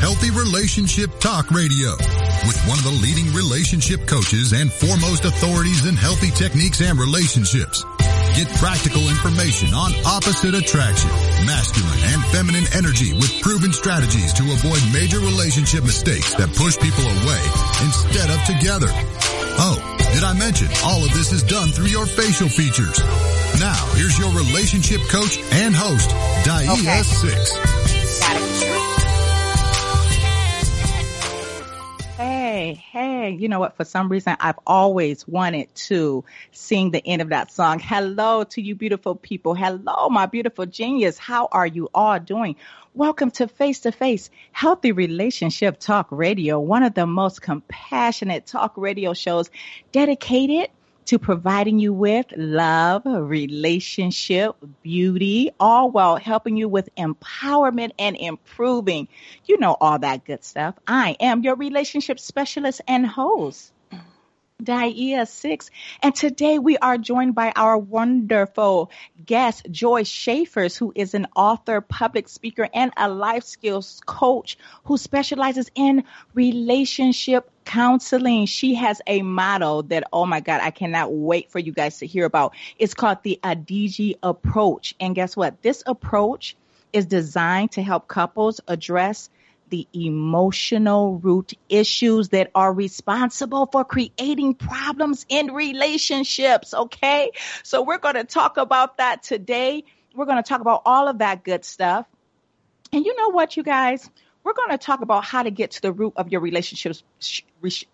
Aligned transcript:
Healthy 0.00 0.30
Relationship 0.30 1.20
Talk 1.20 1.50
Radio 1.50 1.92
with 2.48 2.56
one 2.64 2.80
of 2.80 2.84
the 2.88 2.98
leading 3.04 3.28
relationship 3.36 4.06
coaches 4.08 4.56
and 4.56 4.72
foremost 4.72 5.26
authorities 5.28 5.84
in 5.84 5.94
healthy 5.94 6.30
techniques 6.30 6.80
and 6.80 6.98
relationships. 6.98 7.84
Get 8.32 8.48
practical 8.56 9.04
information 9.12 9.76
on 9.76 9.92
opposite 10.08 10.56
attraction, 10.56 11.10
masculine 11.44 12.00
and 12.16 12.24
feminine 12.32 12.64
energy 12.72 13.12
with 13.12 13.28
proven 13.44 13.76
strategies 13.76 14.32
to 14.40 14.42
avoid 14.48 14.80
major 14.88 15.20
relationship 15.20 15.84
mistakes 15.84 16.32
that 16.40 16.48
push 16.56 16.80
people 16.80 17.04
away 17.04 17.42
instead 17.84 18.32
of 18.32 18.40
together. 18.48 18.88
Oh, 19.60 19.76
did 20.16 20.24
I 20.24 20.32
mention 20.32 20.72
all 20.80 21.04
of 21.04 21.12
this 21.12 21.30
is 21.30 21.44
done 21.44 21.68
through 21.76 21.92
your 21.92 22.06
facial 22.06 22.48
features? 22.48 22.96
Now, 23.60 23.84
here's 23.92 24.16
your 24.16 24.32
relationship 24.32 25.04
coach 25.12 25.36
and 25.60 25.76
host, 25.76 26.08
Dia 26.48 26.72
okay. 26.72 27.04
Six. 27.04 28.99
Hey, 32.74 33.30
you 33.30 33.48
know 33.48 33.60
what? 33.60 33.76
For 33.76 33.84
some 33.84 34.08
reason, 34.08 34.36
I've 34.40 34.58
always 34.66 35.26
wanted 35.26 35.74
to 35.86 36.24
sing 36.52 36.90
the 36.90 37.06
end 37.06 37.22
of 37.22 37.30
that 37.30 37.52
song. 37.52 37.78
Hello 37.78 38.44
to 38.44 38.62
you 38.62 38.74
beautiful 38.74 39.14
people. 39.14 39.54
Hello, 39.54 40.08
my 40.08 40.26
beautiful 40.26 40.66
genius. 40.66 41.18
How 41.18 41.48
are 41.50 41.66
you 41.66 41.88
all 41.94 42.18
doing? 42.18 42.56
Welcome 42.94 43.30
to 43.32 43.46
Face 43.48 43.80
to 43.80 43.92
Face 43.92 44.30
Healthy 44.52 44.92
Relationship 44.92 45.78
Talk 45.78 46.08
Radio, 46.10 46.58
one 46.58 46.82
of 46.82 46.94
the 46.94 47.06
most 47.06 47.40
compassionate 47.40 48.46
talk 48.46 48.74
radio 48.76 49.14
shows 49.14 49.50
dedicated 49.92 50.70
to 51.10 51.18
providing 51.18 51.80
you 51.80 51.92
with 51.92 52.26
love, 52.36 53.02
relationship, 53.04 54.54
beauty, 54.80 55.50
all 55.58 55.90
while 55.90 56.14
helping 56.14 56.56
you 56.56 56.68
with 56.68 56.88
empowerment 56.94 57.90
and 57.98 58.16
improving. 58.16 59.08
You 59.44 59.58
know, 59.58 59.76
all 59.80 59.98
that 59.98 60.24
good 60.24 60.44
stuff. 60.44 60.76
I 60.86 61.16
am 61.18 61.42
your 61.42 61.56
relationship 61.56 62.20
specialist 62.20 62.80
and 62.86 63.04
host. 63.04 63.72
Dia 64.60 65.26
Six. 65.26 65.70
And 66.02 66.14
today 66.14 66.58
we 66.58 66.76
are 66.78 66.98
joined 66.98 67.34
by 67.34 67.52
our 67.54 67.76
wonderful 67.76 68.90
guest, 69.24 69.66
Joyce 69.70 70.08
Schaefers, 70.08 70.76
who 70.76 70.92
is 70.94 71.14
an 71.14 71.26
author, 71.34 71.80
public 71.80 72.28
speaker, 72.28 72.68
and 72.72 72.92
a 72.96 73.08
life 73.08 73.44
skills 73.44 74.00
coach 74.06 74.58
who 74.84 74.96
specializes 74.96 75.70
in 75.74 76.04
relationship 76.34 77.50
counseling. 77.64 78.46
She 78.46 78.74
has 78.74 79.00
a 79.06 79.22
motto 79.22 79.82
that, 79.82 80.04
oh 80.12 80.26
my 80.26 80.40
God, 80.40 80.60
I 80.62 80.70
cannot 80.70 81.12
wait 81.12 81.50
for 81.50 81.58
you 81.58 81.72
guys 81.72 81.98
to 81.98 82.06
hear 82.06 82.24
about. 82.24 82.54
It's 82.78 82.94
called 82.94 83.18
the 83.22 83.38
Adigi 83.42 84.16
approach. 84.22 84.94
And 84.98 85.14
guess 85.14 85.36
what? 85.36 85.62
This 85.62 85.82
approach 85.86 86.56
is 86.92 87.06
designed 87.06 87.72
to 87.72 87.82
help 87.82 88.08
couples 88.08 88.60
address 88.66 89.30
the 89.70 89.86
emotional 89.92 91.18
root 91.18 91.54
issues 91.68 92.30
that 92.30 92.50
are 92.54 92.72
responsible 92.72 93.66
for 93.66 93.84
creating 93.84 94.54
problems 94.54 95.24
in 95.28 95.52
relationships. 95.52 96.74
Okay. 96.74 97.32
So 97.62 97.82
we're 97.82 97.98
going 97.98 98.16
to 98.16 98.24
talk 98.24 98.56
about 98.56 98.98
that 98.98 99.22
today. 99.22 99.84
We're 100.14 100.26
going 100.26 100.42
to 100.42 100.48
talk 100.48 100.60
about 100.60 100.82
all 100.84 101.08
of 101.08 101.18
that 101.18 101.44
good 101.44 101.64
stuff. 101.64 102.06
And 102.92 103.04
you 103.04 103.16
know 103.16 103.28
what, 103.30 103.56
you 103.56 103.62
guys? 103.62 104.10
We're 104.42 104.54
going 104.54 104.70
to 104.70 104.78
talk 104.78 105.02
about 105.02 105.24
how 105.24 105.42
to 105.42 105.50
get 105.50 105.72
to 105.72 105.82
the 105.82 105.92
root 105.92 106.14
of 106.16 106.32
your 106.32 106.40
relationships, 106.40 107.04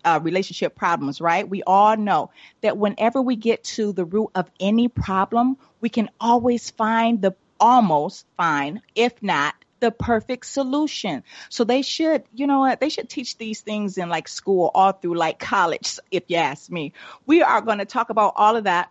uh, 0.05 0.19
relationship 0.23 0.75
problems, 0.75 1.19
right? 1.19 1.47
We 1.47 1.61
all 1.63 1.97
know 1.97 2.31
that 2.61 2.77
whenever 2.77 3.21
we 3.21 3.35
get 3.35 3.63
to 3.65 3.91
the 3.91 4.05
root 4.05 4.31
of 4.33 4.49
any 4.59 4.87
problem, 4.87 5.57
we 5.81 5.89
can 5.89 6.09
always 6.19 6.69
find 6.71 7.21
the 7.21 7.35
almost 7.59 8.25
find, 8.37 8.81
if 8.95 9.21
not 9.21 9.55
the 9.79 9.91
perfect 9.91 10.45
solution. 10.45 11.23
So 11.49 11.63
they 11.63 11.81
should, 11.81 12.23
you 12.33 12.47
know 12.47 12.59
what, 12.59 12.79
they 12.79 12.89
should 12.89 13.09
teach 13.09 13.37
these 13.37 13.61
things 13.61 13.97
in 13.97 14.09
like 14.09 14.27
school 14.27 14.71
all 14.73 14.91
through 14.91 15.15
like 15.15 15.39
college, 15.39 15.99
if 16.11 16.23
you 16.27 16.37
ask 16.37 16.69
me. 16.69 16.93
We 17.25 17.41
are 17.43 17.61
going 17.61 17.79
to 17.79 17.85
talk 17.85 18.09
about 18.09 18.33
all 18.35 18.55
of 18.55 18.65
that 18.65 18.89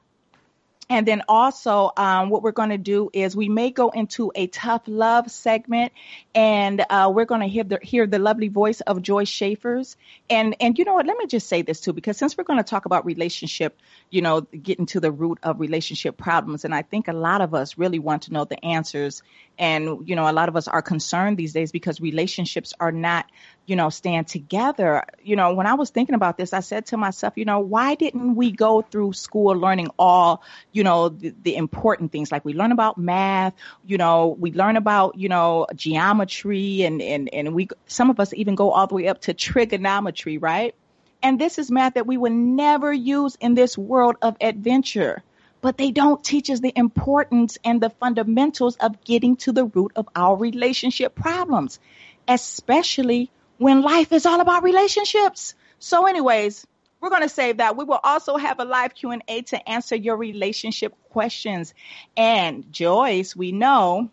and 0.89 1.07
then 1.07 1.23
also, 1.29 1.91
um, 1.97 2.31
what 2.31 2.43
we're 2.43 2.53
going 2.53 2.71
to 2.71 2.79
do 2.79 3.11
is 3.13 3.35
we 3.35 3.49
may 3.49 3.73
go 3.73 3.91
into 3.91 4.31
a 4.37 4.47
tough 4.47 4.83
love 4.87 5.29
segment, 5.31 5.93
and 6.33 6.85
uh, 6.89 7.11
we're 7.13 7.25
going 7.25 7.41
to 7.41 7.49
hear 7.49 7.65
the 7.65 7.81
hear 7.83 8.07
the 8.07 8.21
lovely 8.21 8.47
voice 8.47 8.81
of 8.83 9.03
Joyce 9.03 9.29
Schaefers. 9.29 9.97
And 10.31 10.55
and 10.61 10.79
you 10.79 10.85
know 10.85 10.95
what? 10.95 11.07
Let 11.07 11.19
me 11.19 11.27
just 11.27 11.49
say 11.49 11.63
this 11.63 11.81
too, 11.81 11.93
because 11.93 12.17
since 12.17 12.39
we're 12.39 12.45
going 12.45 12.61
to 12.61 12.65
talk 12.65 12.85
about 12.85 13.05
relationship, 13.05 13.77
you 14.11 14.23
know, 14.23 14.43
getting 14.43 14.87
to 14.87 15.01
the 15.01 15.11
root 15.11 15.39
of 15.43 15.59
relationship 15.59 16.17
problems, 16.17 16.65
and 16.65 16.73
I 16.73 16.83
think 16.83 17.09
a 17.09 17.13
lot 17.13 17.41
of 17.41 17.53
us 17.53 17.77
really 17.77 17.99
want 17.99 18.23
to 18.23 18.33
know 18.33 18.45
the 18.45 18.65
answers. 18.65 19.25
And 19.59 20.09
you 20.09 20.17
know, 20.17 20.29
a 20.29 20.33
lot 20.33 20.49
of 20.49 20.57
us 20.57 20.69
are 20.69 20.83
concerned 20.83 21.37
these 21.37 21.53
days 21.53 21.73
because 21.73 22.01
relationships 22.01 22.75
are 22.79 22.93
not 22.93 23.27
you 23.67 23.75
know, 23.75 23.91
stand 23.91 24.29
together. 24.29 25.05
You 25.23 25.37
know, 25.37 25.55
when 25.55 25.67
I 25.67 25.75
was 25.75 25.91
thinking 25.91 26.15
about 26.15 26.39
this, 26.39 26.53
I 26.53 26.61
said 26.61 26.87
to 26.87 26.97
myself, 26.97 27.35
you 27.37 27.45
know, 27.45 27.59
why 27.59 27.97
didn't 27.97 28.37
we 28.37 28.53
go 28.53 28.81
through 28.81 29.13
school 29.13 29.57
learning 29.57 29.91
all, 29.99 30.43
you 30.73 30.85
know, 30.85 31.09
the, 31.09 31.35
the, 31.43 31.57
important 31.57 32.13
things? 32.13 32.31
Like 32.31 32.45
we 32.45 32.55
learn 32.55 32.71
about 32.71 32.97
math, 32.97 33.55
you 33.85 33.99
know, 33.99 34.37
we 34.39 34.53
learn 34.53 34.77
about, 34.77 35.19
you 35.19 35.29
know, 35.29 35.67
geometry 35.75 36.83
and, 36.83 37.03
and, 37.03 37.29
and 37.33 37.55
we, 37.55 37.69
some 37.87 38.09
of 38.09 38.21
us 38.21 38.33
even 38.33 38.55
go 38.55 38.71
all 38.71 38.87
the 38.87 38.95
way 38.95 39.09
up 39.09 39.23
to 39.23 39.35
trigonometry, 39.35 40.39
right? 40.39 40.75
And 41.23 41.41
this 41.41 41.59
is 41.59 41.71
math 41.71 41.95
that 41.95 42.07
we 42.07 42.17
would 42.17 42.33
never 42.33 42.93
use 42.93 43.37
in 43.41 43.55
this 43.55 43.77
world 43.77 44.17
of 44.23 44.37
adventure. 44.41 45.25
But 45.67 45.79
they 45.79 45.91
don't 45.91 46.23
teach 46.23 46.49
us 46.49 46.61
the 46.61 46.73
importance 46.77 47.59
and 47.65 47.81
the 47.81 47.91
fundamentals 47.91 48.77
of 48.77 49.03
getting 49.03 49.35
to 49.39 49.51
the 49.51 49.65
root 49.65 49.91
of 49.97 50.09
our 50.15 50.37
relationship 50.37 51.17
problems, 51.17 51.81
especially 52.29 53.33
when 53.59 53.83
life 53.83 54.13
is 54.13 54.27
all 54.27 54.41
about 54.41 54.63
relationships. 54.63 55.57
So 55.81 56.07
anyways, 56.07 56.65
we're 57.01 57.11
going 57.11 57.23
to 57.23 57.29
save 57.29 57.57
that. 57.57 57.77
We 57.77 57.83
will 57.85 57.99
also 58.01 58.37
have 58.37 58.61
a 58.61 58.65
live 58.65 58.95
Q&A 58.95 59.43
to 59.43 59.69
answer 59.69 59.97
your 59.97 60.17
relationship 60.17 60.95
questions. 61.11 61.75
And 62.17 62.73
Joyce, 62.73 63.35
we 63.35 63.51
know 63.51 64.13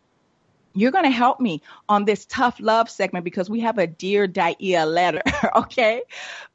you're 0.74 0.92
going 0.92 1.04
to 1.04 1.10
help 1.10 1.40
me 1.40 1.62
on 1.88 2.06
this 2.06 2.26
tough 2.26 2.60
love 2.60 2.90
segment 2.90 3.24
because 3.24 3.50
we 3.50 3.62
have 3.62 3.78
a 3.78 3.88
Dear 3.88 4.28
Dia 4.28 4.86
letter, 4.86 5.22
okay? 5.56 6.02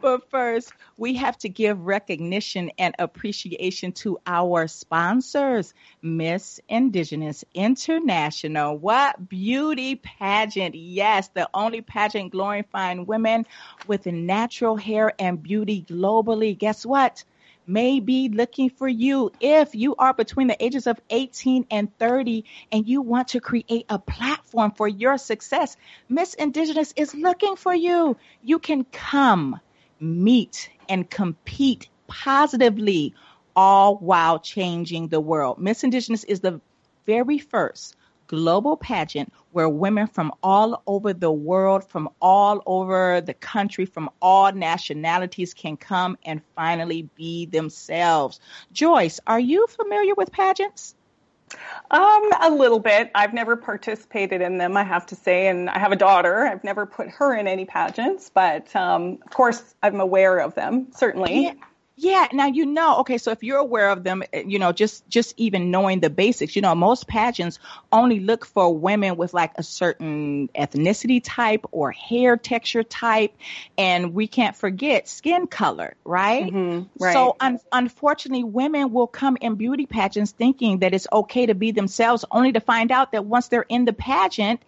But 0.01 0.29
first, 0.31 0.73
we 0.97 1.15
have 1.15 1.39
to 1.39 1.49
give 1.49 1.81
recognition 1.87 2.71
and 2.79 2.95
appreciation 2.99 3.93
to 3.93 4.19
our 4.27 4.67
sponsors, 4.67 5.75
Miss 6.03 6.61
Indigenous 6.69 7.45
International. 7.55 8.77
What 8.77 9.29
beauty 9.29 9.97
pageant. 9.97 10.75
Yes, 10.75 11.29
the 11.29 11.49
only 11.55 11.81
pageant 11.81 12.33
glorifying 12.33 13.07
women 13.07 13.47
with 13.87 14.07
natural 14.07 14.77
hair 14.77 15.13
and 15.19 15.43
beauty 15.43 15.85
globally. 15.89 16.57
Guess 16.59 16.85
what? 16.85 17.25
May 17.69 18.01
be 18.01 18.31
looking 18.31 18.71
for 18.71 18.89
you. 18.89 19.31
If 19.41 19.75
you 19.75 19.95
are 19.97 20.15
between 20.15 20.47
the 20.49 20.65
ages 20.65 20.87
of 20.87 20.99
18 21.11 21.67
and 21.71 21.97
30 21.99 22.45
and 22.73 22.89
you 22.89 23.03
want 23.03 23.29
to 23.29 23.41
create 23.41 23.85
a 23.89 23.99
platform 23.99 24.73
for 24.73 24.89
your 24.89 25.19
success, 25.19 25.77
Miss 26.09 26.35
Indigenous 26.35 26.95
is 26.97 27.15
looking 27.15 27.57
for 27.57 27.75
you. 27.75 28.17
You 28.43 28.59
can 28.59 28.85
come, 28.85 29.61
meet, 30.01 30.71
and 30.89 31.09
compete 31.09 31.89
positively, 32.07 33.15
all 33.55 33.97
while 33.97 34.39
changing 34.39 35.09
the 35.09 35.21
world. 35.21 35.59
Miss 35.59 35.85
Indigenous 35.85 36.25
is 36.25 36.41
the 36.41 36.61
very 37.07 37.39
first 37.39 37.97
global 38.29 38.77
pageant 38.77 39.33
where 39.51 39.69
women 39.69 40.07
from 40.07 40.33
all 40.43 40.83
over 40.87 41.13
the 41.13 41.33
world, 41.33 41.89
from 41.89 42.09
all 42.23 42.63
over 42.67 43.21
the 43.21 43.35
country, 43.35 43.85
from 43.85 44.09
all 44.23 44.53
nationalities 44.53 45.55
can 45.55 45.77
come 45.77 46.17
and 46.25 46.41
finally 46.55 47.09
be 47.17 47.47
themselves. 47.47 48.39
Joyce, 48.73 49.19
are 49.27 49.41
you 49.41 49.67
familiar 49.67 50.15
with 50.15 50.31
pageants? 50.31 50.95
Um, 51.91 52.31
a 52.43 52.51
little 52.51 52.79
bit. 52.79 53.11
I've 53.15 53.33
never 53.33 53.57
participated 53.57 54.43
in 54.43 54.59
them, 54.59 54.77
I 54.77 54.85
have 54.85 55.07
to 55.07 55.15
say, 55.17 55.49
and 55.49 55.71
I 55.71 55.79
have 55.79 55.93
a 55.93 55.97
daughter. 55.97 56.47
I've 56.47 56.63
never 56.63 56.85
put 56.85 57.09
her 57.09 57.35
in 57.35 57.49
any 57.49 57.65
pageants, 57.65 58.31
but 58.33 58.75
um, 58.77 59.19
of 59.25 59.31
course, 59.31 59.75
I'm 59.83 60.01
aware 60.01 60.39
of 60.39 60.55
them, 60.55 60.89
certainly. 60.95 61.45
Yeah. 61.45 61.55
Yeah, 62.01 62.29
now 62.33 62.47
you 62.47 62.65
know. 62.65 62.99
Okay, 62.99 63.19
so 63.19 63.33
if 63.33 63.43
you're 63.43 63.59
aware 63.59 63.91
of 63.91 64.05
them, 64.05 64.23
eh, 64.33 64.45
you 64.47 64.61
know, 64.61 64.71
just 64.71 65.09
just 65.09 65.35
even 65.37 65.73
knowing 65.73 65.99
the 65.99 66.09
basics, 66.09 66.55
you 66.55 66.63
know, 66.63 66.73
most 66.77 67.09
pageants 67.09 67.59
only 67.91 68.21
look 68.21 68.47
for 68.47 68.73
women 68.73 69.17
with 69.17 69.35
like 69.35 69.51
a 69.57 69.65
certain 69.65 70.49
ethnicity 70.55 71.21
type 71.23 71.67
or 71.73 71.91
hair 71.91 72.37
texture 72.37 72.85
type, 72.85 73.35
and 73.77 74.15
we 74.15 74.29
can't 74.29 74.55
forget 74.55 75.09
skin 75.09 75.49
color, 75.49 75.97
right? 76.05 76.53
Mm-hmm, 76.53 77.03
right. 77.03 77.13
So 77.15 77.35
un- 77.41 77.59
unfortunately, 77.73 78.45
women 78.45 78.93
will 78.93 79.09
come 79.09 79.37
in 79.41 79.57
beauty 79.57 79.87
pageants 79.87 80.31
thinking 80.31 80.79
that 80.79 80.95
it's 80.95 81.09
okay 81.13 81.47
to 81.47 81.55
be 81.57 81.73
themselves, 81.73 82.25
only 82.31 82.53
to 82.53 82.61
find 82.61 82.93
out 82.93 83.11
that 83.11 83.25
once 83.25 83.49
they're 83.49 83.67
in 83.69 83.87
the 83.87 83.93
pageant, 83.93 84.63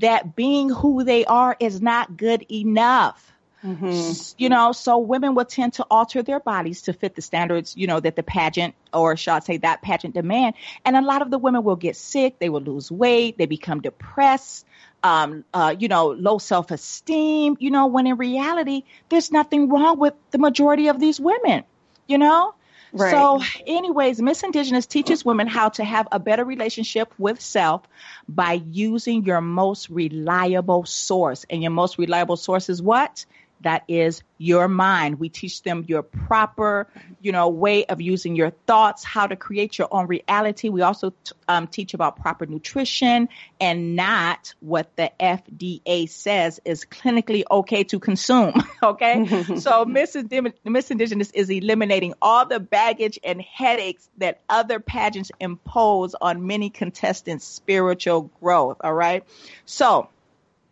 that 0.00 0.34
being 0.34 0.68
who 0.68 1.04
they 1.04 1.24
are 1.26 1.56
is 1.60 1.80
not 1.80 2.16
good 2.16 2.44
enough 2.50 3.35
Mm-hmm. 3.64 4.34
You 4.38 4.48
know, 4.48 4.72
so 4.72 4.98
women 4.98 5.34
will 5.34 5.44
tend 5.44 5.74
to 5.74 5.86
alter 5.90 6.22
their 6.22 6.40
bodies 6.40 6.82
to 6.82 6.92
fit 6.92 7.14
the 7.14 7.22
standards, 7.22 7.76
you 7.76 7.86
know, 7.86 7.98
that 7.98 8.14
the 8.14 8.22
pageant 8.22 8.74
or 8.92 9.16
shall 9.16 9.36
I 9.36 9.38
say 9.40 9.56
that 9.58 9.82
pageant 9.82 10.14
demand. 10.14 10.54
And 10.84 10.96
a 10.96 11.02
lot 11.02 11.22
of 11.22 11.30
the 11.30 11.38
women 11.38 11.64
will 11.64 11.76
get 11.76 11.96
sick, 11.96 12.38
they 12.38 12.48
will 12.48 12.60
lose 12.60 12.90
weight, 12.90 13.38
they 13.38 13.46
become 13.46 13.80
depressed, 13.80 14.66
um, 15.02 15.44
uh, 15.54 15.74
you 15.78 15.88
know, 15.88 16.08
low 16.08 16.38
self 16.38 16.70
esteem, 16.70 17.56
you 17.58 17.70
know, 17.70 17.86
when 17.86 18.06
in 18.06 18.16
reality, 18.16 18.84
there's 19.08 19.32
nothing 19.32 19.68
wrong 19.68 19.98
with 19.98 20.14
the 20.30 20.38
majority 20.38 20.88
of 20.88 21.00
these 21.00 21.18
women, 21.18 21.64
you 22.06 22.18
know? 22.18 22.54
Right. 22.92 23.10
So, 23.10 23.40
anyways, 23.66 24.22
Miss 24.22 24.42
Indigenous 24.42 24.86
teaches 24.86 25.24
women 25.24 25.48
how 25.48 25.68
to 25.70 25.84
have 25.84 26.08
a 26.12 26.18
better 26.18 26.44
relationship 26.44 27.12
with 27.18 27.40
self 27.40 27.82
by 28.28 28.62
using 28.70 29.24
your 29.24 29.40
most 29.40 29.90
reliable 29.90 30.84
source. 30.86 31.44
And 31.50 31.62
your 31.62 31.72
most 31.72 31.98
reliable 31.98 32.36
source 32.36 32.70
is 32.70 32.80
what? 32.80 33.26
That 33.60 33.84
is 33.88 34.22
your 34.38 34.68
mind. 34.68 35.18
We 35.18 35.28
teach 35.28 35.62
them 35.62 35.84
your 35.88 36.02
proper, 36.02 36.88
you 37.20 37.32
know, 37.32 37.48
way 37.48 37.86
of 37.86 38.00
using 38.00 38.36
your 38.36 38.50
thoughts, 38.50 39.02
how 39.02 39.26
to 39.26 39.36
create 39.36 39.78
your 39.78 39.88
own 39.90 40.06
reality. 40.06 40.68
We 40.68 40.82
also 40.82 41.10
t- 41.10 41.32
um, 41.48 41.66
teach 41.66 41.94
about 41.94 42.20
proper 42.20 42.44
nutrition 42.44 43.28
and 43.60 43.96
not 43.96 44.54
what 44.60 44.94
the 44.96 45.10
FDA 45.18 46.08
says 46.08 46.60
is 46.64 46.84
clinically 46.84 47.44
okay 47.50 47.84
to 47.84 47.98
consume. 47.98 48.52
okay, 48.82 49.44
so 49.58 49.84
Miss, 49.84 50.16
Miss 50.64 50.90
Indigenous 50.90 51.30
is 51.30 51.48
eliminating 51.48 52.14
all 52.20 52.46
the 52.46 52.60
baggage 52.60 53.18
and 53.24 53.40
headaches 53.40 54.08
that 54.18 54.42
other 54.48 54.80
pageants 54.80 55.30
impose 55.40 56.14
on 56.20 56.46
many 56.46 56.68
contestants' 56.68 57.46
spiritual 57.46 58.30
growth. 58.40 58.76
All 58.82 58.94
right, 58.94 59.24
so 59.64 60.10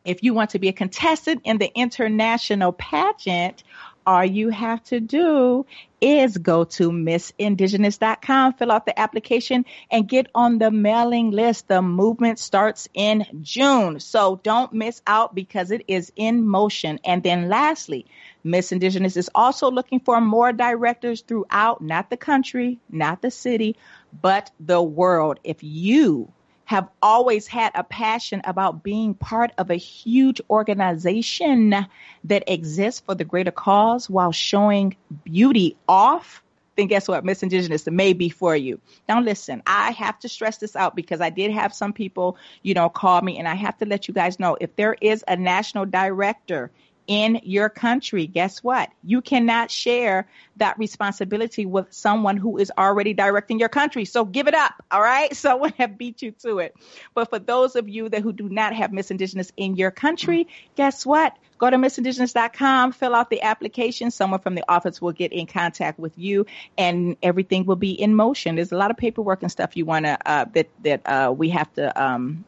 if 0.05 0.23
you 0.23 0.35
want 0.35 0.51
to 0.51 0.59
be 0.59 0.69
a 0.69 0.73
contestant 0.73 1.43
in 1.45 1.59
the 1.59 1.73
international 1.75 2.73
pageant, 2.73 3.63
all 4.07 4.25
you 4.25 4.51
have 4.51 4.83
to 4.85 5.01
do 5.01 5.65
is 6.01 6.37
go 6.37 6.65
to 6.65 6.91
missindigenous.com, 6.91 8.53
fill 8.53 8.71
out 8.71 8.85
the 8.85 8.99
application, 8.99 9.65
and 9.91 10.07
get 10.07 10.27
on 10.35 10.59
the 10.59 10.71
mailing 10.71 11.31
list. 11.31 11.69
The 11.69 11.81
movement 11.81 12.39
starts 12.39 12.87
in 12.93 13.25
June. 13.41 14.01
So 14.01 14.41
don't 14.43 14.75
miss 14.75 15.01
out 15.07 15.35
because 15.35 15.71
it 15.71 15.85
is 15.89 16.13
in 16.17 16.47
motion. 16.47 17.01
And 17.05 17.23
then 17.23 17.49
lastly, 17.49 18.05
Miss 18.43 18.73
Indigenous 18.73 19.17
is 19.17 19.31
also 19.35 19.71
looking 19.71 20.01
for 20.01 20.21
more 20.21 20.53
directors 20.53 21.23
throughout, 21.23 21.81
not 21.81 22.11
the 22.11 22.19
country, 22.19 22.79
not 22.91 23.23
the 23.23 23.31
city, 23.31 23.77
but 24.21 24.51
the 24.61 24.83
world. 24.83 25.41
If 25.45 25.63
you 25.63 26.31
have 26.75 26.89
always 27.01 27.47
had 27.47 27.71
a 27.77 27.85
passion 27.85 28.41
about 28.43 28.83
being 28.83 29.15
part 29.15 29.53
of 29.59 29.71
a 29.71 29.77
huge 29.77 30.41
organization 30.51 31.87
that 32.25 32.43
exists 32.49 33.01
for 33.07 33.15
the 33.15 33.25
greater 33.25 33.53
cause 33.53 34.11
while 34.11 34.33
showing 34.33 34.97
beauty 35.23 35.77
off, 35.89 36.43
then 36.75 36.89
guess 36.89 37.07
what? 37.07 37.25
Miss 37.25 37.45
Indigenous 37.45 37.87
may 37.87 38.13
be 38.13 38.29
for 38.29 38.57
you. 38.57 38.81
Now 39.09 39.21
listen, 39.21 39.63
I 39.69 39.93
have 39.93 40.19
to 40.19 40.29
stress 40.29 40.57
this 40.57 40.75
out 40.75 40.97
because 40.97 41.21
I 41.21 41.31
did 41.31 41.53
have 41.53 41.73
some 41.73 41.93
people, 41.93 42.37
you 42.65 42.75
know, 42.75 42.89
call 42.89 43.23
me 43.23 43.39
and 43.39 43.47
I 43.47 43.55
have 43.55 43.79
to 43.79 43.87
let 43.87 44.09
you 44.09 44.15
guys 44.15 44.41
know 44.41 44.57
if 44.61 44.75
there 44.75 44.97
is 45.01 45.23
a 45.29 45.37
national 45.37 45.87
director 45.87 46.73
in 47.07 47.41
your 47.43 47.69
country, 47.69 48.27
guess 48.27 48.63
what? 48.63 48.91
You 49.03 49.21
cannot 49.21 49.71
share 49.71 50.29
that 50.57 50.79
responsibility 50.79 51.67
with 51.67 51.93
someone 51.93 52.37
who 52.37 52.59
is 52.59 52.73
already 52.77 53.15
directing 53.15 53.59
your 53.59 53.69
country. 53.69 54.05
So 54.05 54.25
give 54.25 54.49
it 54.49 54.55
up. 54.55 54.73
All 54.91 55.01
right. 55.01 55.35
Someone 55.45 55.75
have 55.79 55.99
beat 55.99 56.23
you 56.23 56.33
to 56.43 56.59
it. 56.61 56.75
But 57.15 57.29
for 57.29 57.39
those 57.39 57.77
of 57.77 57.89
you 57.89 58.09
that 58.09 58.23
who 58.23 58.33
do 58.33 58.49
not 58.49 58.75
have 58.75 58.93
Miss 58.93 59.11
Indigenous 59.11 59.53
in 59.57 59.77
your 59.77 59.91
country, 59.91 60.49
guess 60.77 61.05
what? 61.05 61.37
Go 61.59 61.71
to 61.71 61.77
missindigenous.com, 61.77 62.93
fill 62.93 63.15
out 63.15 63.31
the 63.31 63.43
application. 63.43 64.11
Someone 64.11 64.41
from 64.41 64.55
the 64.55 64.65
office 64.69 65.01
will 65.01 65.13
get 65.13 65.33
in 65.33 65.47
contact 65.47 65.99
with 65.99 66.19
you 66.19 66.47
and 66.77 67.17
everything 67.23 67.65
will 67.65 67.77
be 67.77 67.93
in 67.93 68.15
motion. 68.15 68.57
There's 68.57 68.73
a 68.73 68.77
lot 68.77 68.91
of 68.91 68.97
paperwork 68.97 69.43
and 69.43 69.51
stuff 69.51 69.77
you 69.77 69.85
want 69.85 70.07
to, 70.07 70.19
uh, 70.27 70.47
that, 70.55 70.69
that, 70.83 71.03
uh, 71.07 71.33
we 71.33 71.51
have 71.51 71.73
to, 71.75 72.03
um, 72.03 72.45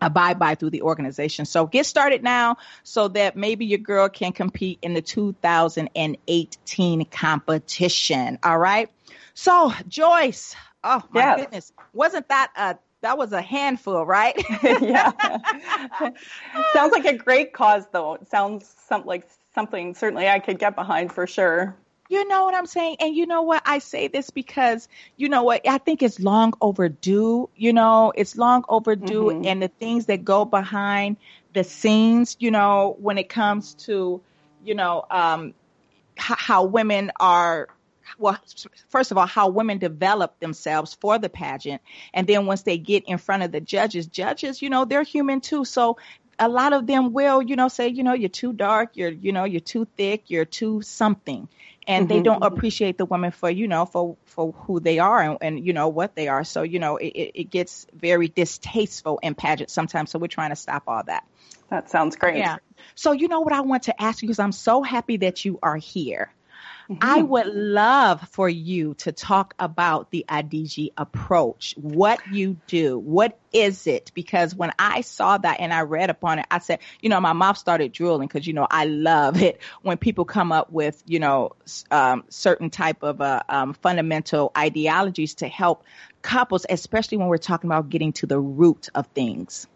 abide 0.00 0.38
by 0.38 0.54
through 0.54 0.70
the 0.70 0.82
organization. 0.82 1.44
So 1.44 1.66
get 1.66 1.86
started 1.86 2.22
now 2.22 2.56
so 2.82 3.08
that 3.08 3.36
maybe 3.36 3.66
your 3.66 3.78
girl 3.78 4.08
can 4.08 4.32
compete 4.32 4.78
in 4.82 4.94
the 4.94 5.02
2018 5.02 7.04
competition. 7.06 8.38
All 8.42 8.58
right. 8.58 8.90
So 9.34 9.72
Joyce, 9.88 10.54
oh 10.84 11.02
my 11.10 11.20
yes. 11.20 11.40
goodness, 11.40 11.72
wasn't 11.92 12.28
that 12.28 12.52
a 12.56 12.76
that 13.00 13.16
was 13.16 13.32
a 13.32 13.42
handful, 13.42 14.04
right? 14.04 14.34
yeah. 14.62 15.12
sounds 16.72 16.92
like 16.92 17.04
a 17.04 17.16
great 17.16 17.52
cause, 17.52 17.84
though. 17.92 18.14
It 18.14 18.28
sounds 18.28 18.74
some, 18.88 19.06
like 19.06 19.28
something 19.54 19.94
certainly 19.94 20.28
I 20.28 20.40
could 20.40 20.58
get 20.58 20.74
behind 20.74 21.12
for 21.12 21.26
sure. 21.26 21.76
You 22.08 22.26
know 22.26 22.44
what 22.44 22.54
I'm 22.54 22.66
saying? 22.66 22.96
And 23.00 23.14
you 23.14 23.26
know 23.26 23.42
what? 23.42 23.62
I 23.66 23.78
say 23.78 24.08
this 24.08 24.30
because, 24.30 24.88
you 25.16 25.28
know 25.28 25.42
what? 25.42 25.68
I 25.68 25.78
think 25.78 26.02
it's 26.02 26.18
long 26.18 26.54
overdue. 26.60 27.50
You 27.54 27.72
know, 27.72 28.12
it's 28.16 28.36
long 28.36 28.64
overdue. 28.68 29.24
Mm-hmm. 29.24 29.46
And 29.46 29.62
the 29.62 29.68
things 29.68 30.06
that 30.06 30.24
go 30.24 30.44
behind 30.44 31.18
the 31.52 31.64
scenes, 31.64 32.36
you 32.40 32.50
know, 32.50 32.96
when 32.98 33.18
it 33.18 33.28
comes 33.28 33.74
to, 33.74 34.22
you 34.64 34.74
know, 34.74 35.04
um, 35.10 35.54
h- 36.16 36.38
how 36.38 36.64
women 36.64 37.12
are 37.20 37.68
well, 38.16 38.38
first 38.88 39.10
of 39.10 39.18
all, 39.18 39.26
how 39.26 39.48
women 39.48 39.76
develop 39.76 40.40
themselves 40.40 40.94
for 40.94 41.18
the 41.18 41.28
pageant. 41.28 41.82
And 42.14 42.26
then 42.26 42.46
once 42.46 42.62
they 42.62 42.78
get 42.78 43.04
in 43.06 43.18
front 43.18 43.42
of 43.42 43.52
the 43.52 43.60
judges, 43.60 44.06
judges, 44.06 44.62
you 44.62 44.70
know, 44.70 44.86
they're 44.86 45.02
human 45.02 45.40
too. 45.42 45.66
So 45.66 45.98
a 46.38 46.48
lot 46.48 46.72
of 46.72 46.86
them 46.86 47.12
will, 47.12 47.42
you 47.42 47.56
know, 47.56 47.68
say, 47.68 47.88
you 47.88 48.02
know, 48.02 48.12
you're 48.12 48.28
too 48.28 48.52
dark, 48.52 48.90
you're, 48.94 49.10
you 49.10 49.32
know, 49.32 49.44
you're 49.44 49.60
too 49.60 49.86
thick, 49.96 50.24
you're 50.28 50.44
too 50.44 50.82
something. 50.82 51.48
And 51.86 52.06
mm-hmm. 52.06 52.16
they 52.18 52.22
don't 52.22 52.42
appreciate 52.44 52.98
the 52.98 53.06
women 53.06 53.30
for 53.30 53.48
you 53.48 53.66
know 53.66 53.86
for 53.86 54.18
for 54.26 54.52
who 54.52 54.78
they 54.78 54.98
are 54.98 55.22
and, 55.22 55.38
and 55.40 55.66
you 55.66 55.72
know 55.72 55.88
what 55.88 56.14
they 56.14 56.28
are. 56.28 56.44
So 56.44 56.62
you 56.62 56.78
know 56.78 56.98
it, 56.98 57.06
it 57.06 57.50
gets 57.50 57.86
very 57.94 58.28
distasteful 58.28 59.18
in 59.22 59.34
pageant 59.34 59.70
sometimes. 59.70 60.10
So 60.10 60.18
we're 60.18 60.26
trying 60.26 60.50
to 60.50 60.56
stop 60.56 60.82
all 60.86 61.02
that. 61.04 61.24
That 61.70 61.88
sounds 61.88 62.16
great. 62.16 62.36
Yeah. 62.36 62.58
So 62.94 63.12
you 63.12 63.28
know 63.28 63.40
what 63.40 63.54
i 63.54 63.60
want 63.60 63.84
to 63.84 64.02
ask 64.02 64.22
you 64.22 64.28
because 64.28 64.38
i'm 64.38 64.52
so 64.52 64.82
happy 64.82 65.18
that 65.18 65.44
you 65.44 65.58
are 65.62 65.76
here 65.76 66.32
Mm-hmm. 66.90 67.00
I 67.02 67.20
would 67.20 67.46
love 67.48 68.26
for 68.30 68.48
you 68.48 68.94
to 68.94 69.12
talk 69.12 69.54
about 69.58 70.10
the 70.10 70.24
Adigi 70.26 70.92
approach, 70.96 71.74
what 71.76 72.18
you 72.32 72.56
do, 72.66 72.98
what 72.98 73.38
is 73.52 73.86
it? 73.86 74.10
Because 74.14 74.54
when 74.54 74.72
I 74.78 75.02
saw 75.02 75.36
that 75.36 75.60
and 75.60 75.72
I 75.72 75.82
read 75.82 76.08
upon 76.08 76.38
it, 76.38 76.46
I 76.50 76.60
said, 76.60 76.78
you 77.02 77.10
know, 77.10 77.20
my 77.20 77.34
mouth 77.34 77.58
started 77.58 77.92
drooling 77.92 78.26
because, 78.26 78.46
you 78.46 78.54
know, 78.54 78.66
I 78.70 78.86
love 78.86 79.42
it 79.42 79.60
when 79.82 79.98
people 79.98 80.24
come 80.24 80.50
up 80.50 80.72
with, 80.72 81.02
you 81.06 81.18
know, 81.18 81.52
um, 81.90 82.24
certain 82.30 82.70
type 82.70 83.02
of 83.02 83.20
uh, 83.20 83.42
um, 83.50 83.74
fundamental 83.74 84.50
ideologies 84.56 85.34
to 85.36 85.48
help 85.48 85.84
couples, 86.22 86.64
especially 86.70 87.18
when 87.18 87.28
we're 87.28 87.36
talking 87.36 87.68
about 87.68 87.90
getting 87.90 88.14
to 88.14 88.26
the 88.26 88.40
root 88.40 88.88
of 88.94 89.06
things. 89.08 89.66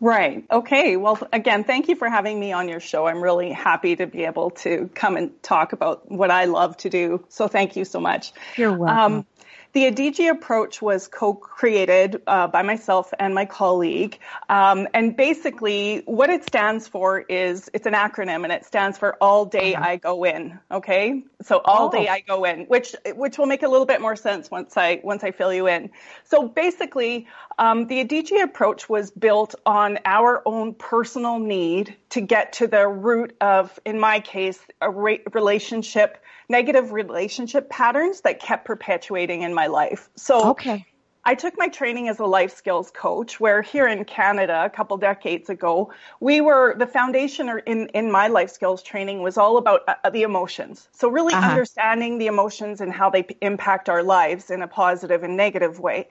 Right. 0.00 0.44
Okay. 0.50 0.96
Well, 0.96 1.18
again, 1.32 1.64
thank 1.64 1.88
you 1.88 1.96
for 1.96 2.08
having 2.08 2.38
me 2.38 2.52
on 2.52 2.68
your 2.68 2.80
show. 2.80 3.06
I'm 3.06 3.22
really 3.22 3.52
happy 3.52 3.96
to 3.96 4.06
be 4.06 4.24
able 4.24 4.50
to 4.50 4.90
come 4.94 5.16
and 5.16 5.42
talk 5.42 5.72
about 5.72 6.10
what 6.10 6.30
I 6.30 6.46
love 6.46 6.76
to 6.78 6.90
do. 6.90 7.24
So 7.28 7.48
thank 7.48 7.76
you 7.76 7.84
so 7.84 8.00
much. 8.00 8.32
You're 8.56 8.72
welcome. 8.72 9.12
Um, 9.18 9.26
the 9.72 9.90
Adigi 9.90 10.30
approach 10.30 10.82
was 10.82 11.08
co-created 11.08 12.22
uh, 12.26 12.46
by 12.46 12.62
myself 12.62 13.12
and 13.18 13.34
my 13.34 13.46
colleague, 13.46 14.18
um, 14.48 14.86
and 14.92 15.16
basically 15.16 16.02
what 16.04 16.28
it 16.28 16.44
stands 16.44 16.86
for 16.86 17.20
is 17.20 17.70
it's 17.72 17.86
an 17.86 17.94
acronym, 17.94 18.44
and 18.44 18.52
it 18.52 18.66
stands 18.66 18.98
for 18.98 19.16
All 19.20 19.46
Day 19.46 19.74
uh-huh. 19.74 19.88
I 19.88 19.96
Go 19.96 20.24
In. 20.24 20.58
Okay, 20.70 21.22
so 21.42 21.60
All 21.64 21.88
oh. 21.88 21.90
Day 21.90 22.08
I 22.08 22.20
Go 22.20 22.44
In, 22.44 22.66
which 22.66 22.94
which 23.14 23.38
will 23.38 23.46
make 23.46 23.62
a 23.62 23.68
little 23.68 23.86
bit 23.86 24.00
more 24.00 24.16
sense 24.16 24.50
once 24.50 24.76
I 24.76 25.00
once 25.02 25.24
I 25.24 25.30
fill 25.30 25.52
you 25.52 25.68
in. 25.68 25.90
So 26.24 26.48
basically, 26.48 27.26
um, 27.58 27.86
the 27.86 28.04
Adigi 28.04 28.42
approach 28.42 28.88
was 28.88 29.10
built 29.10 29.54
on 29.64 29.98
our 30.04 30.42
own 30.44 30.74
personal 30.74 31.38
need 31.38 31.96
to 32.12 32.20
get 32.20 32.52
to 32.52 32.66
the 32.66 32.86
root 32.86 33.34
of, 33.40 33.80
in 33.86 33.98
my 33.98 34.20
case, 34.20 34.60
a 34.82 34.90
re- 34.90 35.22
relationship 35.32 36.22
negative 36.48 36.92
relationship 36.92 37.70
patterns 37.70 38.20
that 38.20 38.38
kept 38.38 38.66
perpetuating 38.66 39.40
in 39.40 39.54
my 39.54 39.66
life. 39.66 40.10
So 40.16 40.50
okay. 40.50 40.84
I 41.24 41.36
took 41.36 41.56
my 41.56 41.68
training 41.68 42.08
as 42.08 42.18
a 42.18 42.24
life 42.24 42.56
skills 42.56 42.90
coach 42.90 43.38
where 43.38 43.62
here 43.62 43.86
in 43.86 44.04
Canada 44.04 44.64
a 44.64 44.70
couple 44.70 44.96
decades 44.96 45.48
ago, 45.48 45.92
we 46.18 46.40
were 46.40 46.74
the 46.76 46.86
foundation 46.86 47.60
in, 47.64 47.86
in 47.88 48.10
my 48.10 48.26
life 48.26 48.50
skills 48.50 48.82
training 48.82 49.22
was 49.22 49.38
all 49.38 49.56
about 49.56 49.82
uh, 49.86 50.10
the 50.10 50.22
emotions. 50.22 50.88
So 50.92 51.08
really 51.08 51.32
uh-huh. 51.32 51.50
understanding 51.50 52.18
the 52.18 52.26
emotions 52.26 52.80
and 52.80 52.92
how 52.92 53.08
they 53.08 53.24
impact 53.40 53.88
our 53.88 54.02
lives 54.02 54.50
in 54.50 54.62
a 54.62 54.68
positive 54.68 55.22
and 55.22 55.36
negative 55.36 55.78
way. 55.78 56.08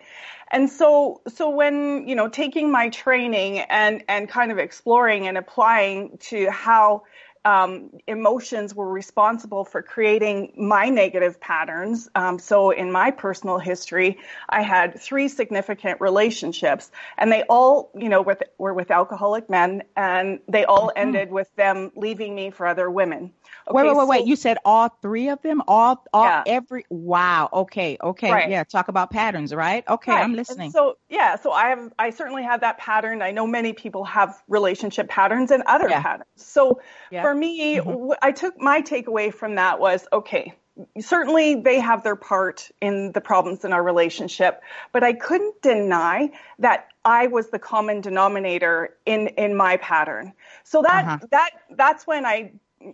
And 0.53 0.69
so, 0.69 1.21
so 1.27 1.49
when, 1.49 2.07
you 2.07 2.15
know, 2.15 2.29
taking 2.29 2.71
my 2.71 2.89
training 2.89 3.59
and, 3.59 4.03
and 4.07 4.29
kind 4.29 4.51
of 4.51 4.59
exploring 4.59 5.27
and 5.27 5.37
applying 5.37 6.17
to 6.29 6.49
how 6.51 7.03
um, 7.43 7.91
emotions 8.07 8.75
were 8.75 8.88
responsible 8.88 9.65
for 9.65 9.81
creating 9.81 10.53
my 10.57 10.89
negative 10.89 11.39
patterns. 11.39 12.10
Um, 12.13 12.39
so 12.39 12.71
in 12.71 12.91
my 12.91 13.12
personal 13.12 13.57
history, 13.57 14.19
I 14.48 14.62
had 14.62 15.00
three 15.00 15.27
significant 15.27 16.01
relationships, 16.01 16.91
and 17.17 17.31
they 17.31 17.43
all, 17.43 17.91
you 17.95 18.10
know, 18.10 18.21
with, 18.21 18.43
were 18.57 18.74
with 18.74 18.91
alcoholic 18.91 19.50
men, 19.50 19.83
and 19.95 20.39
they 20.48 20.65
all 20.65 20.89
mm-hmm. 20.89 21.00
ended 21.00 21.31
with 21.31 21.53
them 21.55 21.91
leaving 21.95 22.36
me 22.36 22.51
for 22.51 22.67
other 22.67 22.89
women. 22.89 23.33
Okay, 23.67 23.75
wait, 23.75 23.83
wait, 23.83 23.95
wait, 23.95 24.01
so, 24.01 24.07
wait. 24.07 24.25
You 24.27 24.36
said 24.36 24.57
all 24.63 24.89
three 25.01 25.29
of 25.29 25.41
them? 25.41 25.62
All, 25.67 26.03
all, 26.13 26.24
yeah. 26.24 26.43
every, 26.45 26.86
wow. 26.89 27.50
Okay, 27.51 27.98
okay. 28.01 28.31
Right. 28.31 28.50
Yeah, 28.50 28.63
talk 28.63 28.88
about 28.88 29.12
patterns, 29.12 29.53
right? 29.53 29.83
Okay, 29.88 30.12
right. 30.12 30.24
I'm 30.24 30.33
listening. 30.33 30.65
And 30.65 30.74
so, 30.74 30.98
yeah, 31.10 31.36
so 31.36 31.51
I 31.51 31.69
have, 31.69 31.93
I 31.98 32.10
certainly 32.12 32.43
have 32.43 32.62
that 32.62 32.77
pattern. 32.77 33.21
I 33.21 33.31
know 33.31 33.48
many 33.48 33.74
people 33.74 34.05
have 34.05 34.41
relationship 34.48 35.10
patterns 35.10 35.51
and 35.51 35.63
other 35.63 35.89
yeah. 35.89 36.01
patterns. 36.01 36.29
So 36.36 36.81
yeah. 37.12 37.21
For 37.31 37.35
me, 37.35 37.77
mm-hmm. 37.77 38.11
I 38.21 38.33
took 38.33 38.59
my 38.59 38.81
takeaway 38.81 39.33
from 39.33 39.55
that 39.55 39.79
was, 39.79 40.05
okay, 40.11 40.53
certainly 41.00 41.55
they 41.55 41.79
have 41.79 42.03
their 42.03 42.17
part 42.17 42.69
in 42.81 43.13
the 43.13 43.21
problems 43.21 43.63
in 43.63 43.71
our 43.71 43.81
relationship, 43.81 44.61
but 44.91 45.01
I 45.01 45.13
couldn't 45.13 45.61
deny 45.61 46.31
that 46.59 46.89
I 47.05 47.27
was 47.27 47.50
the 47.50 47.59
common 47.59 48.01
denominator 48.01 48.97
in 49.05 49.27
in 49.29 49.55
my 49.55 49.77
pattern. 49.77 50.33
So 50.65 50.81
that 50.81 51.05
uh-huh. 51.05 51.27
that 51.31 51.51
that's 51.71 52.05
when 52.05 52.25
I 52.25 52.51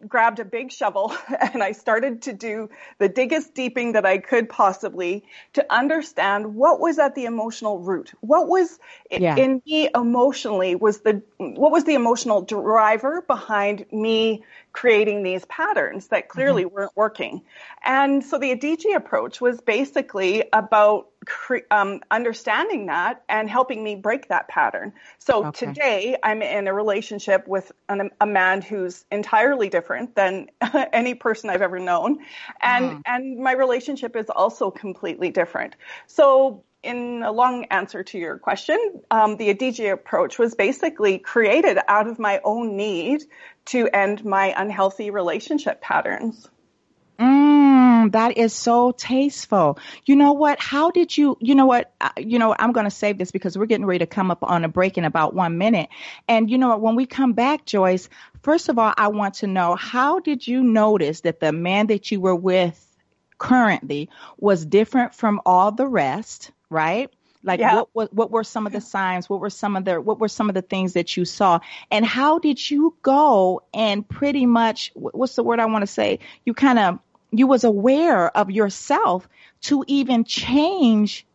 grabbed 0.07 0.39
a 0.39 0.45
big 0.45 0.71
shovel 0.71 1.13
and 1.53 1.63
I 1.63 1.71
started 1.71 2.23
to 2.23 2.33
do 2.33 2.69
the 2.99 3.09
diggest 3.09 3.53
deeping 3.53 3.93
that 3.93 4.05
I 4.05 4.17
could 4.17 4.49
possibly 4.49 5.23
to 5.53 5.65
understand 5.73 6.55
what 6.55 6.79
was 6.79 6.99
at 6.99 7.15
the 7.15 7.25
emotional 7.25 7.79
root. 7.79 8.13
What 8.21 8.47
was 8.47 8.79
yeah. 9.11 9.35
in 9.35 9.61
me 9.65 9.89
emotionally 9.93 10.75
was 10.75 10.99
the 10.99 11.21
what 11.37 11.71
was 11.71 11.83
the 11.83 11.95
emotional 11.95 12.41
driver 12.41 13.23
behind 13.27 13.85
me 13.91 14.43
creating 14.77 15.23
these 15.23 15.43
patterns 15.45 16.09
that 16.09 16.29
clearly 16.29 16.63
mm-hmm. 16.63 16.75
weren't 16.75 16.91
working. 16.95 17.41
And 17.83 18.23
so 18.23 18.37
the 18.37 18.55
Adigi 18.55 18.95
approach 18.95 19.41
was 19.41 19.59
basically 19.59 20.43
about 20.53 21.07
cre- 21.25 21.65
um, 21.71 22.01
understanding 22.11 22.85
that 22.85 23.23
and 23.27 23.49
helping 23.49 23.83
me 23.83 23.95
break 23.95 24.27
that 24.27 24.47
pattern. 24.47 24.93
So 25.17 25.47
okay. 25.47 25.65
today 25.65 26.17
I'm 26.21 26.43
in 26.43 26.67
a 26.67 26.73
relationship 26.75 27.47
with 27.47 27.71
an, 27.89 28.11
a 28.21 28.27
man 28.27 28.61
who's 28.61 29.03
entirely 29.11 29.67
different 29.67 30.13
than 30.13 30.51
any 30.93 31.15
person 31.15 31.49
I've 31.49 31.63
ever 31.63 31.79
known. 31.79 32.19
And, 32.61 32.91
mm. 32.91 33.01
and 33.07 33.39
my 33.39 33.53
relationship 33.53 34.15
is 34.15 34.29
also 34.29 34.69
completely 34.69 35.31
different. 35.31 35.75
So 36.05 36.63
in 36.87 37.21
a 37.23 37.31
long 37.31 37.65
answer 37.65 38.03
to 38.03 38.17
your 38.17 38.37
question, 38.37 38.77
um, 39.11 39.37
the 39.37 39.53
Adigi 39.53 39.91
approach 39.91 40.39
was 40.39 40.55
basically 40.55 41.19
created 41.19 41.77
out 41.87 42.07
of 42.07 42.17
my 42.17 42.39
own 42.43 42.77
need 42.77 43.23
to 43.65 43.87
end 43.89 44.23
my 44.23 44.53
unhealthy 44.57 45.11
relationship 45.11 45.81
patterns. 45.81 46.49
Mm, 47.19 48.11
that 48.11 48.37
is 48.37 48.53
so 48.53 48.91
tasteful. 48.91 49.79
You 50.05 50.15
know 50.15 50.33
what? 50.33 50.59
How 50.59 50.91
did 50.91 51.17
you, 51.17 51.37
you 51.41 51.55
know 51.55 51.65
what? 51.65 51.93
Uh, 51.99 52.09
you 52.17 52.39
know, 52.39 52.55
I'm 52.57 52.71
going 52.71 52.85
to 52.85 52.91
save 52.91 53.17
this 53.17 53.31
because 53.31 53.57
we're 53.57 53.65
getting 53.65 53.85
ready 53.85 53.99
to 53.99 54.05
come 54.05 54.31
up 54.31 54.43
on 54.43 54.63
a 54.63 54.69
break 54.69 54.97
in 54.97 55.03
about 55.03 55.33
one 55.33 55.57
minute. 55.57 55.89
And 56.27 56.49
you 56.49 56.57
know 56.57 56.69
what? 56.69 56.81
When 56.81 56.95
we 56.95 57.05
come 57.05 57.33
back, 57.33 57.65
Joyce, 57.65 58.07
first 58.43 58.69
of 58.69 58.77
all, 58.77 58.93
I 58.95 59.09
want 59.09 59.35
to 59.35 59.47
know 59.47 59.75
how 59.75 60.19
did 60.19 60.47
you 60.47 60.63
notice 60.63 61.21
that 61.21 61.39
the 61.39 61.51
man 61.51 61.87
that 61.87 62.11
you 62.11 62.21
were 62.21 62.35
with 62.35 62.83
currently 63.37 64.09
was 64.37 64.65
different 64.65 65.15
from 65.15 65.41
all 65.45 65.71
the 65.71 65.87
rest, 65.87 66.51
right? 66.69 67.09
Like 67.43 67.59
yeah. 67.59 67.75
what, 67.75 67.89
what 67.93 68.13
what 68.13 68.31
were 68.31 68.43
some 68.43 68.67
of 68.67 68.73
the 68.73 68.81
signs? 68.81 69.29
What 69.29 69.39
were 69.39 69.49
some 69.49 69.75
of 69.75 69.85
the 69.85 70.01
what 70.01 70.19
were 70.19 70.27
some 70.27 70.49
of 70.49 70.55
the 70.55 70.61
things 70.61 70.93
that 70.93 71.15
you 71.15 71.23
saw? 71.23 71.59
And 71.91 72.05
how 72.05 72.39
did 72.39 72.69
you 72.69 72.95
go 73.03 73.61
and 73.73 74.07
pretty 74.07 74.45
much 74.45 74.91
what's 74.95 75.35
the 75.35 75.43
word 75.43 75.59
I 75.59 75.65
want 75.65 75.83
to 75.83 75.87
say? 75.87 76.19
You 76.45 76.53
kind 76.53 76.79
of 76.79 76.99
you 77.31 77.47
was 77.47 77.63
aware 77.63 78.35
of 78.35 78.51
yourself 78.51 79.27
to 79.61 79.83
even 79.87 80.23
change 80.23 81.25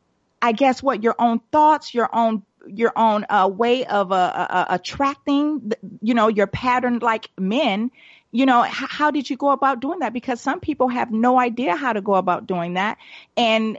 I 0.43 0.51
guess 0.53 0.83
what 0.83 1.05
your 1.05 1.15
own 1.19 1.41
thoughts, 1.53 1.95
your 1.95 2.15
own 2.15 2.43
your 2.67 2.93
own 2.97 3.25
uh, 3.29 3.49
way 3.53 3.85
of 3.87 4.13
uh, 4.13 4.15
uh, 4.15 4.47
uh 4.51 4.65
attracting, 4.71 5.73
you 6.01 6.15
know, 6.15 6.29
your 6.29 6.47
pattern 6.47 6.99
like 6.99 7.31
men. 7.39 7.91
You 8.33 8.47
know, 8.47 8.65
h- 8.65 8.71
how 8.73 9.11
did 9.11 9.29
you 9.29 9.37
go 9.37 9.51
about 9.51 9.81
doing 9.81 10.01
that? 10.01 10.13
Because 10.13 10.41
some 10.41 10.59
people 10.59 10.89
have 10.89 11.11
no 11.11 11.39
idea 11.39 11.77
how 11.77 11.93
to 11.93 12.01
go 12.01 12.15
about 12.15 12.47
doing 12.47 12.75
that, 12.75 12.99
and 13.37 13.79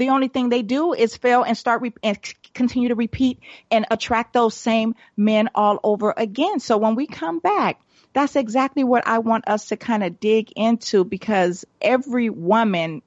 the 0.00 0.08
only 0.10 0.28
thing 0.28 0.48
they 0.48 0.62
do 0.62 0.92
is 0.92 1.16
fail 1.16 1.42
and 1.42 1.56
start 1.56 1.82
re- 1.82 1.94
and 2.02 2.18
continue 2.54 2.88
to 2.88 2.94
repeat 2.94 3.38
and 3.70 3.86
attract 3.90 4.32
those 4.32 4.54
same 4.54 4.94
men 5.16 5.50
all 5.54 5.78
over 5.84 6.12
again. 6.16 6.58
So 6.58 6.78
when 6.78 6.94
we 6.94 7.06
come 7.06 7.38
back, 7.38 7.80
that's 8.12 8.34
exactly 8.34 8.82
what 8.82 9.06
I 9.06 9.18
want 9.18 9.46
us 9.46 9.68
to 9.68 9.76
kind 9.76 10.02
of 10.02 10.18
dig 10.18 10.52
into 10.56 11.04
because 11.04 11.64
every 11.80 12.30
woman 12.30 13.02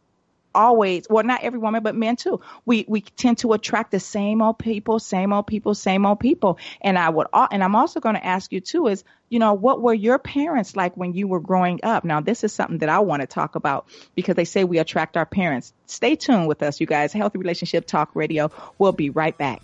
always 0.56 1.08
well 1.10 1.24
not 1.24 1.44
every 1.44 1.60
woman 1.60 1.84
but 1.84 1.96
men 1.96 2.16
too. 2.16 2.42
We 2.66 2.86
we 2.88 3.02
tend 3.02 3.40
to 3.40 3.54
attract 3.54 3.92
the 3.92 4.00
same 4.00 4.42
old 4.42 4.60
people 4.60 5.00
same 5.00 5.34
old 5.34 5.48
people 5.48 5.76
same 5.76 6.06
old 6.06 6.20
people. 6.20 6.58
And 6.82 6.98
i 6.98 7.10
would 7.10 7.28
and 7.34 7.64
i'm 7.64 7.76
also 7.76 8.00
going 8.00 8.16
to 8.16 8.26
ask 8.26 8.52
you 8.52 8.62
too 8.62 8.88
is 8.88 9.04
you 9.30 9.40
know 9.40 9.54
what 9.54 9.82
were 9.82 9.94
your 9.94 10.20
parents 10.20 10.76
like 10.76 10.96
when 10.96 11.14
you 11.14 11.28
were 11.28 11.40
growing 11.40 11.80
up? 11.84 12.04
Now 12.04 12.22
this 12.22 12.44
is 12.44 12.54
something 12.54 12.80
that 12.80 12.90
i 12.90 13.00
want 13.00 13.22
to 13.22 13.28
talk 13.28 13.56
about 13.56 13.88
because 14.16 14.36
they 14.36 14.46
say 14.46 14.64
we 14.64 14.80
attract 14.80 15.18
our 15.18 15.26
parents. 15.26 15.74
Stay 15.88 16.16
tuned 16.16 16.48
with 16.48 16.62
us 16.64 16.80
you 16.80 16.88
guys. 16.88 17.14
Healthy 17.14 17.40
relationship 17.40 17.86
talk 17.86 18.12
radio. 18.14 18.52
We'll 18.78 18.92
be 18.92 19.10
right 19.10 19.38
back 19.38 19.62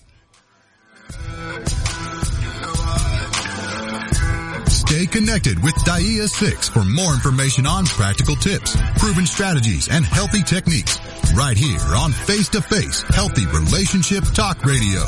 Stay 4.89 5.05
connected 5.05 5.61
with 5.61 5.75
DAIA 5.85 6.27
6 6.27 6.69
for 6.69 6.83
more 6.83 7.13
information 7.13 7.67
on 7.67 7.85
practical 7.85 8.35
tips, 8.35 8.75
proven 8.97 9.27
strategies, 9.27 9.87
and 9.87 10.03
healthy 10.03 10.41
techniques. 10.41 10.99
Right 11.35 11.55
here 11.55 11.77
on 11.95 12.11
Face 12.11 12.49
to 12.49 12.61
Face 12.63 13.03
Healthy 13.03 13.45
Relationship 13.45 14.23
Talk 14.33 14.65
Radio. 14.65 15.01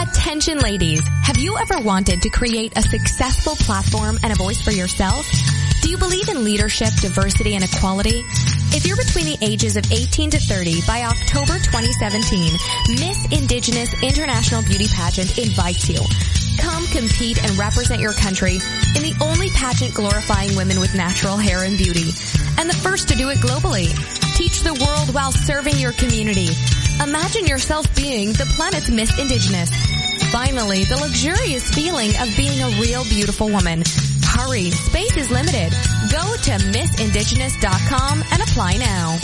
Attention 0.00 0.58
ladies, 0.58 1.06
have 1.22 1.38
you 1.38 1.56
ever 1.56 1.78
wanted 1.84 2.20
to 2.22 2.30
create 2.30 2.76
a 2.76 2.82
successful 2.82 3.54
platform 3.54 4.18
and 4.24 4.32
a 4.32 4.36
voice 4.36 4.60
for 4.60 4.72
yourself? 4.72 5.24
Do 5.82 5.88
you 5.88 5.96
believe 5.96 6.28
in 6.28 6.44
leadership, 6.44 6.90
diversity, 7.00 7.54
and 7.54 7.64
equality? 7.64 8.24
If 8.72 8.86
you're 8.86 8.96
between 8.96 9.24
the 9.24 9.38
ages 9.40 9.76
of 9.76 9.90
18 9.90 10.30
to 10.30 10.38
30, 10.38 10.82
by 10.86 11.02
October 11.02 11.58
2017, 11.58 12.52
Miss 13.00 13.24
Indigenous 13.32 13.90
International 14.02 14.62
Beauty 14.62 14.86
Pageant 14.88 15.38
invites 15.38 15.88
you. 15.88 16.00
Come 16.60 16.86
compete 16.88 17.42
and 17.42 17.56
represent 17.56 18.00
your 18.00 18.12
country 18.12 18.60
in 18.94 19.02
the 19.02 19.16
only 19.22 19.48
pageant 19.50 19.94
glorifying 19.94 20.54
women 20.54 20.78
with 20.78 20.94
natural 20.94 21.36
hair 21.36 21.64
and 21.64 21.78
beauty. 21.78 22.12
And 22.58 22.68
the 22.68 22.76
first 22.76 23.08
to 23.08 23.16
do 23.16 23.30
it 23.30 23.38
globally. 23.38 23.88
Teach 24.36 24.60
the 24.60 24.76
world 24.84 25.14
while 25.14 25.32
serving 25.32 25.76
your 25.76 25.92
community. 25.92 26.48
Imagine 27.02 27.46
yourself 27.46 27.88
being 27.96 28.32
the 28.34 28.44
planet's 28.54 28.90
Miss 28.90 29.10
Indigenous. 29.18 29.70
Finally, 30.30 30.84
the 30.84 30.98
luxurious 31.00 31.72
feeling 31.72 32.10
of 32.20 32.28
being 32.36 32.60
a 32.60 32.80
real 32.80 33.04
beautiful 33.04 33.48
woman 33.48 33.82
Hurry, 34.40 34.70
space 34.70 35.18
is 35.18 35.30
limited. 35.30 35.70
Go 36.10 36.24
to 36.34 36.52
missindigenous.com 36.72 38.24
and 38.32 38.42
apply 38.42 38.78
now. 38.78 39.18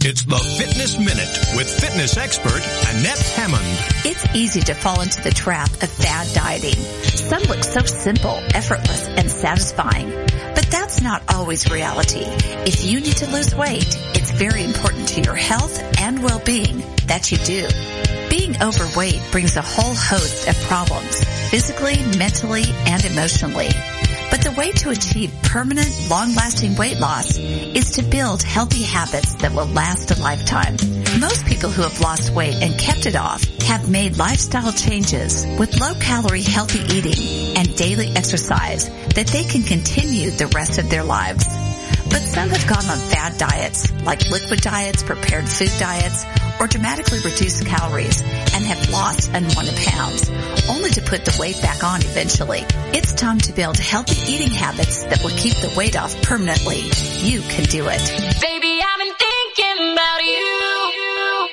It's 0.00 0.24
the 0.24 0.38
Fitness 0.58 0.98
Minute 0.98 1.38
with 1.54 1.70
fitness 1.70 2.16
expert 2.16 2.62
Annette 2.88 3.20
Hammond. 3.36 3.62
It's 4.04 4.26
easy 4.34 4.60
to 4.62 4.74
fall 4.74 5.00
into 5.00 5.22
the 5.22 5.30
trap 5.30 5.70
of 5.70 5.88
fad 5.88 6.34
dieting. 6.34 6.82
Some 7.04 7.42
look 7.44 7.62
so 7.62 7.84
simple, 7.84 8.42
effortless, 8.54 9.06
and 9.06 9.30
satisfying. 9.30 10.10
But 10.54 10.66
that's 10.70 11.00
not 11.00 11.22
always 11.32 11.70
reality. 11.70 12.24
If 12.66 12.84
you 12.84 13.00
need 13.00 13.18
to 13.18 13.30
lose 13.30 13.54
weight, 13.54 13.96
it's 14.16 14.27
very 14.38 14.62
important 14.62 15.08
to 15.08 15.20
your 15.20 15.34
health 15.34 15.82
and 15.98 16.22
well-being 16.22 16.78
that 17.06 17.32
you 17.32 17.38
do. 17.38 17.66
Being 18.30 18.62
overweight 18.62 19.20
brings 19.32 19.56
a 19.56 19.62
whole 19.62 19.94
host 19.94 20.46
of 20.46 20.54
problems, 20.68 21.24
physically, 21.50 21.96
mentally, 22.16 22.62
and 22.86 23.04
emotionally. 23.04 23.68
But 24.30 24.42
the 24.42 24.54
way 24.56 24.70
to 24.70 24.90
achieve 24.90 25.34
permanent, 25.42 25.92
long-lasting 26.08 26.76
weight 26.76 27.00
loss 27.00 27.36
is 27.36 27.90
to 27.92 28.02
build 28.04 28.44
healthy 28.44 28.84
habits 28.84 29.34
that 29.36 29.52
will 29.52 29.66
last 29.66 30.12
a 30.12 30.22
lifetime. 30.22 30.76
Most 31.18 31.44
people 31.46 31.70
who 31.70 31.82
have 31.82 32.00
lost 32.00 32.32
weight 32.32 32.62
and 32.62 32.78
kept 32.78 33.06
it 33.06 33.16
off 33.16 33.42
have 33.62 33.90
made 33.90 34.18
lifestyle 34.18 34.70
changes 34.70 35.44
with 35.58 35.80
low-calorie 35.80 36.42
healthy 36.42 36.80
eating 36.94 37.56
and 37.56 37.74
daily 37.74 38.10
exercise 38.10 38.88
that 39.16 39.26
they 39.26 39.42
can 39.42 39.64
continue 39.64 40.30
the 40.30 40.46
rest 40.54 40.78
of 40.78 40.88
their 40.90 41.02
lives. 41.02 41.57
But 42.10 42.22
some 42.22 42.48
have 42.48 42.66
gone 42.66 42.86
on 42.86 42.98
fad 43.08 43.38
diets, 43.38 43.92
like 44.02 44.28
liquid 44.30 44.60
diets, 44.60 45.02
prepared 45.02 45.48
food 45.48 45.72
diets, 45.78 46.24
or 46.60 46.66
dramatically 46.66 47.20
reduced 47.20 47.66
calories 47.66 48.22
and 48.22 48.64
have 48.64 48.90
lost 48.90 49.30
unwanted 49.32 49.76
pounds, 49.76 50.28
only 50.68 50.90
to 50.90 51.02
put 51.02 51.24
the 51.24 51.36
weight 51.38 51.60
back 51.62 51.84
on 51.84 52.00
eventually. 52.00 52.64
It's 52.92 53.12
time 53.12 53.38
to 53.38 53.52
build 53.52 53.78
healthy 53.78 54.32
eating 54.32 54.50
habits 54.50 55.04
that 55.04 55.22
will 55.22 55.36
keep 55.36 55.54
the 55.54 55.72
weight 55.76 55.96
off 55.96 56.20
permanently. 56.22 56.80
You 57.22 57.40
can 57.42 57.64
do 57.64 57.86
it. 57.88 58.02
Baby, 58.40 58.80
I've 58.82 58.98
been 58.98 59.14
thinking 59.14 59.92
about 59.92 60.24
you. 60.24 61.48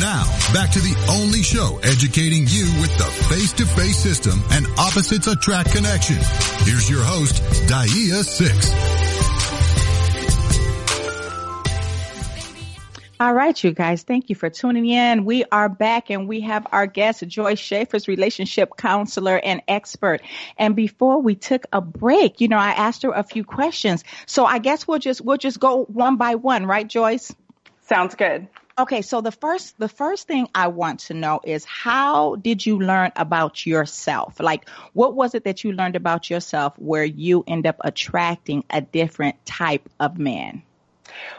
Now, 0.00 0.24
back 0.52 0.70
to 0.72 0.80
the 0.80 0.96
only 1.22 1.42
show 1.42 1.78
educating 1.82 2.46
you 2.48 2.64
with 2.80 2.96
the 2.98 3.04
face-to-face 3.28 3.98
system 3.98 4.42
and 4.50 4.66
opposites 4.78 5.26
attract 5.26 5.72
connection. 5.72 6.16
Here's 6.64 6.88
your 6.90 7.02
host, 7.02 7.42
Dia 7.68 8.24
Six. 8.24 8.99
All 13.20 13.34
right, 13.34 13.62
you 13.62 13.72
guys, 13.72 14.02
thank 14.02 14.30
you 14.30 14.34
for 14.34 14.48
tuning 14.48 14.86
in. 14.86 15.26
We 15.26 15.44
are 15.52 15.68
back 15.68 16.08
and 16.08 16.26
we 16.26 16.40
have 16.40 16.66
our 16.72 16.86
guest, 16.86 17.22
Joyce 17.28 17.58
Schaefer's 17.58 18.08
relationship 18.08 18.78
counselor 18.78 19.38
and 19.44 19.60
expert. 19.68 20.22
And 20.56 20.74
before 20.74 21.20
we 21.20 21.34
took 21.34 21.66
a 21.70 21.82
break, 21.82 22.40
you 22.40 22.48
know, 22.48 22.56
I 22.56 22.70
asked 22.70 23.02
her 23.02 23.12
a 23.12 23.22
few 23.22 23.44
questions. 23.44 24.04
So 24.24 24.46
I 24.46 24.56
guess 24.56 24.88
we'll 24.88 25.00
just, 25.00 25.20
we'll 25.20 25.36
just 25.36 25.60
go 25.60 25.84
one 25.84 26.16
by 26.16 26.36
one, 26.36 26.64
right, 26.64 26.88
Joyce? 26.88 27.30
Sounds 27.82 28.14
good. 28.14 28.48
Okay, 28.78 29.02
so 29.02 29.20
the 29.20 29.32
first 29.32 29.78
the 29.78 29.88
first 29.90 30.26
thing 30.26 30.48
I 30.54 30.68
want 30.68 31.00
to 31.00 31.14
know 31.14 31.40
is 31.44 31.66
how 31.66 32.36
did 32.36 32.64
you 32.64 32.80
learn 32.80 33.12
about 33.16 33.66
yourself? 33.66 34.40
Like 34.40 34.66
what 34.94 35.14
was 35.14 35.34
it 35.34 35.44
that 35.44 35.62
you 35.62 35.72
learned 35.72 35.96
about 35.96 36.30
yourself 36.30 36.72
where 36.78 37.04
you 37.04 37.44
end 37.46 37.66
up 37.66 37.76
attracting 37.80 38.64
a 38.70 38.80
different 38.80 39.44
type 39.44 39.90
of 39.98 40.16
man? 40.16 40.62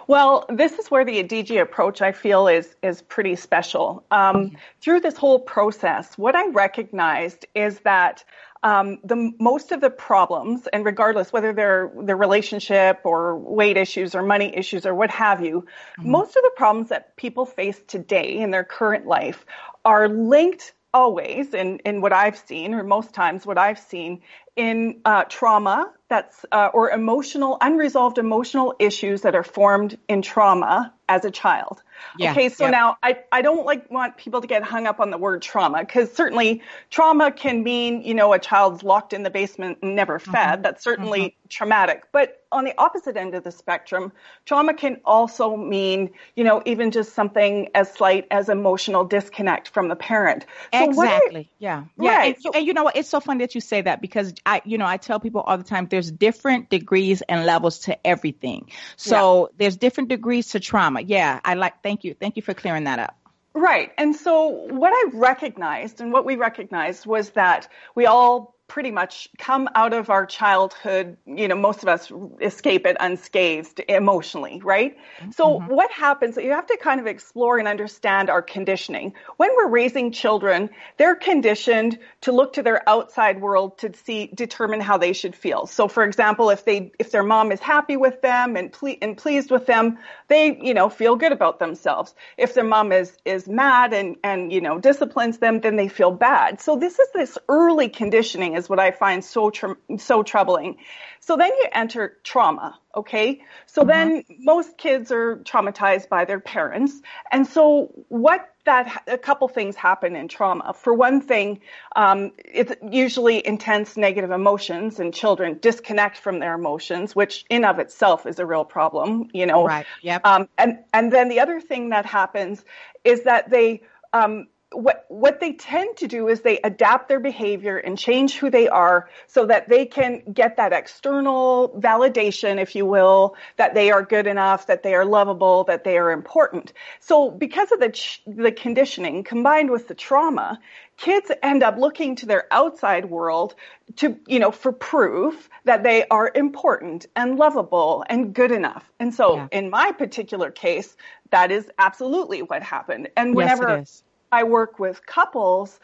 Well, 0.08 0.46
this 0.50 0.74
is 0.80 0.90
where 0.90 1.06
the 1.06 1.24
Adigi 1.24 1.62
approach 1.62 2.02
I 2.02 2.12
feel 2.12 2.48
is 2.48 2.76
is 2.82 3.02
pretty 3.02 3.36
special. 3.36 4.04
Um, 4.12 4.36
mm-hmm. 4.36 4.56
Through 4.82 5.02
this 5.02 5.18
whole 5.18 5.40
process, 5.40 6.18
what 6.18 6.36
I 6.36 6.48
recognized 6.50 7.46
is 7.56 7.80
that 7.80 8.24
um, 8.64 9.00
the 9.04 9.32
most 9.40 9.72
of 9.72 9.82
the 9.82 9.90
problems, 9.90 10.68
and 10.72 10.86
regardless 10.86 11.34
whether 11.34 11.52
they're 11.52 11.92
their 12.02 12.18
relationship 12.18 13.00
or 13.04 13.38
weight 13.38 13.78
issues 13.78 14.14
or 14.14 14.22
money 14.22 14.56
issues 14.56 14.86
or 14.86 14.94
what 14.94 15.10
have 15.10 15.44
you, 15.44 15.62
mm-hmm. 15.98 16.12
most 16.12 16.36
of 16.36 16.44
the 16.44 16.52
problems 16.56 16.90
that 16.90 17.16
people 17.18 17.46
face 17.46 17.82
today 17.88 18.38
in 18.38 18.52
their 18.52 18.64
current 18.64 19.08
life 19.08 19.46
are 19.84 20.08
linked 20.08 20.74
always 20.94 21.54
in, 21.54 21.80
in 21.80 22.02
what 22.02 22.14
I've 22.14 22.38
seen, 22.38 22.74
or 22.74 22.84
most 22.84 23.14
times 23.14 23.46
what 23.46 23.58
I've 23.58 23.80
seen, 23.80 24.22
in 24.56 25.02
uh, 25.06 25.24
trauma 25.26 25.92
that's 26.12 26.46
uh, 26.52 26.70
or 26.74 26.90
emotional 26.92 27.58
unresolved 27.62 28.18
emotional 28.18 28.76
issues 28.80 29.22
that 29.22 29.34
are 29.34 29.46
formed 29.46 29.98
in 30.10 30.22
trauma 30.22 30.94
as 31.08 31.24
a 31.24 31.32
child. 31.32 31.82
Yeah, 32.18 32.32
okay 32.32 32.50
so 32.50 32.70
now 32.70 32.98
I, 33.02 33.20
I 33.32 33.42
don't 33.42 33.66
like 33.66 33.90
want 33.90 34.18
people 34.18 34.42
to 34.42 34.48
get 34.48 34.64
hung 34.64 34.88
up 34.88 35.00
on 35.00 35.12
the 35.12 35.18
word 35.18 35.42
trauma 35.42 35.80
because 35.80 36.12
certainly 36.12 36.64
trauma 36.90 37.32
can 37.32 37.64
mean 37.64 38.02
you 38.02 38.14
know 38.14 38.34
a 38.34 38.40
child's 38.40 38.84
locked 38.84 39.14
in 39.14 39.24
the 39.24 39.30
basement 39.30 39.78
and 39.82 39.96
never 39.96 40.20
fed. 40.20 40.34
Mm-hmm. 40.34 40.62
that's 40.64 40.84
certainly 40.84 41.20
mm-hmm. 41.20 41.48
traumatic. 41.48 42.04
But 42.12 42.44
on 42.52 42.66
the 42.66 42.74
opposite 42.78 43.16
end 43.16 43.34
of 43.36 43.46
the 43.46 43.52
spectrum 43.52 44.12
trauma 44.46 44.74
can 44.74 45.00
also 45.06 45.56
mean 45.56 46.10
you 46.36 46.44
know 46.44 46.62
even 46.66 46.92
just 46.92 47.14
something 47.14 47.70
as 47.74 47.94
slight 47.94 48.28
as 48.32 48.50
emotional 48.50 49.06
disconnect 49.06 49.70
from 49.70 49.88
the 49.88 49.96
parent. 49.96 50.46
So 50.74 50.84
exactly. 50.84 51.50
Yeah. 51.60 51.86
Yeah. 51.98 52.18
Right. 52.18 52.38
and, 52.44 52.56
and 52.56 52.68
you 52.68 52.74
know 52.74 52.84
what? 52.84 52.98
It's 52.98 53.08
so 53.08 53.22
funny 53.22 53.46
that 53.46 53.56
you 53.56 53.62
say 53.62 53.82
that 53.82 54.02
because 54.02 54.34
I, 54.46 54.62
you 54.66 54.78
know, 54.78 54.86
I 54.86 54.98
tell 54.98 55.20
people 55.20 55.42
all 55.42 55.58
the 55.58 55.64
time 55.64 55.88
there's 55.90 56.12
different 56.12 56.70
degrees 56.70 57.22
and 57.22 57.46
levels 57.46 57.80
to 57.80 58.08
everything. 58.08 58.70
So 58.96 59.44
yeah. 59.44 59.56
there's 59.58 59.78
different 59.78 60.10
degrees 60.10 60.50
to 60.50 60.60
trauma. 60.60 61.02
Yeah, 61.02 61.40
I 61.44 61.54
like, 61.54 61.82
thank 61.84 62.04
you. 62.04 62.14
Thank 62.14 62.36
you 62.38 62.42
for 62.42 62.54
clearing 62.54 62.86
that 62.86 63.00
up. 63.00 63.18
Right. 63.54 63.92
And 63.98 64.16
so 64.16 64.48
what 64.48 64.94
I 64.94 65.18
recognized 65.18 66.00
and 66.00 66.14
what 66.14 66.26
we 66.26 66.38
recognized 66.38 67.06
was 67.06 67.32
that 67.32 67.68
we 67.96 68.06
all 68.06 68.56
pretty 68.72 68.90
much 68.90 69.28
come 69.38 69.68
out 69.76 69.92
of 69.92 70.10
our 70.10 70.26
childhood, 70.26 71.18
you 71.26 71.46
know, 71.46 71.58
most 71.58 71.84
of 71.84 71.90
us 71.90 72.10
escape 72.40 72.86
it 72.86 72.96
unscathed 73.02 73.82
emotionally, 73.90 74.62
right? 74.64 74.96
Mm-hmm. 75.20 75.32
So 75.32 75.60
what 75.60 75.92
happens, 75.92 76.38
you 76.38 76.52
have 76.52 76.68
to 76.68 76.78
kind 76.78 77.02
of 77.02 77.06
explore 77.06 77.60
and 77.60 77.68
understand 77.68 78.30
our 78.30 78.42
conditioning. 78.42 79.14
When 79.36 79.50
we're 79.58 79.68
raising 79.68 80.14
children, 80.14 80.70
they're 80.96 81.18
conditioned 81.18 82.00
to 82.22 82.32
look 82.32 82.54
to 82.54 82.64
their 82.64 82.88
outside 82.88 83.42
world 83.42 83.78
to 83.80 83.92
see, 84.06 84.28
determine 84.34 84.80
how 84.80 84.98
they 84.98 85.12
should 85.12 85.36
feel. 85.36 85.66
So 85.66 85.90
for 85.90 86.06
example, 86.06 86.50
if 86.50 86.64
they, 86.64 86.94
if 86.98 87.12
their 87.12 87.24
mom 87.24 87.52
is 87.52 87.60
happy 87.60 87.98
with 87.98 88.22
them 88.22 88.56
and, 88.56 88.72
ple- 88.72 88.96
and 89.02 89.18
pleased 89.18 89.52
with 89.52 89.66
them, 89.66 89.98
they, 90.30 90.58
you 90.62 90.74
know, 90.74 90.88
feel 90.88 91.18
good 91.18 91.34
about 91.34 91.60
themselves. 91.60 92.16
If 92.38 92.54
their 92.54 92.64
mom 92.64 92.94
is, 92.94 93.18
is 93.26 93.50
mad 93.50 93.92
and, 93.92 94.16
and, 94.24 94.50
you 94.50 94.62
know, 94.62 94.80
disciplines 94.80 95.40
them, 95.40 95.60
then 95.60 95.76
they 95.76 95.90
feel 95.90 96.12
bad. 96.12 96.62
So 96.62 96.78
this 96.78 96.98
is 96.98 97.10
this 97.14 97.38
early 97.50 97.90
conditioning 97.90 98.61
is 98.62 98.70
what 98.70 98.80
I 98.80 98.92
find 98.92 99.24
so 99.24 99.50
tr- 99.50 99.80
so 99.98 100.24
troubling. 100.24 100.78
So 101.20 101.38
then 101.38 101.52
you 101.60 101.68
enter 101.72 102.18
trauma, 102.24 102.80
okay? 102.96 103.42
So 103.66 103.82
mm-hmm. 103.82 103.90
then 103.90 104.24
most 104.40 104.78
kids 104.78 105.12
are 105.12 105.38
traumatized 105.38 106.10
by 106.10 106.26
their 106.26 106.40
parents. 106.40 107.02
And 107.32 107.46
so 107.46 107.92
what 108.08 108.48
that 108.66 109.04
a 109.08 109.18
couple 109.18 109.48
things 109.48 109.76
happen 109.76 110.16
in 110.16 110.28
trauma. 110.28 110.74
For 110.74 110.94
one 110.94 111.20
thing, 111.22 111.62
um, 111.96 112.32
it's 112.38 112.74
usually 112.92 113.46
intense 113.46 113.98
negative 113.98 114.32
emotions, 114.32 115.00
and 115.00 115.14
children 115.14 115.58
disconnect 115.60 116.18
from 116.18 116.40
their 116.40 116.54
emotions, 116.54 117.16
which 117.16 117.46
in 117.50 117.66
of 117.66 117.80
itself 117.80 118.26
is 118.26 118.40
a 118.40 118.46
real 118.46 118.66
problem. 118.66 119.30
You 119.34 119.46
know, 119.48 119.66
right? 119.66 119.86
Yep. 120.04 120.26
Um, 120.26 120.48
and 120.58 120.80
and 120.94 121.12
then 121.12 121.30
the 121.30 121.40
other 121.40 121.60
thing 121.60 121.90
that 121.90 122.06
happens 122.06 122.64
is 123.04 123.24
that 123.24 123.50
they 123.50 123.82
um, 124.14 124.48
what 124.72 125.06
what 125.10 125.40
they 125.40 125.54
tend 125.54 125.98
to 125.98 126.08
do 126.08 126.30
is 126.30 126.42
they 126.42 126.60
adapt 126.64 127.10
their 127.10 127.20
behavior 127.20 127.78
and 127.78 127.98
change 127.98 128.38
who 128.38 128.50
they 128.50 128.70
are 128.70 129.10
so 129.28 129.46
that 129.46 129.68
they 129.68 129.86
can 129.86 130.22
get 130.34 130.58
that 130.58 130.72
external 130.72 131.70
validation 131.78 132.58
if 132.62 132.76
you 132.76 132.86
will 132.86 133.36
that 133.58 133.74
they 133.74 133.92
are 133.92 134.02
good 134.02 134.28
enough 134.28 134.68
that 134.68 134.82
they 134.82 134.96
are 134.96 135.04
lovable 135.04 135.66
that 135.66 135.84
they 135.84 135.98
are 135.98 136.12
important. 136.12 136.72
So 137.02 137.30
because 137.30 137.72
of 137.72 137.80
the 137.80 137.90
ch- 137.90 138.22
the 138.26 138.52
conditioning 138.52 139.24
combined 139.24 139.70
with 139.70 139.88
the 139.88 139.96
trauma 139.96 140.60
kids 140.98 141.32
end 141.44 141.64
up 141.64 141.78
looking 141.78 142.16
to 142.18 142.26
their 142.26 142.46
outside 142.52 143.06
world 143.06 143.56
to 143.98 144.18
you 144.26 144.40
know 144.40 144.52
for 144.52 144.72
proof 144.72 145.50
that 145.66 145.84
they 145.84 146.06
are 146.08 146.32
important 146.34 147.08
and 147.16 147.38
lovable 147.38 148.06
and 148.08 148.34
good 148.34 148.52
enough. 148.52 148.90
And 149.00 149.14
so 149.14 149.36
yeah. 149.36 149.48
in 149.52 149.70
my 149.70 149.92
particular 149.92 150.50
case 150.50 150.96
that 151.32 151.52
is 151.52 151.70
absolutely 151.78 152.42
what 152.42 152.62
happened. 152.62 153.10
And 153.18 153.36
whenever 153.36 153.78
yes, 153.80 154.04
I 154.32 154.44
work 154.44 154.80
with 154.80 155.06
couples, 155.06 155.80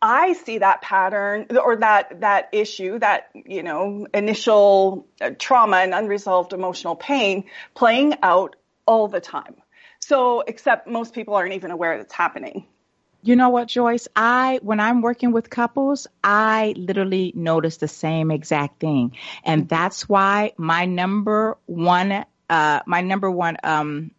I 0.00 0.34
see 0.34 0.58
that 0.58 0.80
pattern 0.82 1.46
or 1.62 1.76
that 1.76 2.20
that 2.20 2.50
issue, 2.52 2.98
that 3.00 3.30
you 3.34 3.62
know 3.62 4.06
initial 4.14 5.06
uh, 5.20 5.30
trauma 5.36 5.78
and 5.78 5.92
unresolved 5.92 6.52
emotional 6.52 6.94
pain 6.94 7.44
playing 7.74 8.14
out 8.22 8.56
all 8.86 9.08
the 9.08 9.20
time. 9.20 9.56
So, 10.00 10.40
except 10.40 10.86
most 10.86 11.14
people 11.14 11.34
aren't 11.34 11.54
even 11.54 11.72
aware 11.72 11.98
that's 11.98 12.14
happening. 12.14 12.66
You 13.22 13.34
know 13.34 13.48
what, 13.48 13.66
Joyce? 13.66 14.06
I 14.14 14.60
when 14.62 14.78
I'm 14.78 15.02
working 15.02 15.32
with 15.32 15.50
couples, 15.50 16.06
I 16.22 16.74
literally 16.76 17.32
notice 17.34 17.78
the 17.78 17.88
same 17.88 18.30
exact 18.30 18.78
thing, 18.78 19.16
and 19.42 19.68
that's 19.68 20.08
why 20.08 20.52
my 20.56 20.84
number 20.84 21.58
one, 21.66 22.24
uh, 22.48 22.80
my 22.86 23.00
number 23.00 23.28
one 23.28 23.56
um, 23.64 24.12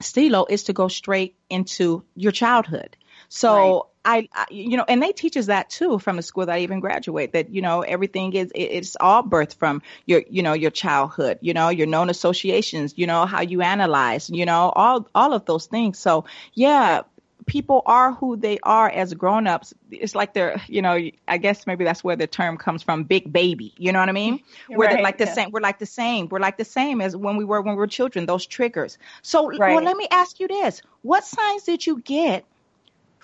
stilo 0.00 0.44
is 0.50 0.64
to 0.64 0.74
go 0.74 0.88
straight 0.88 1.34
into 1.48 2.04
your 2.14 2.32
childhood 2.32 2.94
so 3.34 3.88
right. 4.04 4.28
I, 4.32 4.42
I, 4.42 4.46
you 4.52 4.76
know, 4.76 4.84
and 4.86 5.02
they 5.02 5.10
teach 5.10 5.36
us 5.36 5.46
that 5.46 5.68
too 5.68 5.98
from 5.98 6.14
the 6.14 6.22
school 6.22 6.46
that 6.46 6.54
I 6.54 6.60
even 6.60 6.78
graduate. 6.78 7.32
That 7.32 7.50
you 7.50 7.62
know 7.62 7.80
everything 7.80 8.32
is 8.32 8.52
it's 8.54 8.96
all 9.00 9.24
birthed 9.24 9.56
from 9.56 9.82
your 10.06 10.22
you 10.30 10.40
know 10.40 10.52
your 10.52 10.70
childhood. 10.70 11.38
You 11.40 11.52
know 11.52 11.68
your 11.68 11.88
known 11.88 12.10
associations. 12.10 12.94
You 12.96 13.08
know 13.08 13.26
how 13.26 13.40
you 13.40 13.60
analyze. 13.60 14.30
You 14.30 14.46
know 14.46 14.72
all 14.76 15.08
all 15.16 15.32
of 15.32 15.46
those 15.46 15.66
things. 15.66 15.98
So 15.98 16.26
yeah, 16.52 17.02
people 17.46 17.82
are 17.86 18.12
who 18.12 18.36
they 18.36 18.60
are 18.62 18.88
as 18.88 19.12
grown-ups 19.14 19.74
it's 19.90 20.14
like 20.14 20.32
they're 20.32 20.62
you 20.66 20.80
know 20.80 20.98
i 21.28 21.36
guess 21.36 21.66
maybe 21.66 21.84
that's 21.84 22.02
where 22.02 22.16
the 22.16 22.26
term 22.26 22.56
comes 22.56 22.82
from 22.82 23.04
big 23.04 23.30
baby 23.30 23.74
you 23.76 23.92
know 23.92 23.98
what 23.98 24.08
i 24.08 24.12
mean 24.12 24.38
mm-hmm. 24.38 24.76
we're 24.76 24.86
right, 24.86 25.02
like 25.02 25.18
the 25.18 25.26
same 25.26 25.50
we're 25.50 25.60
like 25.60 25.78
the 25.78 25.84
same 25.84 26.26
we're 26.28 26.38
like 26.38 26.56
the 26.56 26.64
same 26.64 27.02
as 27.02 27.14
when 27.14 27.36
we 27.36 27.44
were 27.44 27.60
when 27.60 27.74
we 27.74 27.78
were 27.78 27.86
children 27.86 28.24
those 28.24 28.46
triggers 28.46 28.96
so 29.20 29.48
right. 29.48 29.74
well 29.74 29.84
let 29.84 29.96
me 29.96 30.08
ask 30.10 30.40
you 30.40 30.48
this 30.48 30.80
what 31.02 31.22
signs 31.22 31.64
did 31.64 31.86
you 31.86 32.00
get 32.00 32.46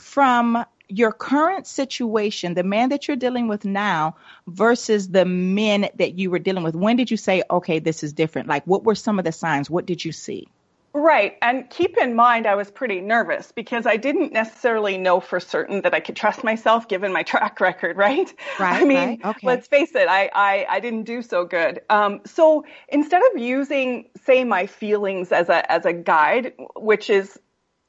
from 0.01 0.65
your 0.89 1.13
current 1.13 1.67
situation, 1.67 2.55
the 2.55 2.65
man 2.65 2.89
that 2.89 3.07
you're 3.07 3.17
dealing 3.17 3.47
with 3.47 3.65
now 3.65 4.17
versus 4.49 5.09
the 5.09 5.25
men 5.25 5.89
that 5.97 6.19
you 6.19 6.31
were 6.31 6.39
dealing 6.39 6.65
with? 6.65 6.75
When 6.75 6.97
did 6.97 7.11
you 7.11 7.17
say, 7.17 7.43
okay, 7.51 7.79
this 7.79 8.03
is 8.03 8.13
different? 8.13 8.49
Like, 8.49 8.67
what 8.67 8.85
were 8.85 8.95
some 8.95 9.19
of 9.19 9.25
the 9.25 9.33
signs? 9.33 9.71
What 9.71 9.87
did 9.87 10.05
you 10.05 10.13
see? 10.13 10.49
Right. 10.93 11.37
And 11.41 11.71
keep 11.71 11.97
in 11.97 12.17
mind, 12.17 12.49
I 12.49 12.57
was 12.57 12.69
pretty 12.69 13.01
nervous 13.01 13.53
because 13.53 13.87
I 13.87 13.97
didn't 13.97 14.33
necessarily 14.33 14.99
know 14.99 15.21
for 15.21 15.39
certain 15.39 15.83
that 15.83 15.95
I 15.95 16.01
could 16.01 16.17
trust 16.17 16.43
myself 16.43 16.89
given 16.89 17.13
my 17.13 17.23
track 17.33 17.61
record, 17.61 17.97
right? 17.97 18.33
Right. 18.59 18.83
I 18.83 18.85
mean, 18.85 18.97
right, 18.97 19.21
okay. 19.25 19.47
let's 19.47 19.69
face 19.69 19.95
it, 19.95 20.09
I, 20.09 20.31
I, 20.35 20.67
I 20.69 20.81
didn't 20.81 21.05
do 21.05 21.23
so 21.23 21.45
good. 21.45 21.83
Um, 21.91 22.21
so 22.27 22.65
instead 22.89 23.23
of 23.33 23.41
using, 23.41 24.09
say, 24.25 24.43
my 24.43 24.67
feelings 24.67 25.31
as 25.31 25.49
a, 25.49 25.71
as 25.71 25.87
a 25.87 25.93
guide, 25.93 26.55
which 26.75 27.09
is 27.09 27.39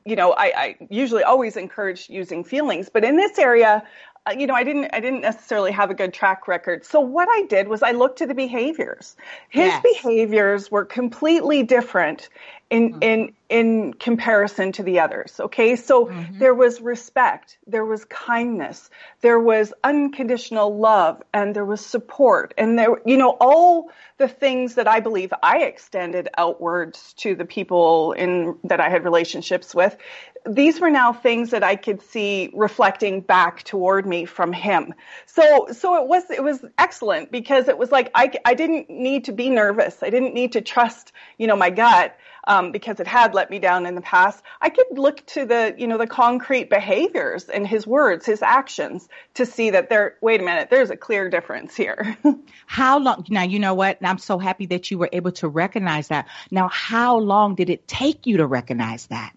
you 0.05 0.15
know, 0.15 0.33
I, 0.33 0.53
I 0.55 0.75
usually 0.89 1.23
always 1.23 1.57
encourage 1.57 2.09
using 2.09 2.43
feelings, 2.43 2.89
but 2.89 3.03
in 3.03 3.17
this 3.17 3.37
area, 3.37 3.83
uh, 4.27 4.33
you 4.37 4.45
know, 4.47 4.53
I 4.53 4.63
didn't, 4.63 4.89
I 4.93 4.99
didn't 4.99 5.21
necessarily 5.21 5.71
have 5.71 5.89
a 5.89 5.93
good 5.93 6.13
track 6.13 6.47
record. 6.47 6.85
So 6.85 6.99
what 6.99 7.27
I 7.31 7.43
did 7.47 7.67
was 7.67 7.81
I 7.81 7.91
looked 7.91 8.19
to 8.19 8.27
the 8.27 8.35
behaviors. 8.35 9.15
His 9.49 9.73
Yes. 9.73 9.81
behaviors 9.81 10.69
were 10.69 10.85
completely 10.85 11.63
different 11.63 12.29
in, 12.71 12.93
Mm-hmm. 12.93 12.99
in, 13.01 13.33
in 13.49 13.93
comparison 13.93 14.71
to 14.71 14.83
the 14.83 15.01
others. 15.01 15.39
Okay. 15.39 15.75
So 15.75 16.05
Mm-hmm. 16.05 16.39
there 16.39 16.55
was 16.55 16.81
respect, 16.81 17.57
there 17.67 17.85
was 17.85 18.05
kindness, 18.05 18.89
there 19.19 19.39
was 19.39 19.73
unconditional 19.83 20.75
love, 20.77 21.21
and 21.33 21.53
there 21.55 21.65
was 21.65 21.85
support. 21.85 22.53
And 22.57 22.79
there, 22.79 23.01
you 23.05 23.17
know, 23.17 23.37
all 23.39 23.91
the 24.17 24.29
things 24.29 24.75
that 24.75 24.87
I 24.87 25.01
believe 25.01 25.33
I 25.43 25.63
extended 25.63 26.29
outwards 26.37 27.13
to 27.17 27.35
the 27.35 27.45
people 27.45 28.13
in, 28.13 28.57
that 28.63 28.79
I 28.79 28.89
had 28.89 29.03
relationships 29.03 29.75
with 29.75 29.97
these 30.45 30.79
were 30.79 30.89
now 30.89 31.13
things 31.13 31.51
that 31.51 31.63
I 31.63 31.75
could 31.75 32.01
see 32.01 32.49
reflecting 32.53 33.21
back 33.21 33.63
toward 33.63 34.07
me 34.07 34.25
from 34.25 34.51
him. 34.51 34.93
So, 35.27 35.67
so 35.71 36.01
it 36.01 36.07
was, 36.07 36.29
it 36.31 36.43
was 36.43 36.65
excellent 36.77 37.31
because 37.31 37.67
it 37.67 37.77
was 37.77 37.91
like, 37.91 38.09
I, 38.15 38.31
I 38.43 38.55
didn't 38.55 38.89
need 38.89 39.25
to 39.25 39.33
be 39.33 39.49
nervous. 39.49 40.01
I 40.01 40.09
didn't 40.09 40.33
need 40.33 40.53
to 40.53 40.61
trust, 40.61 41.11
you 41.37 41.45
know, 41.47 41.55
my 41.55 41.69
gut, 41.69 42.17
um, 42.45 42.71
because 42.71 42.99
it 42.99 43.07
had 43.07 43.33
let 43.33 43.49
me 43.49 43.59
down 43.59 43.85
in 43.85 43.95
the 43.95 44.01
past. 44.01 44.43
I 44.61 44.69
could 44.69 44.85
look 44.97 45.25
to 45.27 45.45
the, 45.45 45.75
you 45.77 45.87
know, 45.87 45.97
the 45.97 46.07
concrete 46.07 46.69
behaviors 46.69 47.45
and 47.49 47.67
his 47.67 47.85
words, 47.85 48.25
his 48.25 48.41
actions 48.41 49.07
to 49.35 49.45
see 49.45 49.71
that 49.71 49.89
there, 49.89 50.15
wait 50.21 50.41
a 50.41 50.43
minute, 50.43 50.69
there's 50.69 50.89
a 50.89 50.97
clear 50.97 51.29
difference 51.29 51.75
here. 51.75 52.17
How 52.65 52.99
long? 52.99 53.25
Now, 53.29 53.43
you 53.43 53.59
know 53.59 53.73
what? 53.73 53.97
I'm 54.01 54.17
so 54.17 54.39
happy 54.39 54.65
that 54.67 54.91
you 54.91 54.97
were 54.97 55.09
able 55.11 55.31
to 55.33 55.47
recognize 55.47 56.07
that. 56.07 56.27
Now, 56.49 56.69
how 56.69 57.17
long 57.17 57.55
did 57.55 57.69
it 57.69 57.87
take 57.87 58.25
you 58.25 58.37
to 58.37 58.45
recognize 58.45 59.07
that? 59.07 59.33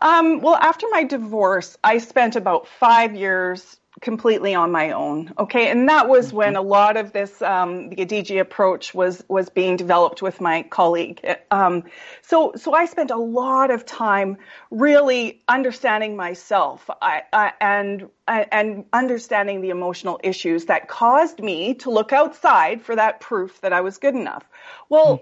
Um, 0.00 0.40
well, 0.40 0.54
after 0.54 0.86
my 0.90 1.04
divorce, 1.04 1.76
I 1.82 1.98
spent 1.98 2.36
about 2.36 2.68
five 2.68 3.14
years 3.14 3.78
completely 4.00 4.54
on 4.54 4.70
my 4.70 4.92
own. 4.92 5.32
Okay, 5.38 5.70
and 5.70 5.88
that 5.88 6.08
was 6.08 6.32
when 6.32 6.56
a 6.56 6.62
lot 6.62 6.96
of 6.96 7.12
this 7.12 7.40
um, 7.42 7.90
the 7.90 7.96
Adigi 7.96 8.40
approach 8.40 8.94
was 8.94 9.22
was 9.28 9.48
being 9.48 9.76
developed 9.76 10.22
with 10.22 10.40
my 10.40 10.62
colleague. 10.62 11.20
Um, 11.50 11.84
so 12.22 12.52
so 12.56 12.72
I 12.72 12.86
spent 12.86 13.10
a 13.10 13.16
lot 13.16 13.70
of 13.70 13.84
time 13.86 14.38
really 14.70 15.42
understanding 15.48 16.16
myself 16.16 16.88
I, 17.02 17.22
I, 17.32 17.52
and 17.60 18.08
and 18.26 18.84
understanding 18.92 19.60
the 19.60 19.70
emotional 19.70 20.20
issues 20.22 20.66
that 20.66 20.88
caused 20.88 21.40
me 21.40 21.74
to 21.74 21.90
look 21.90 22.12
outside 22.12 22.82
for 22.82 22.96
that 22.96 23.20
proof 23.20 23.60
that 23.62 23.72
I 23.72 23.80
was 23.80 23.98
good 23.98 24.14
enough. 24.14 24.44
Well, 24.88 25.20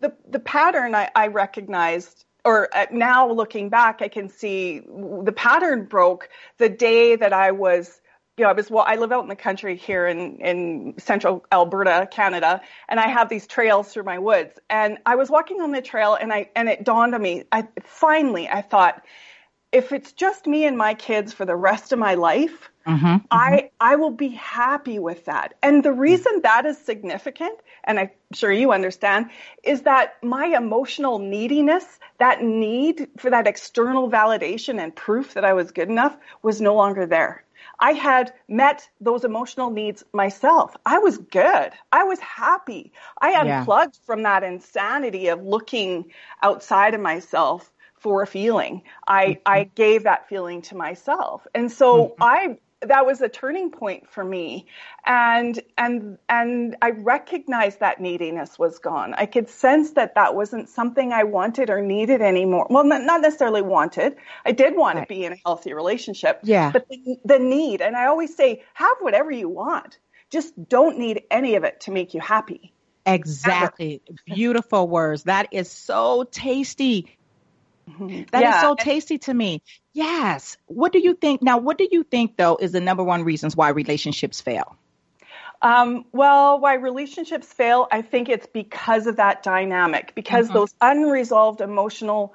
the 0.00 0.14
the 0.28 0.40
pattern 0.40 0.94
I, 0.94 1.10
I 1.14 1.28
recognized 1.28 2.24
or 2.44 2.68
uh, 2.74 2.86
now 2.90 3.30
looking 3.30 3.68
back, 3.68 4.02
I 4.02 4.08
can 4.08 4.28
see 4.28 4.80
the 4.80 5.32
pattern 5.34 5.84
broke 5.84 6.28
the 6.58 6.68
day 6.68 7.16
that 7.16 7.32
I 7.32 7.52
was, 7.52 8.00
you 8.38 8.44
know, 8.44 8.50
I 8.50 8.54
was, 8.54 8.70
well, 8.70 8.84
I 8.86 8.96
live 8.96 9.12
out 9.12 9.22
in 9.22 9.28
the 9.28 9.36
country 9.36 9.76
here 9.76 10.06
in, 10.06 10.36
in 10.40 10.94
central 10.98 11.44
Alberta, 11.52 12.08
Canada, 12.10 12.62
and 12.88 12.98
I 12.98 13.08
have 13.08 13.28
these 13.28 13.46
trails 13.46 13.92
through 13.92 14.04
my 14.04 14.18
woods. 14.18 14.58
And 14.70 14.98
I 15.04 15.16
was 15.16 15.28
walking 15.28 15.60
on 15.60 15.72
the 15.72 15.82
trail 15.82 16.14
and 16.14 16.32
I, 16.32 16.48
and 16.56 16.68
it 16.68 16.82
dawned 16.82 17.14
on 17.14 17.20
me, 17.20 17.44
I 17.52 17.68
finally, 17.82 18.48
I 18.48 18.62
thought, 18.62 19.02
if 19.70 19.92
it's 19.92 20.12
just 20.12 20.46
me 20.46 20.66
and 20.66 20.76
my 20.76 20.94
kids 20.94 21.32
for 21.32 21.44
the 21.44 21.56
rest 21.56 21.92
of 21.92 21.98
my 21.98 22.14
life, 22.14 22.70
mm-hmm, 22.86 23.04
mm-hmm. 23.04 23.26
I 23.30 23.70
I 23.80 23.96
will 23.96 24.10
be 24.10 24.28
happy 24.28 24.98
with 24.98 25.24
that. 25.24 25.54
And 25.62 25.82
the 25.82 25.92
reason 25.92 26.42
that 26.42 26.66
is 26.66 26.76
significant, 26.76 27.58
and 27.84 27.98
I'm 27.98 28.10
sure 28.34 28.52
you 28.52 28.72
understand, 28.72 29.30
is 29.64 29.82
that 29.82 30.22
my 30.22 30.46
emotional 30.46 31.18
neediness, 31.18 31.86
that 32.18 32.42
need 32.42 33.08
for 33.16 33.30
that 33.30 33.46
external 33.46 34.10
validation 34.10 34.78
and 34.78 34.94
proof 34.94 35.34
that 35.34 35.44
I 35.44 35.54
was 35.54 35.70
good 35.70 35.88
enough, 35.88 36.16
was 36.42 36.60
no 36.60 36.74
longer 36.74 37.06
there. 37.06 37.42
I 37.78 37.92
had 37.92 38.32
met 38.48 38.88
those 39.00 39.24
emotional 39.24 39.70
needs 39.70 40.04
myself. 40.12 40.76
I 40.86 40.98
was 40.98 41.18
good. 41.18 41.72
I 41.90 42.04
was 42.04 42.20
happy. 42.20 42.92
I 43.20 43.30
Yeah. 43.30 43.60
unplugged 43.60 43.98
from 44.04 44.22
that 44.22 44.42
insanity 44.42 45.28
of 45.28 45.42
looking 45.42 46.12
outside 46.42 46.94
of 46.94 47.00
myself 47.00 47.70
for 47.98 48.22
a 48.22 48.26
feeling. 48.26 48.82
I, 49.06 49.24
mm-hmm. 49.24 49.40
I 49.46 49.64
gave 49.64 50.04
that 50.04 50.28
feeling 50.28 50.62
to 50.62 50.76
myself. 50.76 51.46
And 51.54 51.70
so 51.70 52.08
mm-hmm. 52.08 52.22
I, 52.22 52.58
that 52.86 53.06
was 53.06 53.20
a 53.20 53.28
turning 53.28 53.70
point 53.70 54.08
for 54.10 54.24
me. 54.24 54.66
And, 55.06 55.60
and, 55.76 56.18
and 56.28 56.76
I 56.82 56.90
recognized 56.90 57.80
that 57.80 58.00
neediness 58.00 58.58
was 58.58 58.78
gone. 58.78 59.14
I 59.14 59.26
could 59.26 59.48
sense 59.48 59.92
that 59.92 60.14
that 60.16 60.34
wasn't 60.34 60.68
something 60.68 61.12
I 61.12 61.24
wanted 61.24 61.70
or 61.70 61.80
needed 61.80 62.22
anymore. 62.22 62.66
Well, 62.70 62.84
not, 62.84 63.02
not 63.02 63.20
necessarily 63.20 63.62
wanted. 63.62 64.16
I 64.44 64.52
did 64.52 64.76
want 64.76 64.96
Right. 64.96 65.08
to 65.08 65.14
be 65.14 65.24
in 65.24 65.32
a 65.32 65.36
healthy 65.44 65.74
relationship. 65.74 66.40
Yeah. 66.42 66.70
But 66.72 66.88
the, 66.88 67.18
the 67.24 67.38
need, 67.38 67.80
and 67.82 67.96
I 67.96 68.06
always 68.06 68.34
say, 68.36 68.62
have 68.74 68.96
whatever 69.00 69.30
you 69.30 69.48
want. 69.48 69.98
Just 70.30 70.52
don't 70.68 70.98
need 70.98 71.22
any 71.30 71.56
of 71.56 71.64
it 71.64 71.80
to 71.82 71.90
make 71.90 72.14
you 72.14 72.20
happy. 72.20 72.72
Exactly. 73.04 74.00
Beautiful 74.26 74.88
words. 74.88 75.24
That 75.24 75.48
is 75.52 75.70
so 75.70 76.24
tasty. 76.24 77.16
Mm-hmm. 77.90 78.22
That 78.30 78.42
is 78.42 78.42
Yeah. 78.42 78.60
so 78.60 78.74
tasty 78.74 79.18
to 79.18 79.34
me. 79.34 79.62
Yes. 79.92 80.56
What 80.66 80.92
do 80.92 80.98
you 80.98 81.14
think? 81.14 81.42
Now, 81.42 81.58
what 81.58 81.78
do 81.78 81.86
you 81.90 82.02
think, 82.02 82.36
though, 82.36 82.56
is 82.56 82.72
the 82.72 82.80
number 82.80 83.04
one 83.04 83.24
reasons 83.24 83.54
why 83.56 83.68
relationships 83.70 84.40
fail? 84.40 84.76
Um, 85.60 86.06
well, 86.12 86.58
why 86.58 86.74
relationships 86.74 87.46
fail, 87.46 87.86
I 87.90 88.02
think 88.02 88.28
it's 88.28 88.46
because 88.46 89.06
of 89.06 89.16
that 89.16 89.42
dynamic, 89.42 90.12
because 90.14 90.46
mm-hmm. 90.46 90.54
those 90.54 90.74
unresolved 90.80 91.60
emotional 91.60 92.34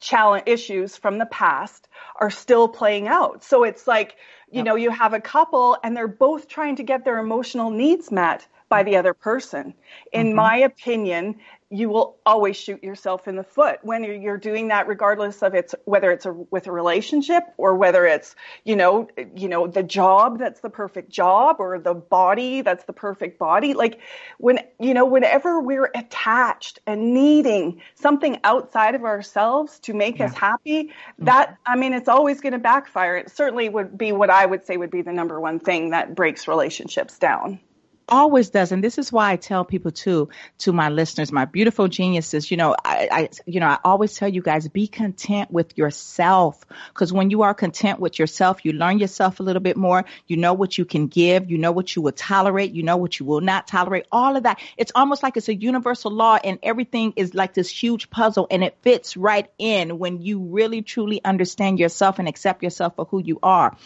challenge 0.00 0.44
issues 0.46 0.96
from 0.96 1.18
the 1.18 1.26
past 1.26 1.86
are 2.16 2.30
still 2.30 2.66
playing 2.66 3.06
out. 3.06 3.44
So 3.44 3.62
it's 3.62 3.86
like, 3.86 4.16
you 4.50 4.64
know, 4.64 4.74
you 4.74 4.90
have 4.90 5.12
a 5.12 5.20
couple 5.20 5.76
and 5.82 5.96
they're 5.96 6.08
both 6.08 6.48
trying 6.48 6.76
to 6.76 6.82
get 6.82 7.04
their 7.04 7.18
emotional 7.18 7.70
needs 7.70 8.10
met 8.10 8.46
by 8.68 8.80
mm-hmm. 8.80 8.90
the 8.90 8.96
other 8.96 9.14
person. 9.14 9.74
In 10.12 10.28
mm-hmm. 10.28 10.36
my 10.36 10.56
opinion, 10.56 11.36
you 11.68 11.88
will 11.88 12.16
always 12.24 12.56
shoot 12.56 12.84
yourself 12.84 13.26
in 13.26 13.34
the 13.34 13.42
foot 13.42 13.80
when 13.82 14.04
you're, 14.04 14.14
you're 14.14 14.36
doing 14.36 14.68
that, 14.68 14.86
regardless 14.86 15.42
of 15.42 15.54
it's 15.54 15.74
whether 15.84 16.12
it's 16.12 16.24
a, 16.24 16.32
with 16.32 16.68
a 16.68 16.72
relationship 16.72 17.42
or 17.56 17.74
whether 17.74 18.06
it's 18.06 18.36
you 18.64 18.76
know 18.76 19.08
you 19.34 19.48
know 19.48 19.66
the 19.66 19.82
job 19.82 20.38
that's 20.38 20.60
the 20.60 20.70
perfect 20.70 21.10
job 21.10 21.56
or 21.58 21.80
the 21.80 21.94
body 21.94 22.60
that's 22.60 22.84
the 22.84 22.92
perfect 22.92 23.38
body. 23.38 23.74
Like 23.74 23.98
when 24.38 24.60
you 24.78 24.94
know 24.94 25.06
whenever 25.06 25.60
we're 25.60 25.90
attached 25.92 26.78
and 26.86 27.12
needing 27.12 27.82
something 27.96 28.38
outside 28.44 28.94
of 28.94 29.02
ourselves 29.02 29.80
to 29.80 29.94
make 29.94 30.20
us 30.20 30.34
happy, 30.34 30.84
mm-hmm. 30.84 31.24
that 31.24 31.56
I 31.66 31.74
mean 31.74 31.94
it's 31.94 32.08
always 32.08 32.40
going 32.40 32.52
to 32.52 32.60
backfire. 32.60 33.16
It 33.16 33.30
certainly 33.32 33.68
would 33.68 33.98
be 33.98 34.12
what 34.12 34.30
I 34.30 34.46
would 34.46 34.64
say 34.66 34.76
would 34.76 34.92
be 34.92 35.02
the 35.02 35.12
number 35.12 35.40
one 35.40 35.58
thing 35.58 35.90
that 35.90 36.14
breaks 36.14 36.46
relationships 36.46 37.18
down. 37.18 37.58
Always 38.08 38.50
does 38.50 38.72
and 38.72 38.82
this 38.82 38.98
is 38.98 39.12
why 39.12 39.32
i 39.32 39.36
tell 39.36 39.64
people 39.64 39.90
too 39.90 40.28
to 40.58 40.72
my 40.72 40.88
listeners 40.88 41.32
my 41.32 41.44
beautiful 41.44 41.88
geniuses 41.88 42.50
you 42.50 42.56
know 42.56 42.74
i, 42.84 43.08
I 43.10 43.28
you 43.46 43.60
know 43.60 43.66
i 43.66 43.78
always 43.84 44.14
tell 44.14 44.28
you 44.28 44.42
guys 44.42 44.68
be 44.68 44.86
content 44.86 45.50
with 45.50 45.76
yourself 45.76 46.64
because 46.88 47.12
when 47.12 47.30
you 47.30 47.42
are 47.42 47.54
content 47.54 48.00
with 48.00 48.18
yourself 48.18 48.64
you 48.64 48.72
learn 48.72 48.98
yourself 48.98 49.40
a 49.40 49.42
little 49.42 49.62
bit 49.62 49.76
more 49.76 50.04
you 50.26 50.36
know 50.36 50.54
what 50.54 50.78
you 50.78 50.84
can 50.84 51.06
give 51.06 51.50
you 51.50 51.58
know 51.58 51.72
what 51.72 51.94
you 51.94 52.02
will 52.02 52.12
tolerate 52.12 52.72
you 52.72 52.82
know 52.82 52.96
what 52.96 53.18
you 53.18 53.26
will 53.26 53.40
not 53.40 53.66
tolerate 53.66 54.06
all 54.12 54.36
of 54.36 54.44
that. 54.44 54.60
It's 54.76 54.92
almost 54.94 55.22
like 55.22 55.36
it's 55.36 55.48
a 55.48 55.54
universal 55.54 56.10
law 56.10 56.38
and 56.42 56.58
everything 56.62 57.12
is 57.16 57.34
like 57.34 57.54
this 57.54 57.68
huge 57.68 58.10
puzzle 58.10 58.46
and 58.50 58.62
it 58.64 58.76
fits 58.82 59.16
right 59.16 59.50
in 59.58 59.98
when 59.98 60.22
you 60.22 60.40
really 60.40 60.82
truly 60.82 61.22
understand 61.24 61.78
yourself 61.78 62.18
and 62.18 62.28
accept 62.28 62.62
yourself 62.62 62.96
for 62.96 63.04
who 63.06 63.22
you 63.22 63.38
are 63.42 63.76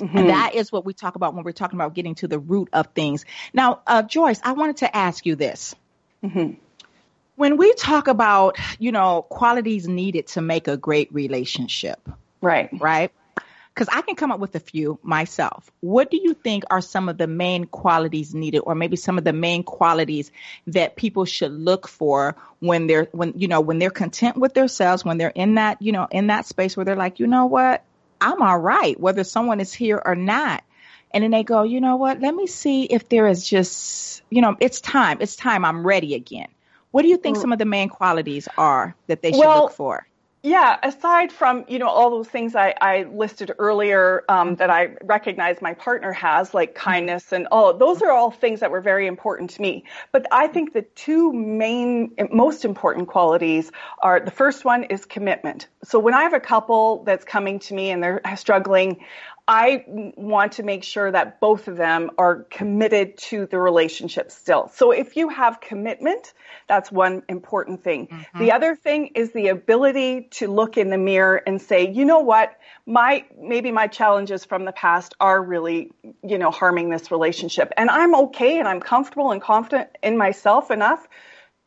and 0.00 0.30
that 0.30 0.54
is 0.54 0.72
what 0.72 0.84
we 0.84 0.92
talk 0.92 1.14
about 1.16 1.34
when 1.34 1.44
we're 1.44 1.52
talking 1.52 1.78
about 1.78 1.94
getting 1.94 2.14
to 2.16 2.28
the 2.28 2.38
root 2.38 2.68
of 2.72 2.88
things. 2.88 3.24
Now, 3.52 3.80
uh, 3.86 4.02
Joyce, 4.02 4.40
I 4.42 4.52
wanted 4.52 4.78
to 4.78 4.96
ask 4.96 5.26
you 5.26 5.36
this. 5.36 5.74
When 7.36 7.56
we 7.56 7.74
talk 7.74 8.08
about, 8.08 8.56
you 8.78 8.92
know, 8.92 9.22
qualities 9.22 9.88
needed 9.88 10.26
to 10.28 10.42
make 10.42 10.68
a 10.68 10.76
great 10.76 11.12
relationship, 11.14 11.98
Right. 12.42 12.68
right? 12.78 13.10
Because 13.72 13.88
I 13.90 14.02
can 14.02 14.16
come 14.16 14.30
up 14.30 14.40
with 14.40 14.54
a 14.56 14.60
few 14.60 14.98
myself. 15.02 15.70
What 15.80 16.10
do 16.10 16.18
you 16.22 16.34
think 16.34 16.64
are 16.70 16.82
some 16.82 17.08
of 17.08 17.16
the 17.16 17.26
main 17.26 17.64
qualities 17.64 18.34
needed, 18.34 18.58
or 18.58 18.74
maybe 18.74 18.96
some 18.96 19.16
of 19.16 19.24
the 19.24 19.32
main 19.32 19.62
qualities 19.62 20.30
that 20.66 20.96
people 20.96 21.24
should 21.24 21.52
look 21.52 21.88
for 21.88 22.36
when 22.58 22.86
they're, 22.88 23.08
when 23.12 23.32
you 23.36 23.48
know, 23.48 23.60
when 23.62 23.78
they're 23.78 23.90
content 23.90 24.36
with 24.36 24.52
themselves, 24.52 25.04
when 25.04 25.16
they're 25.16 25.28
in 25.34 25.54
that, 25.54 25.80
you 25.80 25.92
know, 25.92 26.08
in 26.10 26.26
that 26.26 26.44
space 26.46 26.76
where 26.76 26.84
they're 26.84 26.96
like, 26.96 27.20
you 27.20 27.26
know 27.26 27.46
what, 27.46 27.82
I'm 28.20 28.42
all 28.42 28.58
right, 28.58 28.98
whether 28.98 29.24
someone 29.24 29.60
is 29.60 29.72
here 29.72 30.00
or 30.04 30.14
not. 30.14 30.62
And 31.12 31.24
then 31.24 31.30
they 31.32 31.42
go, 31.42 31.62
you 31.64 31.80
know 31.80 31.96
what, 31.96 32.20
let 32.20 32.34
me 32.34 32.46
see 32.46 32.84
if 32.84 33.08
there 33.08 33.26
is 33.26 33.48
just, 33.48 34.22
you 34.30 34.40
know, 34.40 34.56
it's 34.60 34.80
time, 34.80 35.18
it's 35.20 35.34
time, 35.34 35.64
I'm 35.64 35.84
ready 35.84 36.14
again. 36.14 36.46
What 36.92 37.02
do 37.02 37.08
you 37.08 37.16
think 37.16 37.36
some 37.36 37.52
of 37.52 37.58
the 37.58 37.64
main 37.64 37.88
qualities 37.88 38.48
are 38.56 38.94
that 39.06 39.22
they 39.22 39.32
should 39.32 39.40
Well, 39.40 39.64
look 39.64 39.72
for? 39.72 40.06
Yeah, 40.42 40.78
aside 40.82 41.32
from 41.32 41.66
you 41.68 41.78
know 41.78 41.88
all 41.88 42.08
those 42.08 42.28
things 42.28 42.56
I, 42.56 42.74
I 42.80 43.02
listed 43.02 43.52
earlier 43.58 44.24
um, 44.26 44.54
that 44.56 44.70
I 44.70 44.96
recognize 45.02 45.60
my 45.60 45.74
partner 45.74 46.12
has, 46.12 46.54
like 46.54 46.74
kindness 46.74 47.30
and 47.32 47.46
all, 47.52 47.76
those 47.76 48.00
are 48.00 48.10
all 48.10 48.30
things 48.30 48.60
that 48.60 48.70
were 48.70 48.80
very 48.80 49.06
important 49.06 49.50
to 49.50 49.60
me. 49.60 49.84
But 50.12 50.24
I 50.32 50.46
think 50.46 50.72
the 50.72 50.80
two 50.80 51.34
main, 51.34 52.14
most 52.32 52.64
important 52.64 53.08
qualities 53.08 53.70
are 53.98 54.18
the 54.18 54.30
first 54.30 54.64
one 54.64 54.84
is 54.84 55.04
commitment. 55.04 55.68
So 55.84 55.98
when 55.98 56.14
I 56.14 56.22
have 56.22 56.32
a 56.32 56.40
couple 56.40 57.04
that's 57.04 57.24
coming 57.24 57.58
to 57.60 57.74
me 57.74 57.90
and 57.90 58.02
they're 58.02 58.22
struggling, 58.36 59.04
I 59.50 59.84
want 60.16 60.52
to 60.52 60.62
make 60.62 60.84
sure 60.84 61.10
that 61.10 61.40
both 61.40 61.66
of 61.66 61.76
them 61.76 62.12
are 62.18 62.44
committed 62.50 63.18
to 63.18 63.46
the 63.46 63.58
relationship 63.58 64.30
still. 64.30 64.70
So 64.72 64.92
if 64.92 65.16
you 65.16 65.28
have 65.28 65.60
commitment, 65.60 66.34
that's 66.68 66.92
one 66.92 67.24
important 67.28 67.82
thing. 67.82 68.06
Mm-hmm. 68.06 68.38
The 68.38 68.52
other 68.52 68.76
thing 68.76 69.08
is 69.16 69.32
the 69.32 69.48
ability 69.48 70.28
to 70.34 70.46
look 70.46 70.78
in 70.78 70.90
the 70.90 70.98
mirror 70.98 71.42
and 71.44 71.60
say, 71.60 71.90
you 71.90 72.04
know 72.04 72.20
what, 72.20 72.60
my 72.86 73.24
maybe 73.36 73.72
my 73.72 73.88
challenges 73.88 74.44
from 74.44 74.66
the 74.66 74.72
past 74.72 75.14
are 75.18 75.42
really, 75.42 75.90
you 76.22 76.38
know, 76.38 76.52
harming 76.52 76.90
this 76.90 77.10
relationship. 77.10 77.72
And 77.76 77.90
I'm 77.90 78.14
okay 78.14 78.60
and 78.60 78.68
I'm 78.68 78.78
comfortable 78.78 79.32
and 79.32 79.42
confident 79.42 79.90
in 80.00 80.16
myself 80.16 80.70
enough 80.70 81.08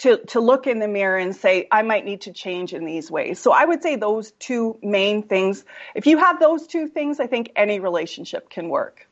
to, 0.03 0.17
to 0.17 0.41
look 0.41 0.67
in 0.67 0.79
the 0.79 0.87
mirror 0.87 1.17
and 1.17 1.33
say, 1.33 1.65
I 1.71 1.81
might 1.81 2.03
need 2.03 2.21
to 2.21 2.33
change 2.33 2.73
in 2.73 2.83
these 2.83 3.09
ways. 3.09 3.39
So 3.39 3.53
I 3.53 3.63
would 3.63 3.81
say 3.81 3.95
those 3.95 4.31
two 4.33 4.77
main 4.83 5.23
things. 5.23 5.63
If 5.95 6.07
you 6.07 6.17
have 6.17 6.41
those 6.41 6.67
two 6.67 6.89
things, 6.89 7.21
I 7.21 7.27
think 7.27 7.53
any 7.55 7.79
relationship 7.79 8.49
can 8.49 8.67
work. 8.67 9.07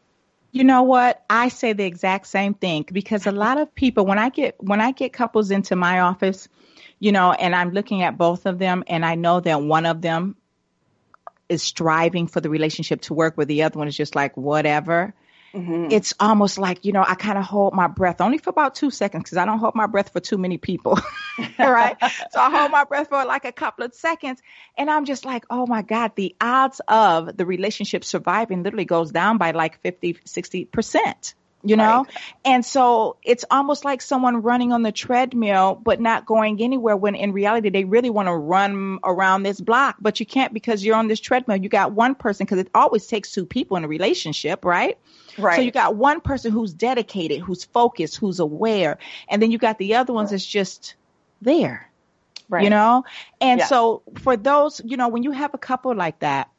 You 0.52 0.66
know 0.66 0.84
what? 0.84 1.24
I 1.30 1.48
say 1.48 1.72
the 1.72 1.86
exact 1.86 2.28
same 2.28 2.54
thing 2.56 2.86
because 2.92 3.26
a 3.26 3.32
lot 3.32 3.58
of 3.58 3.74
people 3.74 4.06
when 4.06 4.20
I 4.20 4.28
get 4.28 4.62
when 4.62 4.82
I 4.82 4.92
get 4.92 5.14
couples 5.14 5.50
into 5.50 5.78
my 5.78 6.02
office, 6.02 6.50
you 7.00 7.14
know, 7.14 7.32
and 7.32 7.56
I'm 7.56 7.72
looking 7.72 8.02
at 8.02 8.18
both 8.18 8.46
of 8.46 8.60
them 8.60 8.84
and 8.88 9.06
I 9.06 9.16
know 9.16 9.40
that 9.40 9.62
one 9.62 9.86
of 9.86 10.02
them 10.02 10.36
is 11.48 11.64
striving 11.64 12.28
for 12.28 12.42
the 12.42 12.50
relationship 12.50 13.00
to 13.04 13.14
work 13.14 13.38
where 13.38 13.46
the 13.46 13.64
other 13.64 13.80
one 13.80 13.88
is 13.88 13.96
just 13.96 14.14
like 14.14 14.36
whatever. 14.36 15.14
Mm-hmm. 15.54 15.88
It's 15.92 16.14
almost 16.20 16.58
like, 16.58 16.86
you 16.86 16.94
know, 16.94 17.04
I 17.06 17.16
kind 17.16 17.38
of 17.38 17.44
hold 17.44 17.74
my 17.74 17.88
breath 17.88 18.22
only 18.22 18.38
for 18.38 18.50
about 18.50 18.76
two 18.76 18.90
seconds 18.90 19.24
because 19.24 19.38
I 19.38 19.46
don't 19.46 19.60
hold 19.60 19.76
my 19.76 19.88
breath 19.88 20.14
for 20.14 20.20
too 20.20 20.38
many 20.38 20.58
people. 20.58 21.00
right. 21.60 21.98
so 22.32 22.40
I 22.40 22.50
hold 22.50 22.72
my 22.72 22.86
breath 22.86 23.10
for 23.10 23.26
like 23.26 23.46
a 23.46 23.52
couple 23.52 23.86
of 23.86 23.94
seconds 23.94 24.42
and 24.78 24.90
I'm 24.90 25.06
just 25.06 25.26
like, 25.26 25.46
oh 25.50 25.68
my 25.68 25.82
God, 25.82 26.14
the 26.16 26.36
odds 26.40 26.82
of 26.88 27.36
the 27.36 27.46
relationship 27.46 28.04
surviving 28.04 28.64
literally 28.64 28.86
goes 28.86 29.12
down 29.12 29.38
by 29.38 29.52
like 29.52 29.82
50, 29.82 30.14
60% 30.26 31.34
you 31.63 31.76
know? 31.76 32.06
Right. 32.06 32.17
And 32.45 32.65
so 32.65 33.17
it's 33.24 33.45
almost 33.50 33.86
like 33.86 34.02
someone 34.02 34.41
running 34.41 34.71
on 34.71 34.84
the 34.84 34.91
treadmill, 34.91 35.80
but 35.82 36.00
not 36.00 36.26
going 36.26 36.62
anywhere 36.62 36.97
when 36.97 37.15
in 37.15 37.34
reality 37.34 37.69
they 37.69 37.84
really 37.84 38.10
want 38.10 38.28
to 38.28 38.34
run 38.34 39.00
around 39.04 39.43
this 39.43 39.60
block, 39.60 39.97
but 40.00 40.19
you 40.19 40.26
can't 40.26 40.54
because 40.54 40.84
you're 40.84 40.95
on 40.95 41.08
this 41.08 41.19
treadmill. 41.19 41.58
You 41.58 41.69
got 41.69 41.91
one 41.91 42.15
person 42.15 42.45
because 42.45 42.60
it 42.60 42.69
always 42.74 43.08
takes 43.08 43.32
two 43.32 43.45
people 43.45 43.78
in 43.78 43.84
a 43.84 43.88
relationship, 43.88 44.65
right? 44.65 44.97
Right. 45.38 45.56
So 45.56 45.62
you 45.62 45.71
got 45.71 45.95
one 45.95 46.21
person 46.21 46.52
who's 46.52 46.74
dedicated, 46.74 47.41
who's 47.41 47.63
focused, 47.63 48.17
who's 48.17 48.39
aware, 48.39 48.97
and 49.30 49.41
then 49.41 49.52
you 49.52 49.58
got 49.58 49.78
the 49.78 49.95
other 49.95 50.13
ones 50.13 50.28
right. 50.28 50.32
that's 50.32 50.45
just 50.45 50.95
there. 51.41 51.88
Right. 52.50 52.65
You 52.65 52.69
know? 52.69 53.06
And 53.39 53.62
yeah. 53.62 53.65
so 53.67 54.04
for 54.19 54.36
those, 54.36 54.82
you 54.84 54.97
know, 54.97 55.08
when 55.08 55.24
you 55.24 55.32
have 55.32 55.54
a 55.54 55.58
couple 55.58 55.95
like 55.95 56.19
that, 56.19 56.51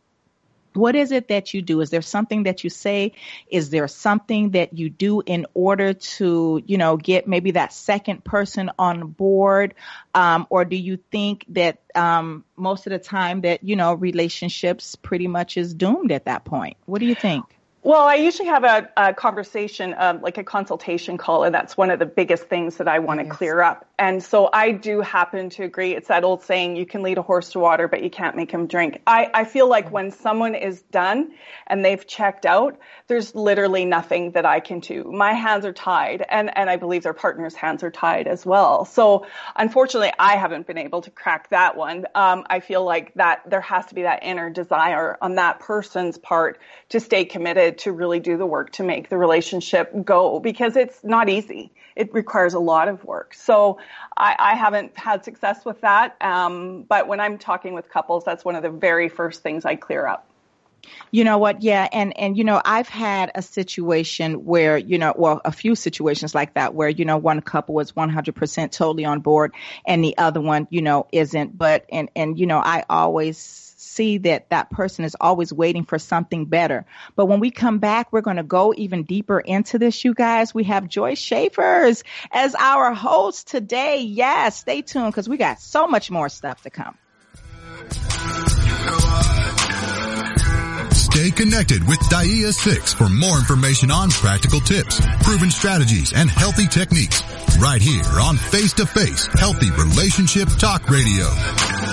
what 0.75 0.97
is 0.97 1.13
it 1.13 1.29
that 1.29 1.55
you 1.55 1.63
do? 1.63 1.81
Is 1.81 1.91
there 1.91 2.03
something 2.03 2.45
that 2.45 2.65
you 2.65 2.71
say? 2.71 3.13
Is 3.49 3.71
there 3.71 3.89
something 3.89 4.51
that 4.51 4.77
you 4.77 4.91
do 4.91 5.23
in 5.25 5.47
order 5.55 5.93
to, 5.93 6.63
you 6.67 6.79
know, 6.79 6.97
get 6.97 7.27
maybe 7.27 7.53
that 7.53 7.73
second 7.73 8.25
person 8.25 8.71
on 8.79 9.09
board? 9.09 9.75
Um, 10.15 10.47
or 10.51 10.65
do 10.65 10.77
you 10.77 10.99
think 11.11 11.45
that 11.51 11.81
um, 11.95 12.45
most 12.57 12.87
of 12.87 12.93
the 12.93 12.99
time 12.99 13.43
that, 13.43 13.65
you 13.65 13.77
know, 13.77 13.95
relationships 13.95 14.97
pretty 14.97 15.29
much 15.29 15.57
is 15.57 15.75
doomed 15.75 16.13
at 16.13 16.27
that 16.27 16.45
point? 16.45 16.77
What 16.87 17.01
do 17.01 17.07
you 17.07 17.15
think? 17.15 17.45
Well, 17.85 18.03
I 18.03 18.15
usually 18.15 18.49
have 18.49 18.63
a, 18.63 18.89
a 18.97 19.13
conversation, 19.13 19.93
um, 19.99 20.21
like 20.23 20.39
a 20.39 20.45
consultation 20.45 21.19
call, 21.19 21.43
and 21.43 21.53
that's 21.53 21.77
one 21.77 21.91
of 21.91 21.99
the 21.99 22.07
biggest 22.07 22.45
things 22.45 22.77
that 22.77 22.87
I 22.87 23.01
want 23.01 23.19
to 23.19 23.27
yes. 23.27 23.35
clear 23.35 23.61
up. 23.61 23.89
And 23.99 24.23
so 24.23 24.49
I 24.53 24.71
do 24.71 25.01
happen 25.01 25.51
to 25.51 25.65
agree. 25.65 25.97
It's 25.97 26.07
that 26.07 26.23
old 26.23 26.45
saying, 26.45 26.77
you 26.77 26.87
can 26.87 27.03
lead 27.03 27.19
a 27.19 27.23
horse 27.23 27.51
to 27.51 27.59
water, 27.59 27.89
but 27.89 28.05
you 28.05 28.11
can't 28.11 28.37
make 28.37 28.53
him 28.53 28.69
drink. 28.69 29.03
I, 29.05 29.29
I 29.35 29.45
feel 29.45 29.69
like 29.69 29.91
when 29.91 30.13
someone 30.13 30.55
is 30.55 30.81
done 30.93 31.33
and 31.67 31.85
they've 31.85 32.07
checked 32.07 32.47
out, 32.47 32.79
there's 33.09 33.35
literally 33.35 33.85
nothing 33.85 34.33
that 34.33 34.47
I 34.47 34.61
can 34.61 34.79
do. 34.79 35.03
My 35.03 35.33
hands 35.33 35.65
are 35.65 35.73
tied, 35.73 36.25
and, 36.29 36.57
and 36.57 36.71
I 36.71 36.77
believe 36.77 37.03
their 37.03 37.15
partner's 37.15 37.57
hands 37.57 37.83
are 37.83 37.91
tied 37.91 38.29
as 38.29 38.47
well. 38.47 38.85
So 38.85 39.27
unfortunately, 39.57 40.13
I 40.21 40.37
haven't 40.37 40.69
been 40.69 40.79
able 40.79 41.03
to 41.03 41.11
crack 41.11 41.51
that 41.51 41.77
one. 41.77 42.07
Um, 42.15 42.45
I 42.49 42.61
feel 42.61 42.85
like 42.85 43.13
that 43.15 43.43
there 43.51 43.61
has 43.61 43.87
to 43.87 43.97
be 43.97 44.03
that 44.03 44.21
inner 44.23 44.51
desire 44.51 45.19
on 45.21 45.35
that 45.35 45.59
person's 45.59 46.17
part 46.17 46.61
to 46.91 47.01
stay 47.01 47.25
committed 47.25 47.72
to 47.79 47.93
really 47.93 48.21
do 48.21 48.37
the 48.37 48.47
work 48.47 48.71
to 48.73 48.83
make 48.83 49.09
the 49.09 49.17
relationship 49.17 49.93
go 50.05 50.41
because 50.41 50.77
it's 50.77 51.03
not 51.03 51.29
easy. 51.29 51.73
It 51.97 52.13
requires 52.15 52.55
a 52.55 52.59
lot 52.59 52.89
of 52.89 53.05
work. 53.05 53.35
So 53.35 53.79
I, 54.17 54.35
I 54.39 54.55
haven't 54.55 54.97
had 54.97 55.25
success 55.25 55.65
with 55.65 55.81
that. 55.83 56.17
Um, 56.21 56.83
but 56.83 57.09
when 57.09 57.21
I'm 57.21 57.39
talking 57.39 57.75
with 57.75 57.89
couples, 57.89 58.25
that's 58.25 58.45
one 58.45 58.57
of 58.57 58.63
the 58.63 58.71
very 58.71 59.09
first 59.09 59.43
things 59.43 59.65
I 59.65 59.77
clear 59.77 60.07
up. 60.07 60.29
You 61.11 61.25
know 61.25 61.39
what? 61.39 61.63
Yeah, 61.63 61.89
and 61.93 62.17
and 62.19 62.37
you 62.37 62.45
know, 62.45 62.61
I've 62.65 62.89
had 62.89 63.31
a 63.35 63.43
situation 63.43 64.45
where 64.45 64.77
you 64.77 64.99
know, 64.99 65.15
well, 65.17 65.41
a 65.45 65.53
few 65.53 65.75
situations 65.75 66.35
like 66.35 66.55
that 66.55 66.75
where 66.75 66.89
you 66.89 67.05
know 67.05 67.19
one 67.19 67.41
couple 67.41 67.75
was 67.75 67.93
100% 67.93 68.71
totally 68.73 69.05
on 69.05 69.21
board 69.21 69.53
and 69.87 70.03
the 70.03 70.17
other 70.19 70.41
one, 70.41 70.67
you 70.71 70.83
know, 70.83 71.07
isn't. 71.13 71.57
But 71.57 71.87
and 71.91 72.11
and 72.17 72.39
you 72.39 72.47
know, 72.47 72.59
I 72.59 72.85
always 72.91 73.72
see 73.93 74.19
that 74.19 74.51
that 74.51 74.71
person 74.71 75.05
is 75.05 75.17
always 75.21 75.53
waiting 75.53 75.85
for 75.85 75.99
something 75.99 76.47
better. 76.47 76.85
But 77.15 77.27
when 77.27 77.41
we 77.41 77.51
come 77.51 77.79
back, 77.79 78.13
we're 78.13 78.23
going 78.23 78.37
to 78.37 78.43
go 78.43 78.73
even 78.77 79.05
deeper 79.05 79.39
into 79.39 79.79
this, 79.79 80.05
you 80.05 80.15
guys. 80.15 80.55
We 80.55 80.65
have 80.65 80.89
Joyce 80.89 81.19
Schaefers 81.19 82.03
as 82.31 82.55
our 82.55 82.95
host 82.95 83.49
today. 83.49 84.01
Yes, 84.01 84.59
stay 84.59 84.83
tuned 84.83 85.13
because 85.13 85.29
we 85.29 85.37
got 85.37 85.61
so 85.61 85.87
much 85.87 86.11
more 86.11 86.29
stuff 86.29 86.63
to 86.63 86.71
come. 86.71 86.97
Stay 91.13 91.31
connected 91.31 91.87
with 91.87 92.01
Dia 92.09 92.53
6 92.53 92.95
for 92.95 93.09
more 93.11 93.39
information 93.39 93.91
on 93.91 94.09
practical 94.11 94.61
tips, 94.61 94.99
proven 95.23 95.51
strategies, 95.51 96.15
and 96.15 96.31
healthy 96.31 96.67
techniques. 96.67 97.23
Right 97.59 97.83
here 97.83 98.03
on 98.19 98.37
Face 98.37 98.73
to 98.75 98.87
Face 98.87 99.27
Healthy 99.39 99.71
Relationship 99.73 100.49
Talk 100.59 100.89
Radio. 100.89 101.92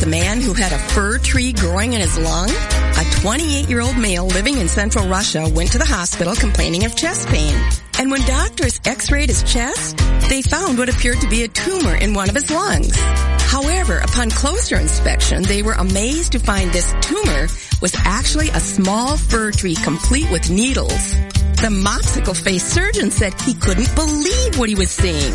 The 0.00 0.06
man 0.06 0.40
who 0.40 0.54
had 0.54 0.72
a 0.72 0.78
fir 0.78 1.18
tree 1.18 1.52
growing 1.52 1.92
in 1.92 2.00
his 2.00 2.16
lung? 2.16 2.48
A 2.48 3.04
28-year-old 3.20 3.98
male 3.98 4.26
living 4.26 4.56
in 4.56 4.66
central 4.66 5.06
Russia 5.06 5.46
went 5.54 5.72
to 5.72 5.78
the 5.78 5.84
hospital 5.84 6.34
complaining 6.34 6.86
of 6.86 6.96
chest 6.96 7.28
pain. 7.28 7.54
And 7.98 8.10
when 8.10 8.22
doctors 8.22 8.80
x-rayed 8.86 9.28
his 9.28 9.42
chest, 9.42 9.98
they 10.30 10.40
found 10.40 10.78
what 10.78 10.88
appeared 10.88 11.20
to 11.20 11.28
be 11.28 11.42
a 11.42 11.48
tumor 11.48 11.94
in 11.94 12.14
one 12.14 12.30
of 12.30 12.34
his 12.34 12.50
lungs. 12.50 12.96
However, 12.96 13.98
upon 13.98 14.30
closer 14.30 14.76
inspection, 14.76 15.42
they 15.42 15.62
were 15.62 15.74
amazed 15.74 16.32
to 16.32 16.38
find 16.38 16.72
this 16.72 16.94
tumor 17.02 17.46
was 17.82 17.94
actually 17.98 18.48
a 18.48 18.60
small 18.60 19.18
fir 19.18 19.50
tree 19.50 19.74
complete 19.74 20.30
with 20.30 20.48
needles. 20.48 21.12
The 21.60 21.68
mopsicle-faced 21.68 22.72
surgeon 22.72 23.10
said 23.10 23.38
he 23.42 23.52
couldn't 23.52 23.94
believe 23.94 24.58
what 24.58 24.70
he 24.70 24.74
was 24.76 24.90
seeing. 24.90 25.34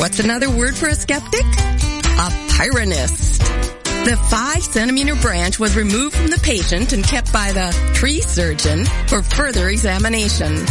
What's 0.00 0.18
another 0.18 0.50
word 0.50 0.74
for 0.74 0.88
a 0.88 0.96
skeptic? 0.96 1.44
A 1.44 2.28
Pyrrhonist. 2.50 3.79
The 4.04 4.16
five 4.30 4.64
centimeter 4.64 5.14
branch 5.14 5.58
was 5.58 5.76
removed 5.76 6.16
from 6.16 6.28
the 6.28 6.40
patient 6.42 6.92
and 6.92 7.04
kept 7.04 7.32
by 7.32 7.52
the 7.52 7.70
tree 7.92 8.22
surgeon 8.22 8.86
for 9.06 9.22
further 9.22 9.68
examination. 9.68 10.64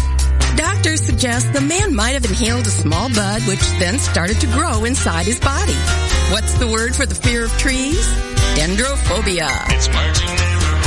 Doctors 0.56 1.02
suggest 1.06 1.54
the 1.54 1.62
man 1.62 1.96
might 1.96 2.14
have 2.14 2.26
inhaled 2.26 2.66
a 2.66 2.72
small 2.72 3.08
bud 3.14 3.44
which 3.44 3.62
then 3.78 4.00
started 4.00 4.42
to 4.42 4.48
grow 4.48 4.84
inside 4.84 5.28
his 5.28 5.40
body. 5.40 5.78
What's 6.32 6.54
the 6.56 6.68
word 6.68 6.96
for 6.96 7.06
the 7.06 7.16
fear 7.16 7.46
of 7.46 7.52
trees? 7.60 8.04
Dendrophobia. 8.58 9.48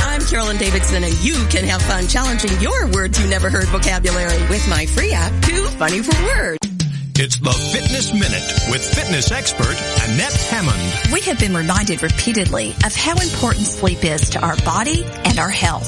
I'm 0.05 0.21
Carolyn 0.25 0.57
Davidson 0.57 1.05
and 1.05 1.13
you 1.23 1.45
can 1.47 1.63
have 1.63 1.81
fun 1.81 2.07
challenging 2.07 2.59
your 2.59 2.87
words 2.87 3.19
you 3.19 3.27
never 3.29 3.49
heard 3.49 3.65
vocabulary 3.67 4.41
with 4.49 4.67
my 4.69 4.85
free 4.85 5.13
app, 5.13 5.31
Too 5.43 5.65
Funny 5.79 6.01
for 6.01 6.13
Words. 6.25 6.72
It's 7.19 7.37
the 7.37 7.51
Fitness 7.51 8.11
Minute 8.11 8.71
with 8.71 8.83
fitness 8.83 9.31
expert 9.31 9.75
Annette 10.03 10.33
Hammond. 10.33 11.13
We 11.13 11.21
have 11.21 11.39
been 11.39 11.53
reminded 11.53 12.01
repeatedly 12.01 12.71
of 12.83 12.95
how 12.95 13.11
important 13.11 13.67
sleep 13.67 14.03
is 14.03 14.31
to 14.31 14.43
our 14.43 14.57
body 14.65 15.05
and 15.23 15.37
our 15.37 15.49
health. 15.49 15.87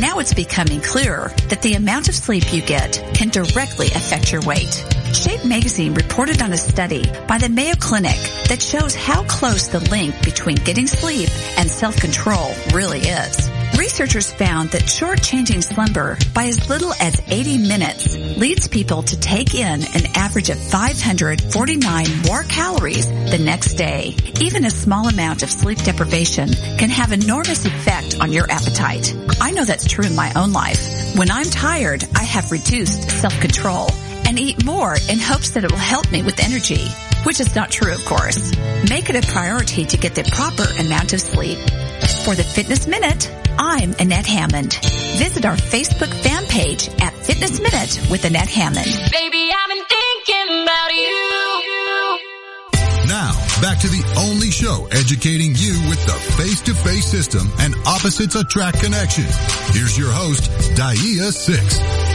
Now 0.00 0.18
it's 0.18 0.34
becoming 0.34 0.80
clearer 0.80 1.30
that 1.48 1.62
the 1.62 1.74
amount 1.74 2.08
of 2.08 2.16
sleep 2.16 2.52
you 2.52 2.60
get 2.60 3.00
can 3.14 3.28
directly 3.28 3.86
affect 3.86 4.32
your 4.32 4.40
weight. 4.42 4.84
Shape 5.14 5.44
magazine 5.44 5.94
reported 5.94 6.42
on 6.42 6.52
a 6.52 6.56
study 6.56 7.04
by 7.28 7.38
the 7.38 7.48
Mayo 7.48 7.76
Clinic 7.76 8.18
that 8.48 8.60
shows 8.60 8.96
how 8.96 9.22
close 9.24 9.68
the 9.68 9.78
link 9.90 10.24
between 10.24 10.56
getting 10.56 10.88
sleep 10.88 11.28
and 11.56 11.70
self-control 11.70 12.52
really 12.74 12.98
is. 12.98 13.48
Researchers 13.78 14.32
found 14.32 14.70
that 14.70 14.88
short-changing 14.88 15.62
slumber 15.62 16.16
by 16.32 16.44
as 16.44 16.68
little 16.68 16.92
as 16.94 17.20
80 17.26 17.58
minutes 17.58 18.16
leads 18.16 18.68
people 18.68 19.02
to 19.02 19.18
take 19.18 19.54
in 19.54 19.82
an 19.82 20.06
average 20.14 20.48
of 20.50 20.58
549 20.58 22.06
more 22.26 22.44
calories 22.44 23.08
the 23.08 23.38
next 23.38 23.74
day. 23.74 24.14
Even 24.40 24.64
a 24.64 24.70
small 24.70 25.08
amount 25.08 25.42
of 25.42 25.50
sleep 25.50 25.78
deprivation 25.78 26.48
can 26.78 26.88
have 26.90 27.12
enormous 27.12 27.64
effect 27.64 28.20
on 28.20 28.32
your 28.32 28.50
appetite. 28.50 29.14
I 29.40 29.50
know 29.50 29.64
that's 29.64 29.88
true 29.88 30.04
in 30.04 30.14
my 30.14 30.32
own 30.36 30.52
life. 30.52 31.16
When 31.16 31.30
I'm 31.30 31.44
tired, 31.46 32.04
I 32.14 32.22
have 32.24 32.52
reduced 32.52 33.10
self-control 33.10 33.90
and 34.26 34.38
eat 34.38 34.64
more 34.64 34.96
in 35.08 35.18
hopes 35.18 35.50
that 35.50 35.64
it 35.64 35.70
will 35.70 35.78
help 35.78 36.10
me 36.10 36.22
with 36.22 36.40
energy, 36.40 36.86
which 37.24 37.40
is 37.40 37.54
not 37.54 37.70
true, 37.70 37.92
of 37.92 38.04
course. 38.04 38.52
Make 38.88 39.10
it 39.10 39.16
a 39.16 39.32
priority 39.32 39.84
to 39.84 39.96
get 39.96 40.14
the 40.14 40.24
proper 40.24 40.64
amount 40.80 41.12
of 41.12 41.20
sleep. 41.20 41.58
For 42.24 42.34
the 42.34 42.44
Fitness 42.44 42.86
Minute, 42.86 43.30
I'm 43.58 43.94
Annette 43.98 44.26
Hammond. 44.26 44.74
Visit 45.16 45.44
our 45.44 45.56
Facebook 45.56 46.12
fan 46.22 46.44
page 46.46 46.88
at 47.00 47.12
Fitness 47.14 47.60
Minute 47.60 48.10
with 48.10 48.24
Annette 48.24 48.48
Hammond. 48.48 48.86
Baby, 49.12 49.50
I've 49.52 49.68
been 49.68 49.84
thinking 49.84 50.62
about 50.62 50.92
you. 50.92 52.20
Now, 53.08 53.32
back 53.60 53.78
to 53.80 53.88
the 53.88 54.04
only 54.18 54.50
show 54.50 54.86
educating 54.92 55.52
you 55.56 55.80
with 55.88 56.04
the 56.06 56.12
face-to-face 56.36 57.06
system 57.06 57.50
and 57.60 57.74
opposites 57.86 58.34
attract 58.34 58.82
connection. 58.82 59.24
Here's 59.72 59.96
your 59.96 60.10
host, 60.10 60.50
Dia 60.76 61.32
Six. 61.32 62.13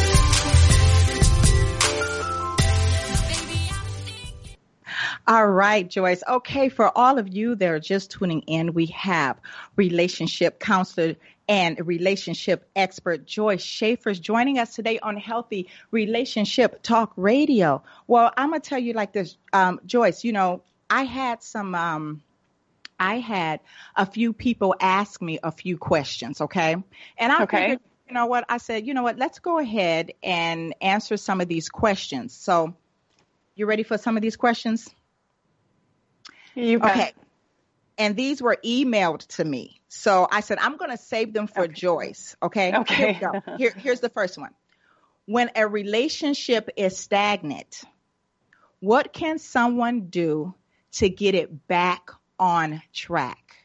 All 5.29 5.47
right, 5.47 5.87
Joyce. 5.87 6.23
Okay, 6.27 6.69
for 6.69 6.91
all 6.97 7.19
of 7.19 7.29
you 7.29 7.55
that 7.55 7.69
are 7.69 7.79
just 7.79 8.11
tuning 8.11 8.41
in, 8.47 8.73
we 8.73 8.87
have 8.87 9.39
relationship 9.75 10.59
counselor 10.59 11.17
and 11.47 11.79
relationship 11.87 12.67
expert 12.75 13.27
Joyce 13.27 13.61
Schaefers 13.61 14.19
joining 14.19 14.57
us 14.57 14.75
today 14.75 14.99
on 14.99 15.17
Healthy 15.17 15.69
Relationship 15.91 16.81
Talk 16.81 17.13
Radio. 17.15 17.83
Well, 18.07 18.33
I'm 18.37 18.49
gonna 18.49 18.59
tell 18.61 18.79
you 18.79 18.93
like 18.93 19.13
this, 19.13 19.37
um, 19.53 19.79
Joyce. 19.85 20.23
You 20.23 20.33
know, 20.33 20.63
I 20.89 21.03
had 21.03 21.43
some. 21.43 21.75
Um, 21.75 22.23
I 22.99 23.19
had 23.19 23.61
a 23.95 24.07
few 24.07 24.33
people 24.33 24.75
ask 24.81 25.21
me 25.21 25.39
a 25.43 25.51
few 25.51 25.77
questions, 25.77 26.41
okay? 26.41 26.75
And 27.19 27.31
I 27.31 27.43
Okay. 27.43 27.59
figured, 27.61 27.79
you 28.07 28.15
know 28.15 28.25
what? 28.25 28.45
I 28.49 28.57
said, 28.57 28.87
you 28.87 28.95
know 28.95 29.03
what? 29.03 29.17
Let's 29.19 29.39
go 29.39 29.59
ahead 29.59 30.13
and 30.23 30.75
answer 30.81 31.17
some 31.17 31.39
of 31.41 31.47
these 31.47 31.69
questions. 31.69 32.33
So, 32.33 32.75
you 33.55 33.67
ready 33.67 33.83
for 33.83 33.97
some 33.97 34.17
of 34.17 34.23
these 34.23 34.37
questions? 34.37 34.89
You. 36.59 36.77
Okay. 36.79 37.13
And 37.97 38.15
these 38.15 38.41
were 38.41 38.57
emailed 38.63 39.27
to 39.35 39.43
me. 39.43 39.81
So 39.89 40.27
I 40.31 40.39
said, 40.39 40.57
I'm 40.59 40.77
going 40.77 40.91
to 40.91 40.97
save 40.97 41.33
them 41.33 41.47
for 41.47 41.63
Okay. 41.63 41.73
Joyce. 41.73 42.35
Okay. 42.41 42.73
Okay. 42.73 42.95
Here 42.95 43.07
we 43.07 43.41
go. 43.41 43.41
Here, 43.57 43.73
here's 43.75 43.99
the 43.99 44.09
first 44.09 44.37
one. 44.37 44.51
When 45.25 45.51
a 45.55 45.67
relationship 45.67 46.69
is 46.77 46.97
stagnant, 46.97 47.83
what 48.79 49.11
can 49.11 49.37
someone 49.37 50.07
do 50.07 50.55
to 50.93 51.09
get 51.09 51.35
it 51.35 51.67
back 51.67 52.09
on 52.39 52.81
track? 52.93 53.55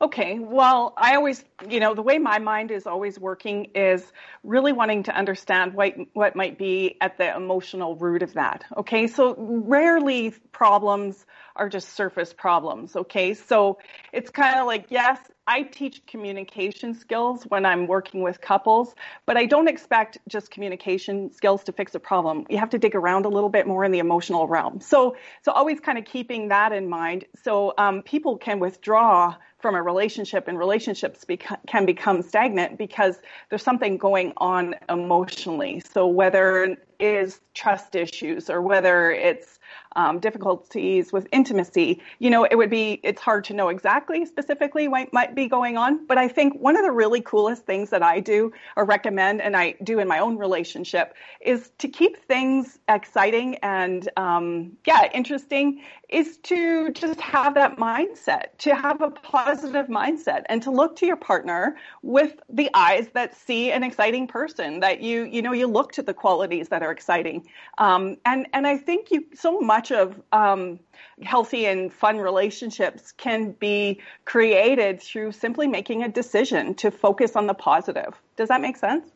Okay, 0.00 0.38
well, 0.40 0.92
I 0.96 1.14
always, 1.14 1.44
you 1.68 1.78
know, 1.78 1.94
the 1.94 2.02
way 2.02 2.18
my 2.18 2.38
mind 2.40 2.72
is 2.72 2.86
always 2.86 3.18
working 3.18 3.66
is 3.76 4.04
really 4.42 4.72
wanting 4.72 5.04
to 5.04 5.16
understand 5.16 5.74
what 5.74 5.94
what 6.14 6.34
might 6.34 6.58
be 6.58 6.96
at 7.00 7.16
the 7.16 7.34
emotional 7.34 7.94
root 7.96 8.22
of 8.22 8.34
that. 8.34 8.64
Okay, 8.76 9.06
so 9.06 9.34
rarely 9.38 10.30
problems 10.50 11.24
are 11.54 11.68
just 11.68 11.90
surface 11.90 12.32
problems. 12.32 12.96
Okay, 12.96 13.34
so 13.34 13.78
it's 14.12 14.30
kind 14.30 14.58
of 14.58 14.66
like 14.66 14.86
yes, 14.90 15.18
I 15.46 15.62
teach 15.62 16.04
communication 16.06 16.94
skills 16.94 17.44
when 17.44 17.66
I'm 17.66 17.86
working 17.86 18.22
with 18.22 18.40
couples, 18.40 18.94
but 19.26 19.36
I 19.36 19.46
don't 19.46 19.68
expect 19.68 20.18
just 20.28 20.50
communication 20.50 21.32
skills 21.32 21.64
to 21.64 21.72
fix 21.72 21.94
a 21.94 22.00
problem. 22.00 22.46
You 22.48 22.58
have 22.58 22.70
to 22.70 22.78
dig 22.78 22.94
around 22.94 23.26
a 23.26 23.28
little 23.28 23.50
bit 23.50 23.66
more 23.66 23.84
in 23.84 23.92
the 23.92 23.98
emotional 23.98 24.48
realm. 24.48 24.80
So, 24.80 25.16
so 25.42 25.52
always 25.52 25.80
kind 25.80 25.98
of 25.98 26.04
keeping 26.04 26.48
that 26.48 26.72
in 26.72 26.88
mind. 26.88 27.26
So 27.42 27.74
um, 27.76 28.02
people 28.02 28.38
can 28.38 28.58
withdraw 28.58 29.36
from 29.64 29.76
a 29.76 29.82
relationship, 29.82 30.46
and 30.46 30.58
relationships 30.58 31.24
beca- 31.24 31.56
can 31.66 31.86
become 31.86 32.20
stagnant 32.20 32.76
because 32.76 33.18
there's 33.48 33.62
something 33.62 33.96
going 33.96 34.34
on 34.36 34.74
emotionally. 34.90 35.80
So 35.80 36.06
whether 36.06 36.64
it 36.64 36.86
is 37.00 37.40
trust 37.54 37.94
issues 37.94 38.50
or 38.50 38.60
whether 38.60 39.10
it's 39.10 39.58
um, 39.96 40.18
difficulties 40.18 41.12
with 41.12 41.26
intimacy, 41.32 42.00
you 42.18 42.30
know, 42.30 42.44
it 42.44 42.56
would 42.56 42.70
be, 42.70 43.00
it's 43.02 43.20
hard 43.20 43.44
to 43.44 43.54
know 43.54 43.68
exactly 43.68 44.24
specifically 44.24 44.88
what 44.88 45.12
might 45.12 45.34
be 45.34 45.46
going 45.48 45.76
on. 45.76 46.06
But 46.06 46.18
I 46.18 46.28
think 46.28 46.54
one 46.60 46.76
of 46.76 46.82
the 46.82 46.92
really 46.92 47.20
coolest 47.20 47.64
things 47.64 47.90
that 47.90 48.02
I 48.02 48.20
do 48.20 48.52
or 48.76 48.84
recommend, 48.84 49.40
and 49.40 49.56
I 49.56 49.74
do 49.82 49.98
in 49.98 50.08
my 50.08 50.18
own 50.18 50.36
relationship, 50.36 51.14
is 51.40 51.70
to 51.78 51.88
keep 51.88 52.24
things 52.26 52.78
exciting 52.88 53.56
and, 53.56 54.08
um, 54.16 54.76
yeah, 54.86 55.08
interesting, 55.12 55.82
is 56.08 56.36
to 56.38 56.92
just 56.92 57.20
have 57.20 57.54
that 57.54 57.76
mindset, 57.76 58.56
to 58.58 58.74
have 58.74 59.00
a 59.00 59.10
positive 59.10 59.86
mindset 59.86 60.42
and 60.46 60.62
to 60.62 60.70
look 60.70 60.96
to 60.96 61.06
your 61.06 61.16
partner 61.16 61.76
with 62.02 62.34
the 62.48 62.70
eyes 62.74 63.08
that 63.14 63.34
see 63.34 63.72
an 63.72 63.82
exciting 63.82 64.26
person, 64.26 64.80
that 64.80 65.00
you, 65.00 65.24
you 65.24 65.42
know, 65.42 65.52
you 65.52 65.66
look 65.66 65.92
to 65.92 66.02
the 66.02 66.14
qualities 66.14 66.68
that 66.68 66.82
are 66.82 66.90
exciting. 66.90 67.46
Um, 67.78 68.16
and, 68.24 68.46
and 68.52 68.66
I 68.66 68.76
think 68.76 69.10
you, 69.10 69.24
so 69.34 69.60
much 69.60 69.83
of, 69.90 70.20
um, 70.32 70.80
healthy 71.22 71.66
and 71.66 71.92
fun 71.92 72.18
relationships 72.18 73.12
can 73.12 73.52
be 73.52 74.00
created 74.24 75.00
through 75.00 75.32
simply 75.32 75.66
making 75.66 76.02
a 76.02 76.08
decision 76.08 76.74
to 76.74 76.90
focus 76.90 77.36
on 77.36 77.46
the 77.46 77.54
positive. 77.54 78.20
Does 78.36 78.48
that 78.48 78.60
make 78.60 78.76
sense? 78.76 79.08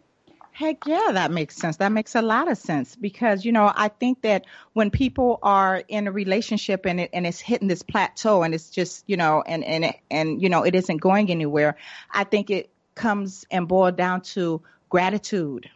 Heck 0.52 0.86
yeah, 0.86 1.10
that 1.12 1.30
makes 1.30 1.56
sense. 1.56 1.76
That 1.76 1.92
makes 1.92 2.16
a 2.16 2.22
lot 2.22 2.50
of 2.50 2.58
sense 2.58 2.96
because 2.96 3.44
you 3.44 3.52
know 3.52 3.72
I 3.72 3.88
think 3.88 4.22
that 4.22 4.44
when 4.72 4.90
people 4.90 5.38
are 5.42 5.84
in 5.86 6.08
a 6.08 6.12
relationship 6.12 6.84
and 6.84 7.00
it 7.00 7.10
and 7.12 7.26
it's 7.26 7.38
hitting 7.38 7.68
this 7.68 7.82
plateau 7.82 8.42
and 8.42 8.52
it's 8.52 8.70
just 8.70 9.04
you 9.06 9.16
know 9.16 9.42
and 9.46 9.62
and 9.62 9.84
it, 9.84 9.96
and 10.10 10.42
you 10.42 10.48
know 10.48 10.64
it 10.64 10.74
isn't 10.74 10.96
going 10.96 11.30
anywhere, 11.30 11.76
I 12.10 12.24
think 12.24 12.50
it 12.50 12.70
comes 12.96 13.44
and 13.52 13.68
boiled 13.68 13.96
down 13.96 14.22
to 14.22 14.60
gratitude, 14.88 15.70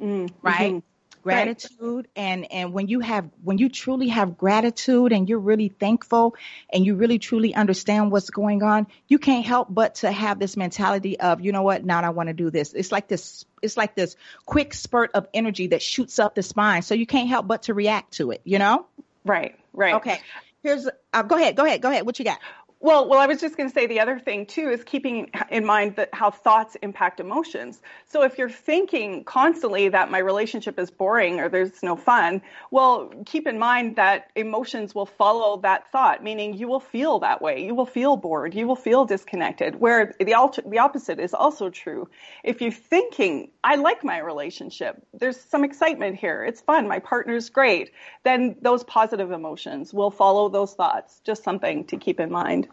Mm, 0.00 0.32
right? 0.42 0.82
Gratitude 1.22 2.08
and 2.16 2.50
and 2.50 2.72
when 2.72 2.88
you 2.88 3.00
have 3.00 3.28
when 3.42 3.58
you 3.58 3.68
truly 3.68 4.08
have 4.08 4.38
gratitude 4.38 5.12
and 5.12 5.28
you're 5.28 5.38
really 5.38 5.68
thankful 5.68 6.34
and 6.72 6.84
you 6.84 6.94
really 6.94 7.18
truly 7.18 7.54
understand 7.54 8.10
what's 8.10 8.30
going 8.30 8.62
on, 8.62 8.86
you 9.06 9.18
can't 9.18 9.44
help 9.44 9.68
but 9.70 9.96
to 9.96 10.10
have 10.10 10.38
this 10.38 10.56
mentality 10.56 11.20
of 11.20 11.40
you 11.40 11.52
know 11.52 11.62
what 11.62 11.84
now 11.84 12.00
I 12.00 12.10
want 12.10 12.28
to 12.28 12.32
do 12.32 12.50
this. 12.50 12.72
It's 12.72 12.90
like 12.90 13.08
this 13.08 13.44
it's 13.62 13.76
like 13.76 13.94
this 13.94 14.16
quick 14.46 14.72
spurt 14.72 15.10
of 15.14 15.26
energy 15.34 15.68
that 15.68 15.82
shoots 15.82 16.18
up 16.18 16.34
the 16.34 16.42
spine, 16.42 16.82
so 16.82 16.94
you 16.94 17.06
can't 17.06 17.28
help 17.28 17.46
but 17.46 17.64
to 17.64 17.74
react 17.74 18.14
to 18.14 18.30
it. 18.30 18.40
You 18.44 18.58
know? 18.58 18.86
Right, 19.24 19.58
right. 19.72 19.94
Okay. 19.96 20.20
Here's 20.62 20.88
uh, 21.12 21.22
go 21.22 21.36
ahead, 21.36 21.56
go 21.56 21.64
ahead, 21.64 21.82
go 21.82 21.90
ahead. 21.90 22.06
What 22.06 22.18
you 22.18 22.24
got? 22.24 22.38
Well, 22.82 23.10
well, 23.10 23.20
I 23.20 23.26
was 23.26 23.42
just 23.42 23.58
going 23.58 23.68
to 23.68 23.74
say 23.74 23.86
the 23.86 24.00
other 24.00 24.18
thing 24.18 24.46
too 24.46 24.70
is 24.70 24.82
keeping 24.84 25.30
in 25.50 25.66
mind 25.66 25.96
that 25.96 26.08
how 26.14 26.30
thoughts 26.30 26.78
impact 26.80 27.20
emotions. 27.20 27.82
So 28.06 28.22
if 28.22 28.38
you're 28.38 28.48
thinking 28.48 29.22
constantly 29.24 29.90
that 29.90 30.10
my 30.10 30.16
relationship 30.16 30.78
is 30.78 30.90
boring 30.90 31.40
or 31.40 31.50
there's 31.50 31.82
no 31.82 31.94
fun, 31.94 32.40
well, 32.70 33.12
keep 33.26 33.46
in 33.46 33.58
mind 33.58 33.96
that 33.96 34.30
emotions 34.34 34.94
will 34.94 35.04
follow 35.04 35.60
that 35.60 35.92
thought, 35.92 36.24
meaning 36.24 36.54
you 36.54 36.68
will 36.68 36.80
feel 36.80 37.18
that 37.18 37.42
way. 37.42 37.62
You 37.66 37.74
will 37.74 37.84
feel 37.84 38.16
bored. 38.16 38.54
You 38.54 38.66
will 38.66 38.76
feel 38.76 39.04
disconnected. 39.04 39.78
Where 39.78 40.14
the 40.18 40.32
alter, 40.32 40.62
the 40.66 40.78
opposite 40.78 41.20
is 41.20 41.34
also 41.34 41.68
true. 41.68 42.08
If 42.44 42.62
you're 42.62 42.72
thinking, 42.72 43.50
I 43.62 43.76
like 43.76 44.04
my 44.04 44.20
relationship, 44.20 45.06
there's 45.12 45.38
some 45.38 45.64
excitement 45.64 46.16
here, 46.16 46.42
it's 46.46 46.62
fun, 46.62 46.88
my 46.88 47.00
partner's 47.00 47.50
great, 47.50 47.90
then 48.24 48.56
those 48.62 48.84
positive 48.84 49.32
emotions 49.32 49.92
will 49.92 50.10
follow 50.10 50.48
those 50.48 50.72
thoughts. 50.72 51.20
Just 51.26 51.44
something 51.44 51.84
to 51.88 51.98
keep 51.98 52.20
in 52.20 52.30
mind. 52.30 52.69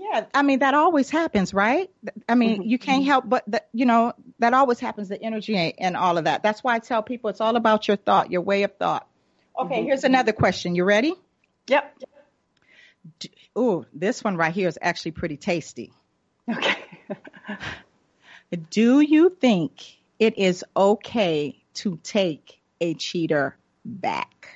Yeah, 0.00 0.24
I 0.32 0.40
mean 0.40 0.60
that 0.60 0.72
always 0.72 1.10
happens, 1.10 1.52
right? 1.52 1.90
I 2.26 2.34
mean, 2.34 2.60
mm-hmm, 2.60 2.62
you 2.62 2.78
can't 2.78 3.02
mm-hmm. 3.02 3.10
help 3.10 3.28
but 3.28 3.44
that 3.48 3.68
you 3.74 3.84
know 3.84 4.14
that 4.38 4.54
always 4.54 4.80
happens. 4.80 5.10
The 5.10 5.22
energy 5.22 5.54
and, 5.56 5.94
all 5.94 6.16
of 6.16 6.24
that. 6.24 6.42
That's 6.42 6.64
why 6.64 6.74
I 6.74 6.78
tell 6.78 7.02
people 7.02 7.28
it's 7.28 7.42
all 7.42 7.54
about 7.54 7.86
your 7.86 7.98
thought, 7.98 8.30
your 8.30 8.40
way 8.40 8.62
of 8.62 8.74
thought. 8.76 9.06
Okay, 9.58 9.76
mm-hmm, 9.76 9.84
here's 9.84 10.04
another 10.04 10.32
question. 10.32 10.74
You 10.74 10.84
ready? 10.84 11.12
Yep. 11.66 12.02
Ooh, 13.58 13.84
this 13.92 14.24
one 14.24 14.38
right 14.38 14.54
here 14.54 14.68
is 14.68 14.78
actually 14.80 15.10
pretty 15.10 15.36
tasty. 15.36 15.92
Okay. 16.50 16.78
Do 18.70 19.00
you 19.00 19.36
think 19.38 19.82
it 20.18 20.38
is 20.38 20.64
okay 20.74 21.62
to 21.74 21.98
take 22.02 22.58
a 22.80 22.94
cheater 22.94 23.56
back? 23.84 24.48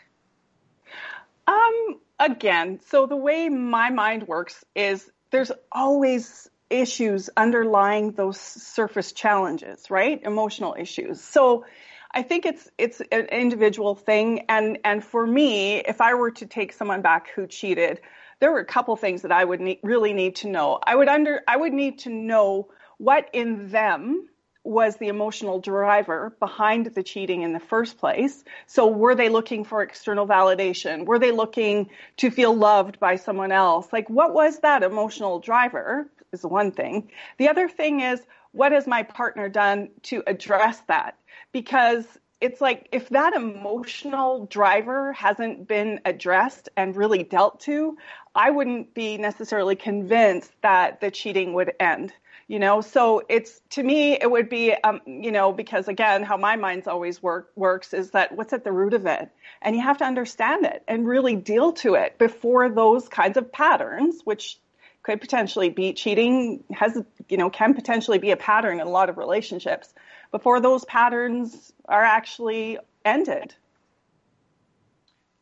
Um, 1.46 2.00
again, 2.18 2.80
so 2.88 3.06
the 3.06 3.16
way 3.16 3.48
my 3.50 3.90
mind 3.90 4.26
works 4.26 4.64
is 4.74 5.10
there's 5.34 5.50
always 5.72 6.48
issues 6.70 7.28
underlying 7.36 8.12
those 8.12 8.38
surface 8.38 9.10
challenges, 9.10 9.90
right? 9.90 10.22
Emotional 10.22 10.76
issues. 10.78 11.20
So 11.20 11.64
I 12.12 12.22
think 12.22 12.46
it's 12.46 12.70
it's 12.78 13.02
an 13.10 13.26
individual 13.32 13.96
thing 13.96 14.44
and 14.48 14.78
and 14.84 15.02
for 15.02 15.26
me, 15.26 15.78
if 15.78 16.00
I 16.00 16.14
were 16.14 16.30
to 16.30 16.46
take 16.46 16.72
someone 16.72 17.02
back 17.02 17.30
who 17.34 17.48
cheated, 17.48 18.00
there 18.38 18.52
were 18.52 18.60
a 18.60 18.64
couple 18.64 18.94
things 18.94 19.22
that 19.22 19.32
I 19.32 19.44
would 19.44 19.60
need, 19.60 19.80
really 19.82 20.12
need 20.12 20.36
to 20.36 20.48
know. 20.48 20.78
I 20.86 20.94
would 20.94 21.08
under 21.08 21.40
I 21.48 21.56
would 21.56 21.72
need 21.72 21.98
to 22.00 22.10
know 22.10 22.68
what 22.98 23.28
in 23.32 23.70
them 23.70 24.28
was 24.64 24.96
the 24.96 25.08
emotional 25.08 25.60
driver 25.60 26.34
behind 26.40 26.86
the 26.86 27.02
cheating 27.02 27.42
in 27.42 27.52
the 27.52 27.60
first 27.60 27.98
place. 27.98 28.44
So 28.66 28.88
were 28.88 29.14
they 29.14 29.28
looking 29.28 29.64
for 29.64 29.82
external 29.82 30.26
validation? 30.26 31.04
Were 31.04 31.18
they 31.18 31.32
looking 31.32 31.90
to 32.16 32.30
feel 32.30 32.54
loved 32.54 32.98
by 32.98 33.16
someone 33.16 33.52
else? 33.52 33.92
Like 33.92 34.08
what 34.08 34.32
was 34.32 34.60
that 34.60 34.82
emotional 34.82 35.38
driver 35.38 36.08
is 36.32 36.42
one 36.42 36.72
thing. 36.72 37.10
The 37.36 37.48
other 37.48 37.68
thing 37.68 38.00
is 38.00 38.20
what 38.52 38.72
has 38.72 38.86
my 38.86 39.02
partner 39.02 39.48
done 39.48 39.90
to 40.04 40.22
address 40.26 40.80
that? 40.88 41.18
Because 41.52 42.06
it's 42.40 42.60
like 42.60 42.88
if 42.92 43.08
that 43.10 43.34
emotional 43.34 44.46
driver 44.46 45.12
hasn't 45.12 45.66
been 45.68 46.00
addressed 46.04 46.68
and 46.76 46.96
really 46.96 47.22
dealt 47.22 47.60
to, 47.60 47.96
I 48.34 48.50
wouldn't 48.50 48.94
be 48.94 49.16
necessarily 49.18 49.76
convinced 49.76 50.52
that 50.62 51.00
the 51.00 51.10
cheating 51.10 51.54
would 51.54 51.72
end 51.78 52.12
you 52.46 52.58
know? 52.58 52.80
So 52.80 53.22
it's 53.28 53.60
to 53.70 53.82
me 53.82 54.12
it 54.14 54.30
would 54.30 54.48
be 54.48 54.72
um, 54.72 55.00
you 55.06 55.32
know 55.32 55.52
because 55.52 55.88
again 55.88 56.22
how 56.22 56.36
my 56.36 56.56
mind's 56.56 56.86
always 56.86 57.22
work 57.22 57.50
works 57.56 57.94
is 57.94 58.10
that 58.10 58.36
what's 58.36 58.52
at 58.52 58.64
the 58.64 58.72
root 58.72 58.94
of 58.94 59.06
it? 59.06 59.28
And 59.62 59.76
you 59.76 59.82
have 59.82 59.98
to 59.98 60.04
understand 60.04 60.66
it 60.66 60.82
and 60.88 61.06
really 61.06 61.36
deal 61.36 61.72
to 61.74 61.94
it 61.94 62.18
before 62.18 62.68
those 62.68 63.08
kinds 63.08 63.36
of 63.36 63.52
patterns 63.52 64.20
which 64.24 64.58
could 65.02 65.20
potentially 65.20 65.68
be 65.68 65.92
cheating 65.92 66.64
has 66.72 67.00
you 67.28 67.36
know 67.36 67.50
can 67.50 67.74
potentially 67.74 68.18
be 68.18 68.30
a 68.30 68.36
pattern 68.36 68.80
in 68.80 68.86
a 68.86 68.90
lot 68.90 69.10
of 69.10 69.18
relationships 69.18 69.92
before 70.30 70.60
those 70.60 70.84
patterns 70.84 71.72
are 71.86 72.02
actually 72.02 72.78
ended. 73.04 73.54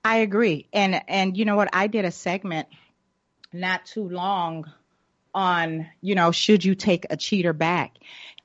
I 0.05 0.19
agree. 0.19 0.67
And 0.73 1.03
and 1.09 1.37
you 1.37 1.45
know 1.45 1.57
what? 1.57 1.71
I 1.73 1.87
did 1.87 2.05
a 2.05 2.11
segment 2.11 2.69
not 3.53 3.87
too 3.87 4.09
long 4.09 4.71
on, 5.35 5.89
you 6.01 6.15
know, 6.15 6.31
should 6.33 6.65
you 6.65 6.75
take 6.75 7.07
a 7.11 7.17
cheater 7.17 7.53
back? 7.53 7.99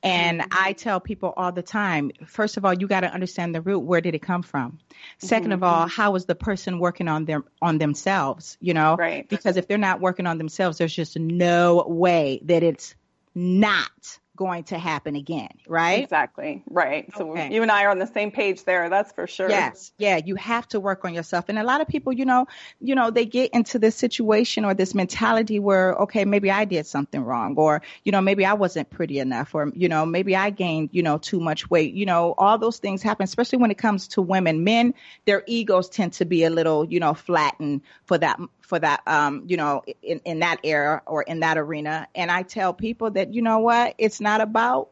And 0.04 0.42
mm-hmm. 0.42 0.50
I 0.52 0.74
tell 0.74 1.00
people 1.00 1.34
all 1.36 1.52
the 1.52 1.64
time, 1.64 2.12
first 2.28 2.58
of 2.58 2.66
all, 2.66 2.74
you 2.74 2.88
got 2.88 3.02
to 3.02 3.12
understand 3.12 3.56
the 3.56 3.62
root. 3.62 3.80
Where 3.80 4.02
did 4.02 4.16
it 4.16 4.22
come 4.22 4.44
from? 4.44 4.80
2nd 5.22 5.42
mm-hmm. 5.42 5.52
of 5.54 5.64
all, 5.64 5.88
how 5.88 6.16
is 6.16 6.26
the 6.26 6.36
person 6.36 6.80
working 6.80 7.08
on 7.08 7.26
them 7.26 7.46
on 7.62 7.78
themselves? 7.78 8.58
You 8.62 8.74
know, 8.74 8.96
right. 8.96 9.28
because 9.28 9.58
if 9.58 9.68
they're 9.68 9.78
not 9.78 10.00
working 10.00 10.28
on 10.28 10.38
themselves, 10.38 10.78
there's 10.78 10.94
just 10.94 11.18
no 11.18 11.84
way 11.88 12.42
that 12.44 12.64
it's 12.64 12.96
not 13.34 14.20
going 14.38 14.64
to 14.66 14.78
happen 14.78 15.16
again, 15.16 15.50
right? 15.68 16.04
Exactly. 16.04 16.64
Right. 16.70 17.14
So 17.18 17.32
okay. 17.32 17.54
you 17.54 17.62
and 17.62 17.72
I 17.72 17.84
are 17.84 17.90
on 17.90 18.00
the 18.00 18.08
same 18.08 18.32
page 18.32 18.64
there. 18.64 18.90
That's 18.90 19.12
for 19.12 19.28
sure. 19.28 19.50
Yes. 19.50 19.92
Yeah. 19.98 20.22
You 20.24 20.36
have 20.36 20.68
to 20.70 20.80
work 20.80 21.04
on 21.04 21.14
yourself. 21.14 21.46
And 21.50 21.60
a 21.60 21.64
lot 21.64 21.82
of 21.82 21.88
people, 21.88 22.14
you 22.14 22.24
know, 22.24 22.48
you 22.80 22.96
know, 22.96 23.12
they 23.12 23.26
get 23.26 23.52
into 23.54 23.80
this 23.80 23.96
situation 23.96 24.64
or 24.64 24.74
this 24.74 24.96
mentality 24.96 25.60
where, 25.60 25.96
okay, 25.96 26.24
maybe 26.24 26.50
I 26.50 26.64
did 26.64 26.86
something 26.86 27.22
wrong 27.22 27.56
or, 27.58 27.82
you 28.06 28.12
know, 28.12 28.22
maybe 28.22 28.46
I 28.46 28.54
wasn't 28.54 28.90
pretty 28.90 29.20
enough 29.20 29.54
or, 29.54 29.72
you 29.76 29.90
know, 29.90 30.06
maybe 30.06 30.36
I 30.36 30.52
gained, 30.52 30.90
you 30.94 31.04
know, 31.04 31.18
too 31.18 31.40
much 31.40 31.70
weight. 31.70 31.94
You 31.94 32.06
know, 32.06 32.36
all 32.38 32.58
those 32.58 32.78
things 32.78 33.02
happen, 33.02 33.24
especially 33.24 33.58
when 33.58 33.72
it 33.72 33.78
comes 33.78 34.08
to 34.10 34.22
women. 34.22 34.64
Men, 34.64 34.94
their 35.26 35.44
egos 35.48 35.90
tend 35.90 36.14
to 36.14 36.26
be 36.26 36.44
a 36.44 36.50
little, 36.50 36.86
you 36.86 37.00
know, 37.00 37.14
flattened 37.16 37.82
for 38.06 38.18
that 38.20 38.40
for 38.68 38.78
that 38.78 39.02
um, 39.08 39.44
you 39.48 39.58
know 39.58 39.82
in, 40.04 40.20
in 40.26 40.40
that 40.40 40.60
era 40.64 41.02
or 41.08 41.24
in 41.24 41.40
that 41.40 41.58
arena. 41.58 42.08
And 42.14 42.30
i 42.30 42.44
tell 42.44 42.74
people 42.74 43.12
that 43.12 43.34
you 43.34 43.42
know 43.42 43.60
what? 43.60 43.96
It's 43.98 44.22
not 44.22 44.42
about 44.42 44.90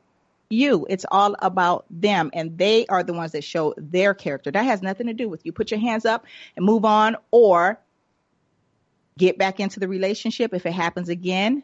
you. 0.50 0.88
It's 0.90 1.06
all 1.12 1.36
about 1.40 1.86
them. 1.90 2.32
And 2.34 2.58
they 2.58 2.88
are 2.88 3.04
the 3.04 3.14
ones 3.14 3.34
that 3.34 3.44
show 3.44 3.74
their 3.78 4.14
character. 4.14 4.50
That 4.50 4.64
has 4.64 4.82
nothing 4.82 5.08
to 5.08 5.14
do 5.14 5.28
with 5.28 5.46
you. 5.46 5.52
Put 5.52 5.72
your 5.72 5.80
hands 5.80 6.06
up 6.06 6.26
and 6.56 6.66
move 6.66 6.86
on 6.86 7.18
or 7.32 7.80
get 9.18 9.38
back 9.38 9.60
into 9.60 9.80
the 9.80 9.88
relationship. 9.88 10.54
If 10.54 10.66
it 10.66 10.74
happens 10.74 11.10
again 11.10 11.64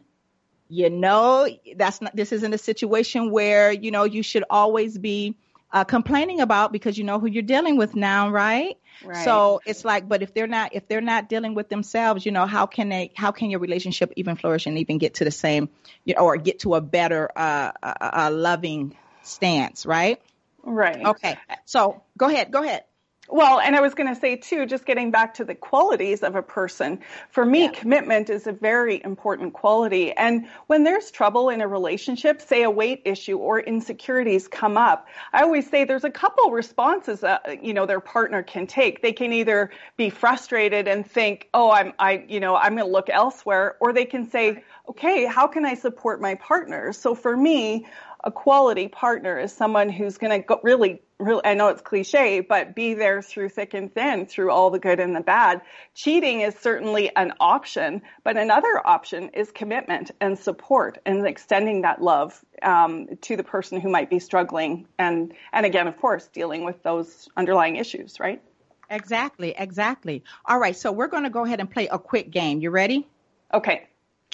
you 0.68 0.88
know 0.88 1.46
that's 1.76 2.00
not 2.00 2.16
this 2.16 2.32
isn't 2.32 2.54
a 2.54 2.58
situation 2.58 3.30
where 3.30 3.70
you 3.70 3.90
know 3.90 4.04
you 4.04 4.22
should 4.22 4.44
always 4.48 4.96
be 4.96 5.36
uh, 5.72 5.84
complaining 5.84 6.40
about 6.40 6.72
because 6.72 6.98
you 6.98 7.04
know 7.04 7.18
who 7.18 7.26
you're 7.26 7.42
dealing 7.42 7.76
with 7.76 7.94
now, 7.96 8.30
right? 8.30 8.76
Right. 9.02 9.24
So 9.24 9.62
it's 9.64 9.84
like, 9.84 10.08
but 10.08 10.22
if 10.22 10.34
they're 10.34 10.46
not, 10.46 10.74
if 10.74 10.86
they're 10.86 11.00
not 11.00 11.28
dealing 11.28 11.54
with 11.54 11.68
themselves, 11.68 12.24
you 12.26 12.32
know, 12.32 12.46
how 12.46 12.66
can 12.66 12.88
they, 12.88 13.12
how 13.16 13.32
can 13.32 13.50
your 13.50 13.60
relationship 13.60 14.12
even 14.16 14.36
flourish 14.36 14.66
and 14.66 14.78
even 14.78 14.98
get 14.98 15.14
to 15.14 15.24
the 15.24 15.30
same, 15.30 15.70
you 16.04 16.14
know, 16.14 16.20
or 16.22 16.36
get 16.36 16.60
to 16.60 16.74
a 16.74 16.80
better, 16.80 17.30
uh, 17.34 17.72
a, 17.82 18.10
a 18.12 18.30
loving 18.30 18.96
stance, 19.22 19.86
right? 19.86 20.20
Right. 20.62 21.04
Okay. 21.04 21.38
So 21.64 22.02
go 22.16 22.26
ahead, 22.26 22.50
go 22.50 22.62
ahead. 22.62 22.84
Well, 23.32 23.60
and 23.60 23.74
I 23.74 23.80
was 23.80 23.94
going 23.94 24.14
to 24.14 24.20
say 24.20 24.36
too, 24.36 24.66
just 24.66 24.84
getting 24.84 25.10
back 25.10 25.32
to 25.34 25.44
the 25.44 25.54
qualities 25.54 26.22
of 26.22 26.36
a 26.36 26.42
person, 26.42 27.00
for 27.30 27.46
me, 27.46 27.62
yeah. 27.62 27.70
commitment 27.70 28.28
is 28.28 28.46
a 28.46 28.52
very 28.52 29.02
important 29.04 29.54
quality. 29.54 30.12
And 30.12 30.46
when 30.66 30.84
there's 30.84 31.10
trouble 31.10 31.48
in 31.48 31.62
a 31.62 31.66
relationship, 31.66 32.42
say 32.42 32.62
a 32.62 32.70
weight 32.70 33.00
issue 33.06 33.38
or 33.38 33.60
insecurities 33.60 34.48
come 34.48 34.76
up, 34.76 35.08
I 35.32 35.42
always 35.42 35.66
say 35.66 35.84
there's 35.84 36.04
a 36.04 36.10
couple 36.10 36.50
responses 36.50 37.20
that, 37.20 37.64
you 37.64 37.72
know, 37.72 37.86
their 37.86 38.00
partner 38.00 38.42
can 38.42 38.66
take. 38.66 39.00
They 39.00 39.14
can 39.14 39.32
either 39.32 39.70
be 39.96 40.10
frustrated 40.10 40.86
and 40.86 41.10
think, 41.10 41.48
oh, 41.54 41.70
I'm, 41.70 41.94
I, 41.98 42.26
you 42.28 42.38
know, 42.38 42.56
I'm 42.56 42.76
going 42.76 42.86
to 42.86 42.92
look 42.92 43.08
elsewhere, 43.08 43.76
or 43.80 43.94
they 43.94 44.04
can 44.04 44.30
say, 44.30 44.62
okay, 44.90 45.24
how 45.24 45.46
can 45.46 45.64
I 45.64 45.72
support 45.72 46.20
my 46.20 46.34
partner? 46.34 46.92
So 46.92 47.14
for 47.14 47.34
me, 47.34 47.86
a 48.24 48.30
quality 48.30 48.88
partner 48.88 49.38
is 49.38 49.52
someone 49.52 49.88
who's 49.88 50.18
going 50.18 50.42
to 50.42 50.58
really, 50.62 51.02
really, 51.18 51.42
I 51.44 51.54
know 51.54 51.68
it's 51.68 51.82
cliche, 51.82 52.40
but 52.40 52.74
be 52.74 52.94
there 52.94 53.22
through 53.22 53.48
thick 53.48 53.74
and 53.74 53.92
thin, 53.92 54.26
through 54.26 54.50
all 54.50 54.70
the 54.70 54.78
good 54.78 55.00
and 55.00 55.14
the 55.14 55.20
bad. 55.20 55.62
Cheating 55.94 56.40
is 56.40 56.54
certainly 56.54 57.14
an 57.16 57.32
option, 57.40 58.02
but 58.24 58.36
another 58.36 58.80
option 58.84 59.30
is 59.30 59.50
commitment 59.50 60.10
and 60.20 60.38
support 60.38 60.98
and 61.04 61.26
extending 61.26 61.82
that 61.82 62.00
love 62.00 62.44
um, 62.62 63.08
to 63.22 63.36
the 63.36 63.44
person 63.44 63.80
who 63.80 63.88
might 63.88 64.10
be 64.10 64.18
struggling. 64.18 64.86
And, 64.98 65.34
and 65.52 65.66
again, 65.66 65.88
of 65.88 65.96
course, 65.98 66.28
dealing 66.28 66.64
with 66.64 66.82
those 66.82 67.28
underlying 67.36 67.76
issues, 67.76 68.20
right? 68.20 68.40
Exactly, 68.88 69.54
exactly. 69.56 70.22
All 70.44 70.58
right, 70.58 70.76
so 70.76 70.92
we're 70.92 71.08
going 71.08 71.24
to 71.24 71.30
go 71.30 71.44
ahead 71.44 71.60
and 71.60 71.70
play 71.70 71.88
a 71.88 71.98
quick 71.98 72.30
game. 72.30 72.60
You 72.60 72.70
ready? 72.70 73.08
Okay. 73.52 73.88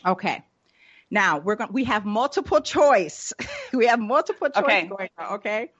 Okay. 0.04 0.42
Now 1.10 1.38
we're 1.38 1.56
going. 1.56 1.72
We 1.72 1.84
have 1.84 2.04
multiple 2.04 2.60
choice. 2.60 3.32
we 3.72 3.86
have 3.86 3.98
multiple 3.98 4.48
choice 4.48 4.64
okay. 4.64 4.86
going 4.86 5.08
on. 5.18 5.34
Okay. 5.34 5.70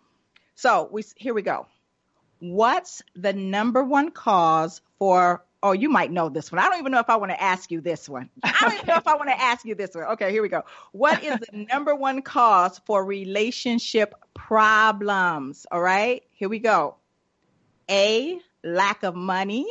So 0.55 0.89
we 0.91 1.05
here 1.17 1.35
we 1.35 1.43
go. 1.43 1.67
What's 2.41 3.03
the 3.15 3.33
number 3.33 3.83
one 3.85 4.11
cause 4.11 4.81
for? 4.99 5.45
Oh, 5.61 5.73
you 5.73 5.89
might 5.89 6.13
know 6.13 6.29
this 6.29 6.53
one. 6.53 6.61
I 6.61 6.69
don't 6.69 6.79
even 6.79 6.93
know 6.93 7.01
if 7.01 7.11
I 7.11 7.17
want 7.17 7.33
to 7.33 7.43
ask 7.43 7.73
you 7.73 7.81
this 7.81 8.09
one. 8.09 8.31
I 8.45 8.57
don't 8.61 8.75
even 8.75 8.87
know 8.87 8.97
if 8.97 9.09
I 9.09 9.17
want 9.17 9.29
to 9.29 9.41
ask 9.41 9.65
you 9.65 9.75
this 9.75 9.93
one. 9.93 10.05
Okay, 10.05 10.31
here 10.31 10.41
we 10.41 10.49
go. 10.49 10.63
What 10.93 11.25
is 11.25 11.37
the 11.41 11.67
number 11.69 11.97
one 11.97 12.23
cause 12.23 12.81
for 12.87 13.05
relationship 13.05 14.15
problems? 14.35 15.67
All 15.71 15.81
right, 15.81 16.23
here 16.31 16.49
we 16.49 16.61
go. 16.61 16.95
A, 17.91 18.39
lack 18.63 19.03
of 19.03 19.17
money. 19.17 19.67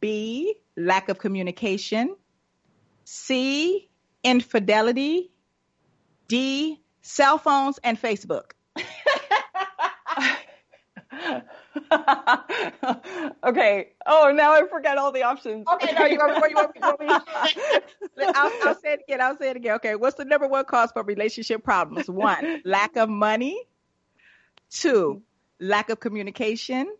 B, 0.00 0.54
lack 0.76 1.08
of 1.08 1.18
communication. 1.18 2.16
C, 3.04 3.88
infidelity. 4.24 5.30
D, 6.26 6.80
cell 7.02 7.38
phones 7.38 7.78
and 7.84 8.00
Facebook. 8.00 8.52
okay. 13.44 13.88
Oh, 14.06 14.32
now 14.34 14.52
I 14.52 14.62
forget 14.70 14.98
all 14.98 15.12
the 15.12 15.22
options. 15.22 15.66
Okay, 15.74 15.92
no, 15.92 16.06
you 16.06 16.18
want 16.18 16.42
me? 16.42 16.48
You 16.48 16.56
want 16.56 16.74
me, 16.74 16.80
you 16.80 16.86
want 16.86 17.00
me? 17.00 18.24
I'll, 18.34 18.52
I'll 18.64 18.80
say 18.80 18.94
it 18.94 19.00
again. 19.06 19.20
I'll 19.20 19.36
say 19.36 19.50
it 19.50 19.56
again. 19.56 19.74
Okay, 19.76 19.94
what's 19.94 20.16
the 20.16 20.24
number 20.24 20.48
one 20.48 20.64
cause 20.64 20.90
for 20.92 21.02
relationship 21.02 21.62
problems? 21.62 22.08
One, 22.08 22.62
lack 22.64 22.96
of 22.96 23.08
money. 23.08 23.68
Two, 24.70 25.22
lack 25.60 25.90
of 25.90 26.00
communication. 26.00 26.92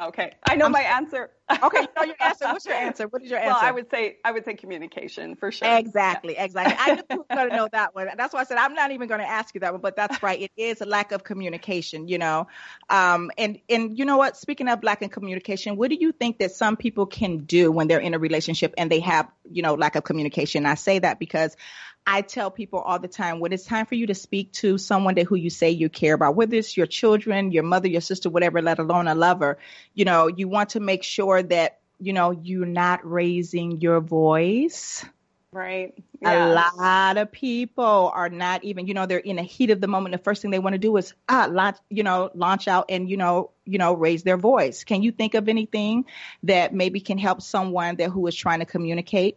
Okay, 0.00 0.34
I 0.44 0.56
know 0.56 0.66
I'm, 0.66 0.72
my 0.72 0.82
answer. 0.82 1.30
Okay, 1.62 1.86
know 1.96 2.04
your 2.04 2.16
answer. 2.20 2.46
What's 2.46 2.66
your 2.66 2.74
answer? 2.74 3.08
What 3.08 3.22
is 3.22 3.30
your 3.30 3.38
answer? 3.38 3.52
Well, 3.52 3.60
I 3.62 3.70
would 3.70 3.90
say 3.90 4.16
I 4.24 4.32
would 4.32 4.44
say 4.44 4.54
communication 4.54 5.36
for 5.36 5.50
sure. 5.52 5.68
Exactly, 5.76 6.34
yeah. 6.34 6.44
exactly. 6.44 6.76
I 6.78 6.94
knew 6.94 7.02
you 7.10 7.18
were 7.18 7.36
going 7.36 7.50
to 7.50 7.56
know 7.56 7.68
that 7.72 7.94
one. 7.94 8.08
That's 8.16 8.34
why 8.34 8.40
I 8.40 8.44
said 8.44 8.58
I'm 8.58 8.74
not 8.74 8.90
even 8.90 9.08
going 9.08 9.20
to 9.20 9.28
ask 9.28 9.54
you 9.54 9.60
that 9.60 9.72
one. 9.72 9.80
But 9.80 9.96
that's 9.96 10.22
right. 10.22 10.40
It 10.40 10.52
is 10.56 10.80
a 10.80 10.86
lack 10.86 11.12
of 11.12 11.24
communication. 11.24 12.08
You 12.08 12.18
know, 12.18 12.48
um, 12.90 13.30
and 13.38 13.58
and 13.68 13.98
you 13.98 14.04
know 14.04 14.16
what? 14.16 14.36
Speaking 14.36 14.68
of 14.68 14.82
lack 14.82 15.02
of 15.02 15.10
communication, 15.10 15.76
what 15.76 15.90
do 15.90 15.96
you 15.98 16.12
think 16.12 16.38
that 16.38 16.52
some 16.52 16.76
people 16.76 17.06
can 17.06 17.38
do 17.38 17.70
when 17.72 17.88
they're 17.88 18.00
in 18.00 18.14
a 18.14 18.18
relationship 18.18 18.74
and 18.78 18.90
they 18.90 19.00
have 19.00 19.28
you 19.50 19.62
know 19.62 19.74
lack 19.74 19.96
of 19.96 20.04
communication? 20.04 20.66
I 20.66 20.74
say 20.74 20.98
that 20.98 21.18
because 21.18 21.56
I 22.04 22.22
tell 22.22 22.50
people 22.50 22.80
all 22.80 22.98
the 22.98 23.06
time 23.06 23.38
when 23.38 23.52
it's 23.52 23.64
time 23.64 23.86
for 23.86 23.94
you 23.94 24.08
to 24.08 24.14
speak 24.14 24.52
to 24.54 24.76
someone 24.76 25.14
that 25.14 25.26
who 25.26 25.36
you 25.36 25.50
say 25.50 25.70
you 25.70 25.88
care 25.88 26.14
about, 26.14 26.34
whether 26.34 26.56
it's 26.56 26.76
your 26.76 26.86
children, 26.86 27.52
your 27.52 27.62
mother, 27.62 27.86
your 27.86 28.00
sister, 28.00 28.28
whatever, 28.28 28.60
let 28.60 28.80
alone 28.80 29.06
a 29.06 29.14
lover, 29.14 29.58
you 29.94 30.04
know, 30.04 30.26
you 30.26 30.48
want 30.48 30.70
to 30.70 30.80
make 30.80 31.04
sure 31.04 31.41
that, 31.44 31.80
you 31.98 32.12
know, 32.12 32.30
you're 32.30 32.66
not 32.66 33.08
raising 33.08 33.80
your 33.80 34.00
voice. 34.00 35.04
Right. 35.52 35.92
Yeah. 36.22 36.46
A 36.46 36.74
lot 36.74 37.18
of 37.18 37.30
people 37.30 38.10
are 38.14 38.30
not 38.30 38.64
even, 38.64 38.86
you 38.86 38.94
know, 38.94 39.04
they're 39.04 39.18
in 39.18 39.36
the 39.36 39.42
heat 39.42 39.70
of 39.70 39.82
the 39.82 39.86
moment. 39.86 40.12
The 40.14 40.22
first 40.22 40.40
thing 40.40 40.50
they 40.50 40.58
want 40.58 40.72
to 40.72 40.78
do 40.78 40.96
is, 40.96 41.12
ah, 41.28 41.46
launch, 41.50 41.76
you 41.90 42.02
know, 42.02 42.30
launch 42.34 42.68
out 42.68 42.86
and, 42.88 43.10
you 43.10 43.18
know, 43.18 43.50
you 43.66 43.76
know, 43.76 43.92
raise 43.92 44.22
their 44.22 44.38
voice. 44.38 44.82
Can 44.82 45.02
you 45.02 45.12
think 45.12 45.34
of 45.34 45.50
anything 45.50 46.06
that 46.44 46.72
maybe 46.72 47.00
can 47.00 47.18
help 47.18 47.42
someone 47.42 47.96
that 47.96 48.10
who 48.10 48.26
is 48.26 48.34
trying 48.34 48.60
to 48.60 48.66
communicate? 48.66 49.36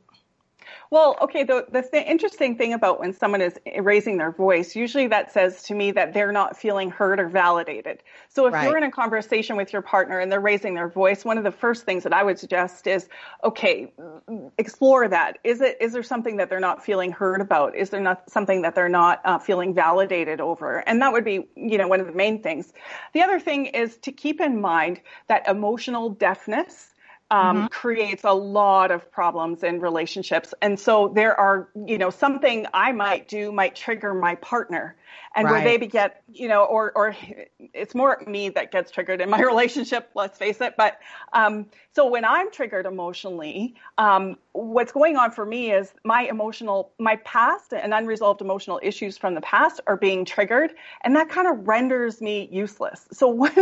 Well, 0.90 1.18
okay, 1.22 1.44
the, 1.44 1.66
the 1.72 1.82
th- 1.82 2.06
interesting 2.08 2.58
thing 2.58 2.74
about 2.74 3.00
when 3.00 3.14
someone 3.14 3.42
is 3.42 3.60
raising 3.80 4.18
their 4.18 4.32
voice, 4.32 4.76
usually 4.76 5.08
that 5.08 5.32
says 5.32 5.64
to 5.64 5.76
me 5.76 5.92
that 5.92 6.14
they're 6.14 6.32
not 6.32 6.58
feeling 6.58 6.90
heard 6.90 7.20
or 7.20 7.28
validated. 7.30 8.04
So 8.30 8.48
if 8.48 8.54
Right. 8.54 8.64
you're 8.64 8.78
in 8.78 8.84
a 8.84 8.92
conversation 8.92 9.56
with 9.56 9.74
your 9.74 9.82
partner 9.82 10.20
and 10.20 10.32
they're 10.32 10.40
raising 10.40 10.74
their 10.74 10.90
voice, 10.90 11.26
one 11.26 11.38
of 11.38 11.44
the 11.44 11.52
first 11.52 11.86
things 11.86 12.04
that 12.04 12.14
I 12.14 12.24
would 12.24 12.40
suggest 12.40 12.88
is, 12.88 13.08
okay, 13.44 13.94
explore 14.58 15.08
that. 15.08 15.40
Is 15.44 15.62
it, 15.62 15.78
is 15.80 15.94
there 15.94 16.04
something 16.04 16.38
that 16.38 16.50
they're 16.50 16.60
not 16.60 16.84
feeling 16.84 17.12
heard 17.12 17.42
about? 17.42 17.76
Is 17.76 17.90
there 17.90 18.02
not 18.02 18.30
something 18.30 18.62
that 18.64 18.76
they're 18.76 18.90
not 18.90 19.22
uh, 19.26 19.40
feeling 19.40 19.74
validated 19.74 20.42
over? 20.42 20.80
And 20.88 21.02
that 21.02 21.12
would 21.12 21.26
be, 21.26 21.48
you 21.56 21.78
know, 21.78 21.88
one 21.88 22.00
of 22.00 22.08
the 22.08 22.14
main 22.14 22.42
things. 22.42 22.74
The 23.14 23.22
other 23.22 23.40
thing 23.40 23.68
is 23.68 23.98
to 23.98 24.12
keep 24.12 24.42
in 24.42 24.62
mind 24.62 25.02
that 25.28 25.48
emotional 25.48 26.10
deafness 26.10 26.95
um, 27.32 27.68
creates 27.70 28.24
a 28.24 28.34
lot 28.34 28.92
of 28.92 29.12
problems 29.12 29.64
in 29.64 29.80
relationships. 29.80 30.54
And 30.62 30.80
so 30.80 31.12
there 31.14 31.38
are, 31.40 31.70
you 31.86 31.98
know, 31.98 32.10
something 32.10 32.68
I 32.74 32.92
might 32.92 33.28
do 33.28 33.52
might 33.52 33.76
trigger 33.76 34.14
my 34.14 34.36
partner. 34.36 34.96
And 35.36 35.50
where 35.50 35.62
they 35.62 35.78
Right. 35.78 35.92
get, 35.92 36.24
you 36.32 36.48
know, 36.48 36.64
or, 36.64 36.92
or 36.96 37.16
it's 37.74 37.94
more 37.96 38.22
me 38.26 38.50
that 38.50 38.72
gets 38.72 38.92
triggered 38.92 39.22
in 39.22 39.30
my 39.30 39.42
relationship, 39.52 40.10
let's 40.16 40.38
face 40.38 40.62
it. 40.62 40.76
But 40.78 41.00
um, 41.34 41.68
so 41.94 42.08
when 42.08 42.26
I'm 42.26 42.52
triggered 42.52 42.86
emotionally, 42.86 43.76
um, 43.98 44.38
what's 44.54 44.92
going 44.92 45.18
on 45.18 45.32
for 45.32 45.46
me 45.46 45.72
is 45.72 45.94
my 46.04 46.24
emotional, 46.24 46.92
my 47.00 47.18
past 47.18 47.74
and 47.74 47.94
unresolved 47.94 48.42
emotional 48.42 48.80
issues 48.84 49.18
from 49.18 49.36
the 49.36 49.42
past 49.42 49.82
are 49.88 49.98
being 49.98 50.26
triggered. 50.26 50.72
And 51.02 51.16
that 51.16 51.30
kind 51.30 51.48
of 51.48 51.68
renders 51.68 52.22
me 52.22 52.50
useless. 52.52 53.08
So 53.12 53.28
what, 53.30 53.56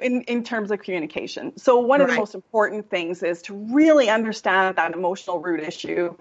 in, 0.00 0.22
in 0.22 0.42
terms 0.44 0.70
of 0.70 0.80
communication. 0.80 1.56
So 1.56 1.78
one 1.78 2.00
of 2.00 2.08
the 2.08 2.14
most 2.14 2.34
important 2.34 2.90
things 2.90 3.22
is 3.22 3.42
to 3.42 3.54
really 3.54 4.08
understand 4.08 4.76
that 4.76 4.92
emotional 4.92 5.38
root 5.40 5.60
issue, 5.60 6.16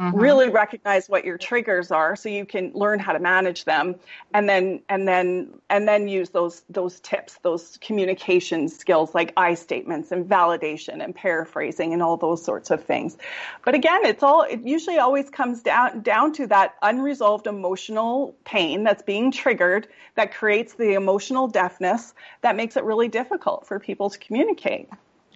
Mm-hmm. 0.00 0.16
really 0.18 0.48
recognize 0.48 1.10
what 1.10 1.26
your 1.26 1.36
triggers 1.36 1.90
are 1.90 2.16
so 2.16 2.30
you 2.30 2.46
can 2.46 2.72
learn 2.72 3.00
how 3.00 3.12
to 3.12 3.18
manage 3.18 3.66
them 3.66 3.96
and 4.32 4.48
then 4.48 4.80
and 4.88 5.06
then 5.06 5.60
and 5.68 5.86
then 5.86 6.08
use 6.08 6.30
those 6.30 6.62
those 6.70 7.00
tips, 7.00 7.36
those 7.42 7.76
communication 7.82 8.70
skills 8.70 9.14
like 9.14 9.34
I 9.36 9.52
statements 9.56 10.10
and 10.10 10.24
validation 10.24 11.04
and 11.04 11.14
paraphrasing 11.14 11.92
and 11.92 12.02
all 12.02 12.16
those 12.16 12.42
sorts 12.42 12.70
of 12.70 12.84
things. 12.84 13.18
But 13.62 13.74
again, 13.74 14.06
it's 14.06 14.22
all 14.22 14.40
it 14.40 14.62
usually 14.64 14.98
always 14.98 15.28
comes 15.28 15.62
down 15.62 16.00
down 16.00 16.32
to 16.34 16.46
that 16.46 16.76
unresolved 16.80 17.46
emotional 17.46 18.34
pain 18.42 18.84
that's 18.84 19.02
being 19.02 19.30
triggered 19.30 19.86
that 20.14 20.32
creates 20.32 20.72
the 20.72 20.94
emotional 20.94 21.46
deafness 21.46 22.14
that 22.40 22.56
makes 22.56 22.78
it 22.78 22.84
really 22.84 23.08
difficult 23.08 23.66
for 23.66 23.78
people 23.78 24.08
to 24.08 24.18
communicate. 24.18 24.88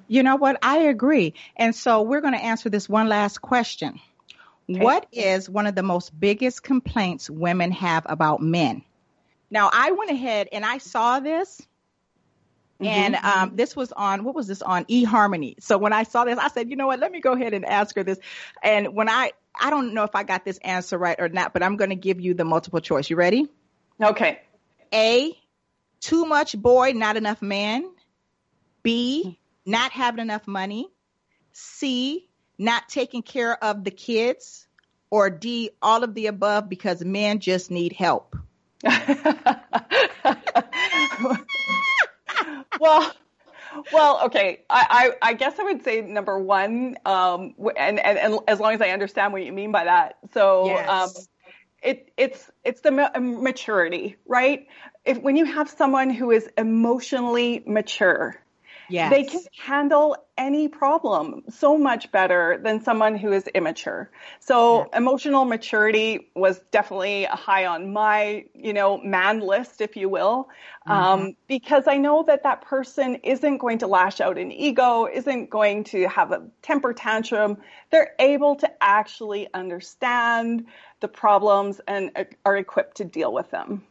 You 0.08 0.22
know 0.22 0.36
what? 0.36 0.58
I 0.62 0.78
agree. 0.84 1.34
And 1.54 1.74
so 1.74 2.00
we're 2.00 2.22
going 2.22 2.32
to 2.32 2.42
answer 2.42 2.70
this 2.70 2.88
one 2.88 3.10
last 3.10 3.42
question. 3.42 4.00
What 4.66 5.06
is 5.12 5.48
one 5.48 5.66
of 5.66 5.74
the 5.74 5.82
most 5.82 6.18
biggest 6.18 6.62
complaints 6.62 7.28
women 7.28 7.70
have 7.72 8.06
about 8.08 8.40
men? 8.40 8.82
Now, 9.50 9.70
I 9.72 9.92
went 9.92 10.10
ahead 10.10 10.48
and 10.52 10.64
I 10.64 10.78
saw 10.78 11.20
this. 11.20 11.60
And 12.80 13.14
um, 13.14 13.52
this 13.54 13.76
was 13.76 13.92
on 13.92 14.24
what 14.24 14.34
was 14.34 14.46
this 14.46 14.60
on 14.60 14.84
eHarmony? 14.86 15.62
So 15.62 15.78
when 15.78 15.92
I 15.92 16.02
saw 16.02 16.24
this, 16.24 16.38
I 16.38 16.48
said, 16.48 16.68
you 16.68 16.76
know 16.76 16.88
what? 16.88 16.98
Let 16.98 17.12
me 17.12 17.20
go 17.20 17.32
ahead 17.32 17.54
and 17.54 17.64
ask 17.64 17.94
her 17.94 18.02
this. 18.02 18.18
And 18.62 18.94
when 18.94 19.08
I 19.08 19.30
I 19.58 19.70
don't 19.70 19.94
know 19.94 20.02
if 20.02 20.14
I 20.14 20.24
got 20.24 20.44
this 20.44 20.58
answer 20.58 20.98
right 20.98 21.18
or 21.18 21.28
not, 21.28 21.52
but 21.52 21.62
I'm 21.62 21.76
going 21.76 21.90
to 21.90 21.96
give 21.96 22.20
you 22.20 22.34
the 22.34 22.44
multiple 22.44 22.80
choice. 22.80 23.08
You 23.08 23.16
ready? 23.16 23.48
Okay. 24.02 24.40
A, 24.92 25.38
too 26.00 26.26
much 26.26 26.56
boy, 26.60 26.92
not 26.94 27.16
enough 27.16 27.40
man. 27.40 27.88
B, 28.82 29.38
not 29.64 29.92
having 29.92 30.20
enough 30.20 30.46
money. 30.46 30.88
C, 31.52 32.28
not 32.58 32.88
taking 32.88 33.22
care 33.22 33.62
of 33.62 33.84
the 33.84 33.90
kids. 33.90 34.66
Or 35.10 35.30
D, 35.30 35.70
all 35.80 36.02
of 36.02 36.12
the 36.14 36.26
above 36.26 36.68
because 36.68 37.04
men 37.04 37.38
just 37.38 37.70
need 37.70 37.92
help. 37.92 38.34
well, 42.78 43.12
well, 43.92 44.20
okay. 44.26 44.64
I, 44.68 45.12
I, 45.22 45.30
I 45.30 45.32
guess 45.34 45.58
I 45.58 45.62
would 45.64 45.84
say 45.84 46.00
number 46.00 46.38
one, 46.38 46.96
um, 47.04 47.54
and, 47.76 48.00
and, 48.00 48.18
and 48.18 48.40
as 48.48 48.58
long 48.60 48.74
as 48.74 48.80
I 48.80 48.88
understand 48.88 49.32
what 49.32 49.44
you 49.44 49.52
mean 49.52 49.72
by 49.72 49.84
that. 49.84 50.18
So, 50.32 50.66
Yes. 50.66 50.88
um, 50.88 51.10
it, 51.82 52.10
it's, 52.16 52.50
it's 52.64 52.80
the 52.80 52.90
ma- 52.90 53.10
maturity, 53.18 54.16
right? 54.26 54.66
If, 55.04 55.18
when 55.18 55.36
you 55.36 55.44
have 55.44 55.68
someone 55.70 56.10
who 56.10 56.30
is 56.30 56.48
emotionally 56.56 57.62
mature, 57.66 58.34
Yes. 58.88 59.10
they 59.10 59.24
can 59.24 59.40
handle 59.58 60.16
any 60.36 60.68
problem 60.68 61.44
so 61.48 61.78
much 61.78 62.10
better 62.10 62.58
than 62.62 62.82
someone 62.82 63.16
who 63.16 63.32
is 63.32 63.46
immature. 63.48 64.10
So 64.40 64.88
emotional 64.94 65.44
maturity 65.44 66.30
was 66.34 66.60
definitely 66.70 67.24
high 67.24 67.66
on 67.66 67.92
my, 67.92 68.44
you 68.54 68.72
know, 68.72 68.98
man 68.98 69.40
list, 69.40 69.80
if 69.80 69.96
you 69.96 70.08
will, 70.08 70.48
um, 70.86 71.36
because 71.46 71.86
I 71.86 71.96
know 71.96 72.24
that 72.24 72.42
that 72.42 72.62
person 72.62 73.16
isn't 73.16 73.58
going 73.58 73.78
to 73.78 73.86
lash 73.86 74.20
out 74.20 74.38
in 74.38 74.50
ego, 74.50 75.06
isn't 75.06 75.50
going 75.50 75.84
to 75.84 76.08
have 76.08 76.32
a 76.32 76.42
temper 76.62 76.92
tantrum. 76.92 77.58
They're 77.90 78.14
able 78.18 78.56
to 78.56 78.70
actually 78.82 79.48
understand 79.54 80.66
the 81.00 81.08
problems 81.08 81.80
and 81.86 82.10
uh, 82.16 82.24
are 82.44 82.56
equipped 82.56 82.96
to 82.98 83.04
deal 83.04 83.32
with 83.32 83.50
them. 83.50 83.84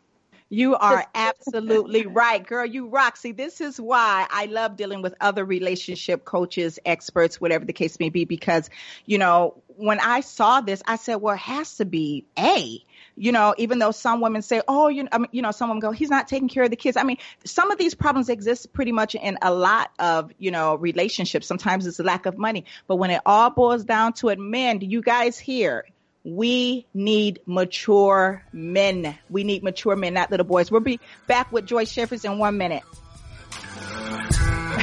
You 0.54 0.76
are 0.76 1.04
absolutely 1.16 2.06
right, 2.06 2.46
girl. 2.46 2.64
You 2.64 2.88
rock. 2.88 3.18
See, 3.18 3.32
this 3.32 3.60
is 3.60 3.82
why 3.82 4.28
I 4.30 4.46
love 4.46 4.78
dealing 4.78 5.02
with 5.02 5.16
other 5.20 5.44
relationship 5.44 6.26
coaches, 6.26 6.78
experts, 6.86 7.42
whatever 7.42 7.66
the 7.66 7.74
case 7.74 8.00
may 8.00 8.10
be, 8.10 8.26
because, 8.26 8.70
you 9.08 9.18
know, 9.18 9.56
when 9.78 10.00
I 10.00 10.22
saw 10.22 10.62
this, 10.62 10.84
I 10.86 10.98
said, 10.98 11.16
well, 11.16 11.34
it 11.34 11.40
has 11.40 11.78
to 11.78 11.86
be 11.86 12.26
A. 12.38 12.84
You 13.16 13.32
know, 13.32 13.56
even 13.58 13.80
though 13.80 13.90
some 13.90 14.22
women 14.22 14.44
say, 14.44 14.62
oh, 14.68 14.90
you 14.90 15.04
know, 15.04 15.10
I 15.12 15.18
mean, 15.18 15.30
you 15.32 15.42
know, 15.42 15.52
some 15.52 15.70
women 15.70 15.80
go, 15.82 15.92
he's 15.92 16.10
not 16.10 16.28
taking 16.28 16.50
care 16.50 16.64
of 16.64 16.70
the 16.70 16.76
kids. 16.76 16.98
I 16.98 17.04
mean, 17.04 17.18
some 17.46 17.72
of 17.72 17.80
these 17.80 17.96
problems 17.96 18.30
exist 18.30 18.74
pretty 18.74 18.92
much 18.92 19.16
in 19.16 19.40
a 19.42 19.52
lot 19.52 19.92
of, 19.98 20.32
you 20.38 20.52
know, 20.52 20.76
relationships. 20.76 21.48
Sometimes 21.48 21.88
it's 21.88 22.00
a 22.00 22.04
lack 22.04 22.28
of 22.28 22.38
money. 22.38 22.66
But 22.88 22.98
when 22.98 23.10
it 23.10 23.22
all 23.26 23.50
boils 23.50 23.84
down 23.84 24.14
to 24.14 24.30
it, 24.30 24.38
men, 24.38 24.78
do 24.80 24.86
you 24.86 25.02
guys 25.02 25.40
hear? 25.40 25.86
We 26.24 26.88
need 26.94 27.42
mature 27.46 28.46
men. 28.54 29.18
We 29.30 29.44
need 29.44 29.64
mature 29.64 29.96
men, 29.96 30.14
not 30.14 30.32
little 30.32 30.46
boys. 30.46 30.72
We'll 30.72 30.82
be 30.82 31.00
back 31.28 31.52
with 31.52 31.66
Joyce 31.66 31.92
Schaefers 31.92 32.24
in 32.24 32.38
one 32.38 32.58
minute. 32.58 32.84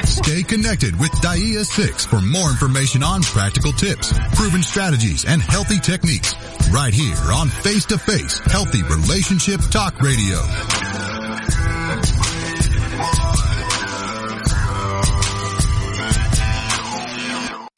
Stay 0.05 0.43
connected 0.43 0.97
with 0.99 1.11
Dia 1.21 1.63
6 1.63 2.05
for 2.05 2.21
more 2.21 2.49
information 2.49 3.01
on 3.03 3.23
practical 3.23 3.71
tips, 3.71 4.13
proven 4.35 4.61
strategies, 4.61 5.25
and 5.25 5.41
healthy 5.41 5.79
techniques. 5.79 6.35
Right 6.71 6.93
here 6.93 7.17
on 7.33 7.49
Face 7.49 7.85
to 7.87 7.97
Face 7.97 8.37
Healthy 8.39 8.83
Relationship 8.83 9.59
Talk 9.71 9.99
Radio. 9.99 10.37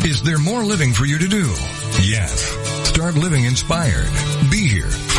Is 0.05 0.22
there 0.22 0.38
more 0.38 0.64
living 0.64 0.91
for 0.91 1.05
you 1.05 1.18
to 1.18 1.28
do? 1.28 1.45
Yes. 2.01 2.62
Start 2.94 3.16
living 3.16 3.46
inspired. 3.46 4.08
Be 4.52 4.68
here 4.68 4.91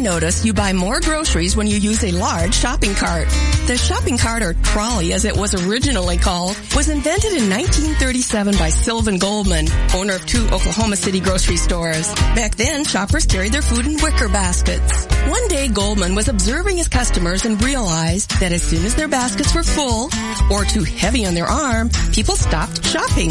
Notice 0.00 0.44
you 0.44 0.52
buy 0.52 0.72
more 0.72 1.00
groceries 1.00 1.56
when 1.56 1.66
you 1.66 1.76
use 1.76 2.02
a 2.04 2.12
large 2.12 2.54
shopping 2.54 2.94
cart. 2.94 3.28
The 3.66 3.76
shopping 3.76 4.18
cart 4.18 4.42
or 4.42 4.54
trolley 4.54 5.12
as 5.12 5.24
it 5.24 5.36
was 5.36 5.54
originally 5.54 6.16
called 6.16 6.56
was 6.74 6.88
invented 6.88 7.32
in 7.32 7.48
1937 7.50 8.56
by 8.56 8.70
Sylvan 8.70 9.18
Goldman, 9.18 9.66
owner 9.94 10.14
of 10.14 10.26
two 10.26 10.44
Oklahoma 10.46 10.96
City 10.96 11.20
grocery 11.20 11.56
stores. 11.56 12.12
Back 12.34 12.56
then, 12.56 12.84
shoppers 12.84 13.26
carried 13.26 13.52
their 13.52 13.62
food 13.62 13.86
in 13.86 13.96
wicker 14.02 14.28
baskets. 14.28 15.06
One 15.30 15.46
day 15.46 15.68
Goldman 15.68 16.16
was 16.16 16.26
observing 16.26 16.78
his 16.78 16.88
customers 16.88 17.44
and 17.44 17.62
realized 17.62 18.40
that 18.40 18.50
as 18.50 18.64
soon 18.64 18.84
as 18.84 18.96
their 18.96 19.06
baskets 19.06 19.54
were 19.54 19.62
full 19.62 20.10
or 20.50 20.64
too 20.64 20.82
heavy 20.82 21.24
on 21.24 21.34
their 21.34 21.46
arm, 21.46 21.88
people 22.10 22.34
stopped 22.34 22.84
shopping. 22.84 23.30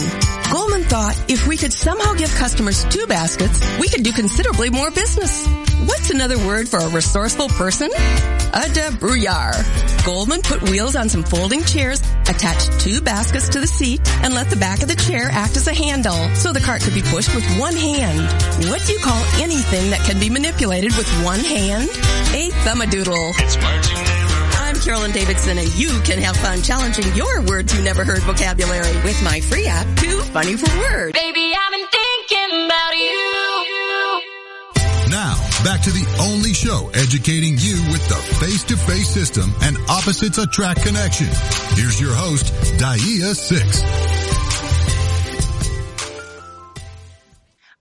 Goldman 0.49 0.83
thought 0.83 1.21
if 1.27 1.45
we 1.45 1.57
could 1.57 1.73
somehow 1.73 2.13
give 2.13 2.33
customers 2.35 2.85
two 2.85 3.05
baskets, 3.07 3.59
we 3.81 3.89
could 3.89 4.03
do 4.03 4.13
considerably 4.13 4.69
more 4.69 4.89
business. 4.91 5.45
What's 5.85 6.09
another 6.09 6.37
word 6.37 6.69
for 6.69 6.77
a 6.77 6.87
resourceful 6.87 7.49
person? 7.49 7.91
A 7.91 8.65
debrouillard. 8.71 10.05
Goldman 10.05 10.41
put 10.41 10.61
wheels 10.63 10.95
on 10.95 11.09
some 11.09 11.23
folding 11.23 11.63
chairs, 11.63 12.01
attached 12.27 12.79
two 12.79 13.01
baskets 13.01 13.49
to 13.49 13.59
the 13.59 13.67
seat, 13.67 14.01
and 14.23 14.33
let 14.33 14.49
the 14.49 14.55
back 14.55 14.81
of 14.81 14.87
the 14.87 14.95
chair 14.95 15.29
act 15.31 15.55
as 15.55 15.67
a 15.67 15.73
handle 15.73 16.33
so 16.35 16.51
the 16.51 16.59
cart 16.59 16.81
could 16.81 16.93
be 16.93 17.01
pushed 17.01 17.33
with 17.35 17.45
one 17.59 17.75
hand. 17.75 18.21
What 18.69 18.83
do 18.85 18.93
you 18.93 18.99
call 18.99 19.23
anything 19.39 19.91
that 19.91 20.01
can 20.05 20.19
be 20.19 20.29
manipulated 20.29 20.95
with 20.97 21.07
one 21.23 21.39
hand? 21.39 21.88
A 22.33 22.49
thumbadoodle. 22.63 23.33
I'm 24.59 24.75
Carolyn 24.81 25.11
Davidson 25.11 25.57
and 25.57 25.73
you 25.75 25.89
can 26.01 26.19
have 26.19 26.37
fun 26.37 26.61
challenging 26.61 27.13
your 27.15 27.41
words 27.41 27.75
you 27.75 27.83
never 27.83 28.03
heard 28.05 28.21
vocabulary 28.21 28.95
with 29.03 29.21
my 29.23 29.39
free 29.41 29.65
app, 29.67 29.87
Too 29.97 30.21
Funny 30.33 30.55
for 30.55 30.69
Words. 30.79 31.13
Baby, 31.13 31.53
I've 31.55 31.71
been 31.71 31.87
thinking 31.87 32.65
about 32.65 32.95
you. 32.95 34.21
Now, 35.09 35.33
back 35.63 35.81
to 35.81 35.89
the 35.89 36.05
only 36.21 36.53
show 36.53 36.91
educating 36.93 37.57
you 37.57 37.81
with 37.91 38.07
the 38.07 38.21
face-to-face 38.37 39.09
system 39.09 39.51
and 39.63 39.75
opposites 39.89 40.37
attract 40.37 40.83
connection. 40.83 41.27
Here's 41.73 41.99
your 41.99 42.13
host, 42.13 42.53
Dia 42.77 43.33
Six. 43.33 44.28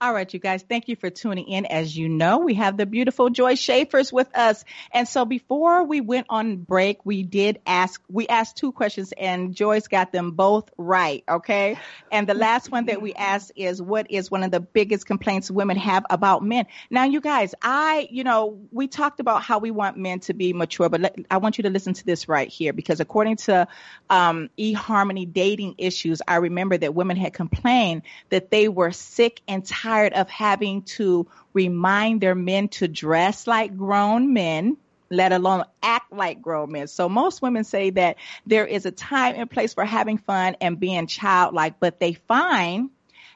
All 0.01 0.13
right, 0.13 0.33
you 0.33 0.39
guys, 0.39 0.63
thank 0.63 0.87
you 0.87 0.95
for 0.95 1.09
tuning 1.09 1.49
in. 1.49 1.65
As 1.65 1.97
you 1.97 2.07
know, 2.07 2.37
we 2.37 2.53
have 2.53 2.77
the 2.77 2.85
beautiful 2.85 3.29
Joy 3.29 3.55
Schaefers 3.55 4.13
with 4.13 4.33
us. 4.33 4.63
And 4.93 5.05
so 5.05 5.25
before 5.25 5.83
we 5.83 5.99
went 5.99 6.27
on 6.29 6.55
break, 6.55 7.05
we 7.05 7.23
did 7.23 7.59
ask, 7.65 8.01
we 8.07 8.25
asked 8.25 8.55
two 8.55 8.71
questions 8.71 9.11
and 9.17 9.53
Joyce 9.53 9.89
got 9.89 10.13
them 10.13 10.31
both 10.31 10.69
right. 10.77 11.25
Okay. 11.27 11.77
And 12.13 12.29
the 12.29 12.33
last 12.33 12.71
one 12.71 12.85
that 12.85 13.01
we 13.01 13.13
asked 13.13 13.51
is 13.57 13.81
what 13.81 14.09
is 14.09 14.31
one 14.31 14.43
of 14.43 14.51
the 14.51 14.61
biggest 14.61 15.05
complaints 15.05 15.51
women 15.51 15.75
have 15.75 16.05
about 16.09 16.45
men? 16.45 16.67
Now, 16.89 17.03
you 17.03 17.19
guys, 17.19 17.53
I, 17.61 18.07
you 18.09 18.23
know, 18.23 18.57
we 18.71 18.87
talked 18.87 19.19
about 19.19 19.43
how 19.43 19.59
we 19.59 19.69
want 19.69 19.97
men 19.97 20.21
to 20.21 20.33
be 20.33 20.53
mature, 20.53 20.87
but 20.87 21.01
let, 21.01 21.15
I 21.29 21.39
want 21.39 21.57
you 21.57 21.63
to 21.63 21.69
listen 21.69 21.93
to 21.95 22.05
this 22.05 22.29
right 22.29 22.47
here 22.47 22.71
because 22.71 23.01
according 23.01 23.35
to 23.35 23.67
um, 24.09 24.49
eHarmony 24.57 25.29
dating 25.29 25.75
issues, 25.77 26.21
I 26.25 26.37
remember 26.37 26.77
that 26.77 26.95
women 26.95 27.17
had 27.17 27.33
complained 27.33 28.03
that 28.29 28.49
they 28.49 28.69
were 28.69 28.93
sick 28.93 29.41
and 29.45 29.65
tired 29.65 29.88
of 29.89 30.29
having 30.29 30.83
to 30.83 31.27
remind 31.53 32.21
their 32.21 32.35
men 32.35 32.67
to 32.69 32.87
dress 32.87 33.47
like 33.47 33.75
grown 33.77 34.33
men 34.33 34.77
let 35.11 35.31
alone 35.31 35.63
act 35.81 36.13
like 36.13 36.41
grown 36.41 36.71
men. 36.71 36.87
So 36.87 37.09
most 37.09 37.41
women 37.41 37.63
say 37.63 37.89
that 37.91 38.17
there 38.45 38.65
is 38.65 38.85
a 38.85 38.91
time 38.91 39.35
and 39.37 39.49
place 39.49 39.73
for 39.73 39.83
having 39.83 40.19
fun 40.19 40.55
and 40.61 40.79
being 40.79 41.07
childlike, 41.07 41.79
but 41.79 41.99
they 41.99 42.13
find 42.13 42.91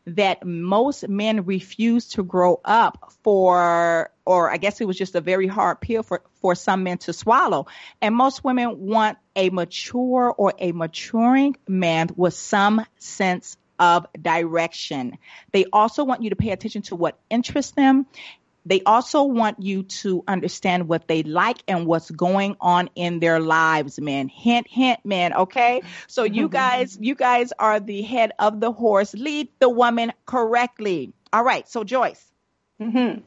that 0.05 0.45
most 0.45 1.07
men 1.07 1.45
refuse 1.45 2.09
to 2.09 2.23
grow 2.23 2.59
up 2.63 3.11
for 3.23 4.11
or 4.25 4.51
I 4.51 4.57
guess 4.57 4.79
it 4.79 4.85
was 4.85 4.97
just 4.97 5.15
a 5.15 5.21
very 5.21 5.47
hard 5.47 5.81
pill 5.81 6.03
for, 6.03 6.21
for 6.41 6.55
some 6.55 6.83
men 6.83 6.97
to 6.99 7.13
swallow. 7.13 7.67
And 8.01 8.15
most 8.15 8.43
women 8.43 8.79
want 8.79 9.17
a 9.35 9.49
mature 9.49 10.33
or 10.37 10.53
a 10.59 10.71
maturing 10.71 11.57
man 11.67 12.09
with 12.15 12.33
some 12.33 12.85
sense 12.97 13.57
of 13.79 14.05
direction. 14.21 15.17
They 15.51 15.65
also 15.71 16.03
want 16.03 16.23
you 16.23 16.29
to 16.29 16.35
pay 16.35 16.51
attention 16.51 16.81
to 16.83 16.95
what 16.95 17.17
interests 17.29 17.71
them. 17.71 18.05
They 18.65 18.81
also 18.85 19.23
want 19.23 19.61
you 19.61 19.83
to 19.83 20.23
understand 20.27 20.87
what 20.87 21.07
they 21.07 21.23
like 21.23 21.57
and 21.67 21.85
what's 21.85 22.09
going 22.09 22.55
on 22.61 22.89
in 22.95 23.19
their 23.19 23.39
lives, 23.39 23.99
man. 23.99 24.29
Hint, 24.29 24.67
hint, 24.69 24.99
man. 25.03 25.33
Okay. 25.33 25.81
So 26.07 26.23
you 26.23 26.47
guys, 26.47 26.97
you 26.99 27.15
guys 27.15 27.51
are 27.59 27.79
the 27.79 28.01
head 28.03 28.31
of 28.39 28.61
the 28.61 28.71
horse. 28.71 29.13
Lead 29.13 29.49
the 29.59 29.69
woman 29.69 30.13
correctly. 30.25 31.13
All 31.33 31.43
right. 31.43 31.67
So 31.67 31.83
Joyce. 31.83 32.23
Mm-hmm. 32.81 33.21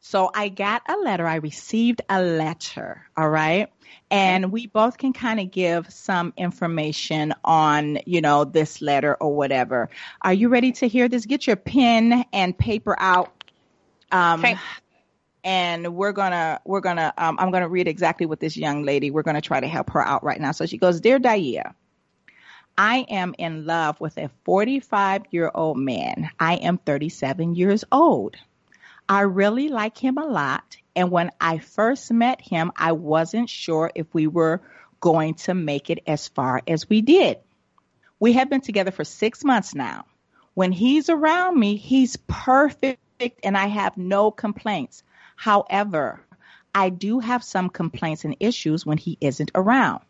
So 0.00 0.30
I 0.34 0.48
got 0.48 0.82
a 0.88 0.96
letter. 0.96 1.26
I 1.26 1.36
received 1.36 2.02
a 2.08 2.22
letter. 2.22 3.02
All 3.16 3.28
right. 3.28 3.68
And 4.10 4.52
we 4.52 4.66
both 4.66 4.96
can 4.96 5.12
kind 5.12 5.40
of 5.40 5.50
give 5.50 5.92
some 5.92 6.32
information 6.36 7.34
on, 7.44 7.98
you 8.06 8.20
know, 8.20 8.44
this 8.44 8.80
letter 8.80 9.14
or 9.14 9.34
whatever. 9.34 9.90
Are 10.22 10.32
you 10.32 10.48
ready 10.48 10.72
to 10.72 10.88
hear 10.88 11.08
this? 11.08 11.26
Get 11.26 11.46
your 11.46 11.56
pen 11.56 12.24
and 12.32 12.56
paper 12.56 12.96
out. 12.98 13.32
Um, 14.10 14.40
Okay. 14.40 14.56
and 15.44 15.94
we're 15.94 16.12
gonna 16.12 16.60
we're 16.64 16.80
gonna 16.80 17.12
um, 17.18 17.36
I'm 17.38 17.50
gonna 17.50 17.68
read 17.68 17.88
exactly 17.88 18.26
what 18.26 18.40
this 18.40 18.56
young 18.56 18.84
lady. 18.84 19.10
We're 19.10 19.22
gonna 19.22 19.40
try 19.40 19.60
to 19.60 19.68
help 19.68 19.90
her 19.90 20.00
out 20.04 20.24
right 20.24 20.40
now. 20.40 20.52
So 20.52 20.66
she 20.66 20.78
goes, 20.78 21.00
"Dear 21.00 21.18
Dia, 21.18 21.74
I 22.76 22.98
am 23.08 23.34
in 23.38 23.66
love 23.66 24.00
with 24.00 24.16
a 24.18 24.30
45 24.44 25.24
year 25.30 25.50
old 25.54 25.78
man. 25.78 26.30
I 26.38 26.54
am 26.56 26.78
37 26.78 27.54
years 27.54 27.84
old. 27.92 28.36
I 29.08 29.22
really 29.22 29.68
like 29.68 29.96
him 29.96 30.18
a 30.18 30.26
lot. 30.26 30.76
And 30.94 31.10
when 31.10 31.30
I 31.40 31.58
first 31.58 32.12
met 32.12 32.40
him, 32.40 32.72
I 32.76 32.92
wasn't 32.92 33.48
sure 33.48 33.90
if 33.94 34.12
we 34.12 34.26
were 34.26 34.60
going 35.00 35.34
to 35.34 35.54
make 35.54 35.90
it 35.90 36.00
as 36.06 36.28
far 36.28 36.60
as 36.66 36.88
we 36.88 37.00
did. 37.00 37.38
We 38.20 38.32
have 38.34 38.50
been 38.50 38.60
together 38.60 38.90
for 38.90 39.04
six 39.04 39.44
months 39.44 39.74
now. 39.74 40.04
When 40.54 40.72
he's 40.72 41.08
around 41.08 41.58
me, 41.58 41.76
he's 41.76 42.16
perfect 42.26 43.00
and 43.44 43.56
I 43.56 43.66
have 43.66 43.96
no 43.96 44.30
complaints. 44.30 45.02
However, 45.36 46.20
I 46.74 46.90
do 46.90 47.20
have 47.20 47.44
some 47.44 47.70
complaints 47.70 48.24
and 48.24 48.36
issues 48.40 48.84
when 48.84 48.98
he 48.98 49.16
isn't 49.20 49.52
around. 49.54 50.02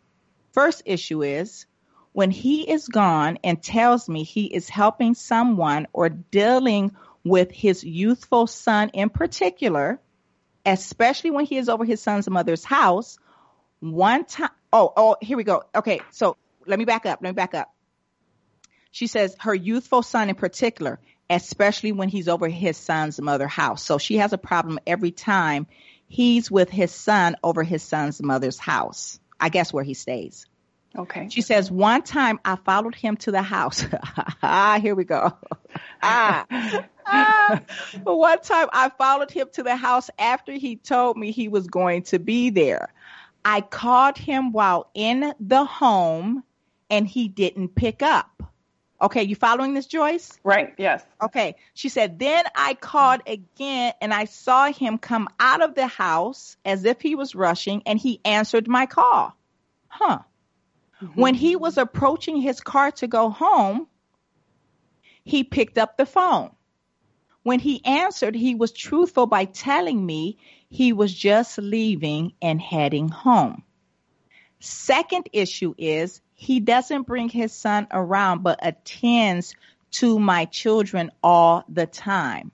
First 0.51 0.81
issue 0.85 1.23
is 1.23 1.67
when 2.13 2.31
he 2.31 2.69
is 2.69 2.87
gone 2.87 3.37
and 3.43 3.61
tells 3.61 4.09
me 4.09 4.23
he 4.23 4.45
is 4.45 4.67
helping 4.67 5.13
someone 5.13 5.87
or 5.93 6.09
dealing 6.09 6.95
with 7.23 7.51
his 7.51 7.83
youthful 7.83 8.47
son 8.47 8.89
in 8.89 9.09
particular, 9.09 9.99
especially 10.65 11.31
when 11.31 11.45
he 11.45 11.57
is 11.57 11.69
over 11.69 11.85
his 11.85 12.01
son's 12.01 12.29
mother's 12.29 12.63
house. 12.63 13.17
One 13.79 14.25
time, 14.25 14.49
oh, 14.73 14.91
oh, 14.95 15.15
here 15.21 15.37
we 15.37 15.43
go. 15.43 15.63
Okay, 15.73 16.01
so 16.11 16.37
let 16.65 16.79
me 16.79 16.85
back 16.85 17.05
up. 17.05 17.19
Let 17.21 17.29
me 17.29 17.33
back 17.35 17.53
up. 17.53 17.73
She 18.91 19.07
says 19.07 19.35
her 19.39 19.53
youthful 19.53 20.01
son 20.01 20.29
in 20.29 20.35
particular, 20.35 20.99
especially 21.29 21.91
when 21.91 22.09
he's 22.09 22.27
over 22.27 22.47
his 22.47 22.77
son's 22.77 23.21
mother 23.21 23.47
house. 23.47 23.83
So 23.83 23.97
she 23.97 24.17
has 24.17 24.33
a 24.33 24.37
problem 24.37 24.79
every 24.87 25.11
time 25.11 25.67
he's 26.07 26.49
with 26.49 26.69
his 26.69 26.91
son 26.91 27.35
over 27.43 27.63
his 27.63 27.83
son's 27.83 28.21
mother's 28.21 28.57
house. 28.57 29.19
I 29.39 29.49
guess 29.49 29.71
where 29.71 29.83
he 29.83 29.93
stays. 29.93 30.45
Okay. 30.97 31.27
She 31.29 31.41
says, 31.41 31.69
one 31.69 32.01
time 32.01 32.39
I 32.43 32.55
followed 32.55 32.95
him 32.95 33.15
to 33.17 33.31
the 33.31 33.43
house. 33.43 33.85
ah, 34.43 34.79
here 34.81 34.95
we 34.95 35.03
go. 35.03 35.37
ah. 36.01 36.45
One 38.03 38.39
time 38.39 38.67
I 38.71 38.89
followed 38.97 39.31
him 39.31 39.47
to 39.53 39.63
the 39.63 39.75
house 39.75 40.09
after 40.19 40.51
he 40.51 40.75
told 40.75 41.17
me 41.17 41.31
he 41.31 41.47
was 41.47 41.67
going 41.67 42.03
to 42.03 42.19
be 42.19 42.49
there. 42.49 42.93
I 43.43 43.61
called 43.61 44.17
him 44.17 44.51
while 44.51 44.89
in 44.93 45.33
the 45.39 45.65
home 45.65 46.43
and 46.89 47.07
he 47.07 47.27
didn't 47.27 47.75
pick 47.75 48.01
up. 48.01 48.43
Okay, 49.01 49.23
you 49.23 49.35
following 49.35 49.73
this, 49.73 49.85
Joyce? 49.85 50.37
Right. 50.43 50.73
Yes. 50.77 51.05
Okay. 51.21 51.55
She 51.73 51.87
said, 51.87 52.19
then 52.19 52.43
I 52.53 52.73
called 52.73 53.21
again 53.25 53.93
and 54.01 54.13
I 54.13 54.25
saw 54.25 54.71
him 54.71 54.97
come 54.97 55.29
out 55.39 55.61
of 55.61 55.73
the 55.73 55.87
house 55.87 56.57
as 56.65 56.83
if 56.83 56.99
he 57.01 57.15
was 57.15 57.33
rushing 57.33 57.81
and 57.85 57.97
he 57.97 58.19
answered 58.25 58.67
my 58.67 58.85
call. 58.85 59.33
Huh. 59.87 60.19
Mm-hmm. 61.01 61.21
When 61.21 61.33
he 61.33 61.55
was 61.55 61.77
approaching 61.77 62.41
his 62.41 62.59
car 62.59 62.91
to 62.91 63.07
go 63.07 63.29
home, 63.29 63.87
he 65.23 65.45
picked 65.45 65.77
up 65.77 65.95
the 65.95 66.05
phone. 66.05 66.51
When 67.43 67.59
he 67.59 67.83
answered, 67.85 68.35
he 68.35 68.55
was 68.55 68.71
truthful 68.71 69.25
by 69.25 69.45
telling 69.45 70.05
me 70.05 70.37
he 70.69 70.93
was 70.93 71.13
just 71.13 71.57
leaving 71.57 72.33
and 72.41 72.61
heading 72.61 73.09
home. 73.09 73.63
Second 74.59 75.29
issue 75.31 75.73
is 75.77 76.21
he 76.35 76.59
doesn't 76.59 77.07
bring 77.07 77.29
his 77.29 77.53
son 77.53 77.87
around 77.91 78.43
but 78.43 78.59
attends 78.61 79.55
to 79.91 80.19
my 80.19 80.45
children 80.45 81.11
all 81.23 81.63
the 81.69 81.85
time. 81.85 82.51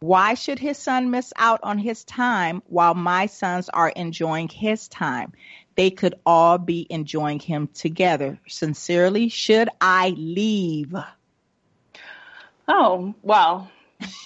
Why 0.00 0.34
should 0.34 0.58
his 0.58 0.76
son 0.76 1.10
miss 1.10 1.32
out 1.36 1.60
on 1.62 1.78
his 1.78 2.04
time 2.04 2.62
while 2.66 2.94
my 2.94 3.26
sons 3.26 3.68
are 3.68 3.88
enjoying 3.88 4.48
his 4.48 4.88
time? 4.88 5.32
They 5.74 5.90
could 5.90 6.16
all 6.26 6.58
be 6.58 6.86
enjoying 6.90 7.40
him 7.40 7.68
together. 7.68 8.38
Sincerely, 8.46 9.28
should 9.28 9.68
I 9.80 10.10
leave? 10.10 10.94
Oh, 12.68 13.14
well, 13.22 13.70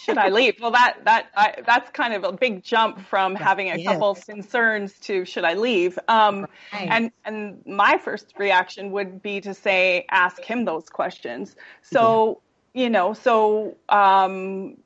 should 0.05 0.19
I 0.19 0.29
leave? 0.29 0.61
Well, 0.61 0.73
that 0.73 1.05
that 1.05 1.27
I, 1.35 1.55
that's 1.67 1.91
kind 1.91 2.15
of 2.15 2.25
a 2.25 2.33
big 2.33 2.63
jump 2.63 3.01
from 3.07 3.35
having 3.35 3.71
a 3.71 3.85
couple 3.85 4.15
concerns 4.15 4.99
to 5.01 5.25
should 5.25 5.45
I 5.45 5.55
leave? 5.55 5.99
Um, 6.09 6.47
right. 6.73 6.89
And 6.91 7.13
and 7.25 7.63
my 7.67 7.99
first 7.99 8.35
reaction 8.39 8.91
would 8.93 9.23
be 9.23 9.41
to 9.43 9.55
say 9.55 10.07
ask 10.11 10.43
him 10.43 10.65
those 10.65 10.89
questions. 10.89 11.57
So 11.83 12.41
yeah. 12.75 12.83
you 12.83 12.91
know, 12.91 13.13
so 13.13 13.77
um, 13.89 14.77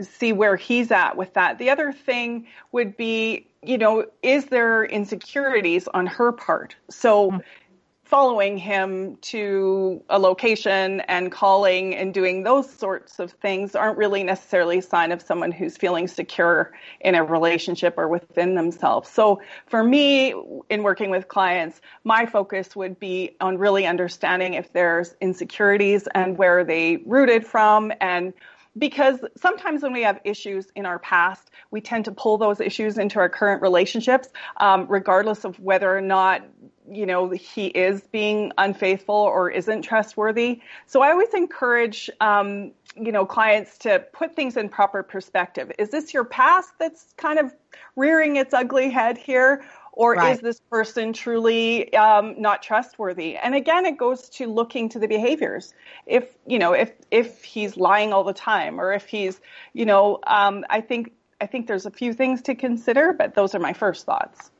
see 0.00 0.32
where 0.32 0.56
he's 0.56 0.90
at 0.90 1.16
with 1.16 1.34
that. 1.34 1.58
The 1.58 1.70
other 1.70 1.92
thing 1.92 2.46
would 2.72 2.96
be, 2.96 3.46
you 3.62 3.78
know, 3.78 4.06
is 4.22 4.46
there 4.46 4.84
insecurities 4.84 5.88
on 5.88 6.06
her 6.06 6.32
part? 6.32 6.76
So. 6.90 7.30
Mm-hmm 7.30 7.40
following 8.12 8.58
him 8.58 9.16
to 9.22 10.04
a 10.10 10.18
location 10.18 11.00
and 11.08 11.32
calling 11.32 11.94
and 11.96 12.12
doing 12.12 12.42
those 12.42 12.70
sorts 12.70 13.18
of 13.18 13.32
things 13.32 13.74
aren't 13.74 13.96
really 13.96 14.22
necessarily 14.22 14.80
a 14.80 14.82
sign 14.82 15.12
of 15.12 15.22
someone 15.22 15.50
who's 15.50 15.78
feeling 15.78 16.06
secure 16.06 16.72
in 17.00 17.14
a 17.14 17.24
relationship 17.24 17.94
or 17.96 18.06
within 18.08 18.54
themselves. 18.54 19.08
So 19.08 19.40
for 19.66 19.82
me, 19.82 20.34
in 20.68 20.82
working 20.82 21.08
with 21.08 21.26
clients, 21.28 21.80
my 22.04 22.26
focus 22.26 22.76
would 22.76 23.00
be 23.00 23.34
on 23.40 23.56
really 23.56 23.86
understanding 23.86 24.52
if 24.52 24.70
there's 24.74 25.14
insecurities 25.22 26.06
and 26.14 26.36
where 26.36 26.64
they 26.64 26.98
rooted 27.06 27.46
from 27.46 27.92
and 27.98 28.34
because 28.76 29.20
sometimes 29.36 29.82
when 29.82 29.92
we 29.92 30.02
have 30.02 30.18
issues 30.24 30.66
in 30.74 30.86
our 30.86 30.98
past, 30.98 31.50
we 31.70 31.80
tend 31.80 32.06
to 32.06 32.12
pull 32.12 32.38
those 32.38 32.58
issues 32.58 32.96
into 32.96 33.18
our 33.18 33.28
current 33.28 33.60
relationships, 33.60 34.28
um, 34.58 34.86
regardless 34.88 35.44
of 35.44 35.60
whether 35.60 35.94
or 35.94 36.00
not 36.00 36.42
you 36.90 37.06
know 37.06 37.30
he 37.30 37.66
is 37.66 38.02
being 38.12 38.52
unfaithful 38.58 39.14
or 39.14 39.50
isn't 39.50 39.82
trustworthy. 39.82 40.60
So 40.86 41.02
I 41.02 41.10
always 41.10 41.32
encourage 41.34 42.10
um, 42.20 42.72
you 42.96 43.12
know 43.12 43.24
clients 43.24 43.78
to 43.78 44.00
put 44.12 44.34
things 44.34 44.56
in 44.56 44.68
proper 44.68 45.02
perspective. 45.02 45.72
Is 45.78 45.90
this 45.90 46.12
your 46.12 46.24
past 46.24 46.70
that's 46.78 47.14
kind 47.16 47.38
of 47.38 47.54
rearing 47.96 48.36
its 48.36 48.54
ugly 48.54 48.90
head 48.90 49.18
here? 49.18 49.64
or 49.92 50.14
right. 50.14 50.32
is 50.32 50.40
this 50.40 50.60
person 50.70 51.12
truly 51.12 51.92
um, 51.94 52.40
not 52.40 52.62
trustworthy 52.62 53.36
and 53.36 53.54
again 53.54 53.86
it 53.86 53.96
goes 53.96 54.28
to 54.28 54.46
looking 54.46 54.88
to 54.88 54.98
the 54.98 55.06
behaviors 55.06 55.74
if 56.06 56.36
you 56.46 56.58
know 56.58 56.72
if 56.72 56.92
if 57.10 57.44
he's 57.44 57.76
lying 57.76 58.12
all 58.12 58.24
the 58.24 58.32
time 58.32 58.80
or 58.80 58.92
if 58.92 59.06
he's 59.06 59.40
you 59.74 59.84
know 59.84 60.18
um, 60.26 60.64
i 60.70 60.80
think 60.80 61.12
i 61.40 61.46
think 61.46 61.66
there's 61.66 61.86
a 61.86 61.90
few 61.90 62.12
things 62.12 62.42
to 62.42 62.54
consider 62.54 63.12
but 63.12 63.34
those 63.34 63.54
are 63.54 63.60
my 63.60 63.72
first 63.72 64.06
thoughts 64.06 64.50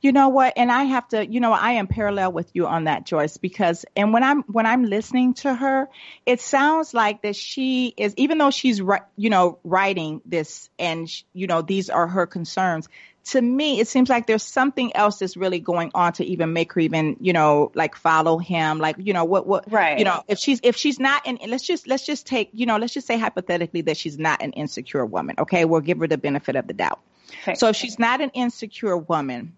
you 0.00 0.12
know 0.12 0.28
what 0.28 0.52
and 0.56 0.70
i 0.70 0.84
have 0.84 1.06
to 1.08 1.26
you 1.26 1.40
know 1.40 1.52
i 1.52 1.72
am 1.72 1.86
parallel 1.86 2.32
with 2.32 2.50
you 2.54 2.66
on 2.66 2.84
that 2.84 3.04
joyce 3.04 3.36
because 3.36 3.84
and 3.96 4.12
when 4.12 4.22
i'm 4.22 4.42
when 4.44 4.66
i'm 4.66 4.84
listening 4.84 5.34
to 5.34 5.52
her 5.52 5.88
it 6.26 6.40
sounds 6.40 6.94
like 6.94 7.22
that 7.22 7.36
she 7.36 7.92
is 7.96 8.14
even 8.16 8.38
though 8.38 8.50
she's 8.50 8.80
you 9.16 9.30
know 9.30 9.58
writing 9.64 10.20
this 10.24 10.68
and 10.78 11.08
you 11.32 11.46
know 11.46 11.62
these 11.62 11.90
are 11.90 12.06
her 12.06 12.26
concerns 12.26 12.88
to 13.24 13.40
me, 13.40 13.78
it 13.78 13.86
seems 13.86 14.08
like 14.08 14.26
there's 14.26 14.42
something 14.42 14.94
else 14.96 15.18
that's 15.18 15.36
really 15.36 15.60
going 15.60 15.92
on 15.94 16.12
to 16.14 16.24
even 16.24 16.52
make 16.52 16.72
her 16.72 16.80
even, 16.80 17.16
you 17.20 17.32
know, 17.32 17.70
like 17.74 17.94
follow 17.94 18.38
him. 18.38 18.78
Like, 18.78 18.96
you 18.98 19.12
know, 19.12 19.24
what, 19.24 19.46
what, 19.46 19.70
right. 19.70 19.98
you 19.98 20.04
know, 20.04 20.24
if 20.26 20.38
she's, 20.38 20.60
if 20.62 20.76
she's 20.76 20.98
not, 20.98 21.22
and 21.24 21.38
let's 21.46 21.64
just, 21.64 21.86
let's 21.86 22.04
just 22.04 22.26
take, 22.26 22.50
you 22.52 22.66
know, 22.66 22.78
let's 22.78 22.92
just 22.92 23.06
say 23.06 23.18
hypothetically 23.18 23.82
that 23.82 23.96
she's 23.96 24.18
not 24.18 24.42
an 24.42 24.52
insecure 24.52 25.06
woman. 25.06 25.36
Okay. 25.38 25.64
We'll 25.64 25.80
give 25.82 25.98
her 25.98 26.08
the 26.08 26.18
benefit 26.18 26.56
of 26.56 26.66
the 26.66 26.72
doubt. 26.72 27.00
Okay. 27.42 27.54
So 27.54 27.68
if 27.68 27.76
she's 27.76 27.98
not 27.98 28.20
an 28.20 28.30
insecure 28.30 28.96
woman, 28.96 29.56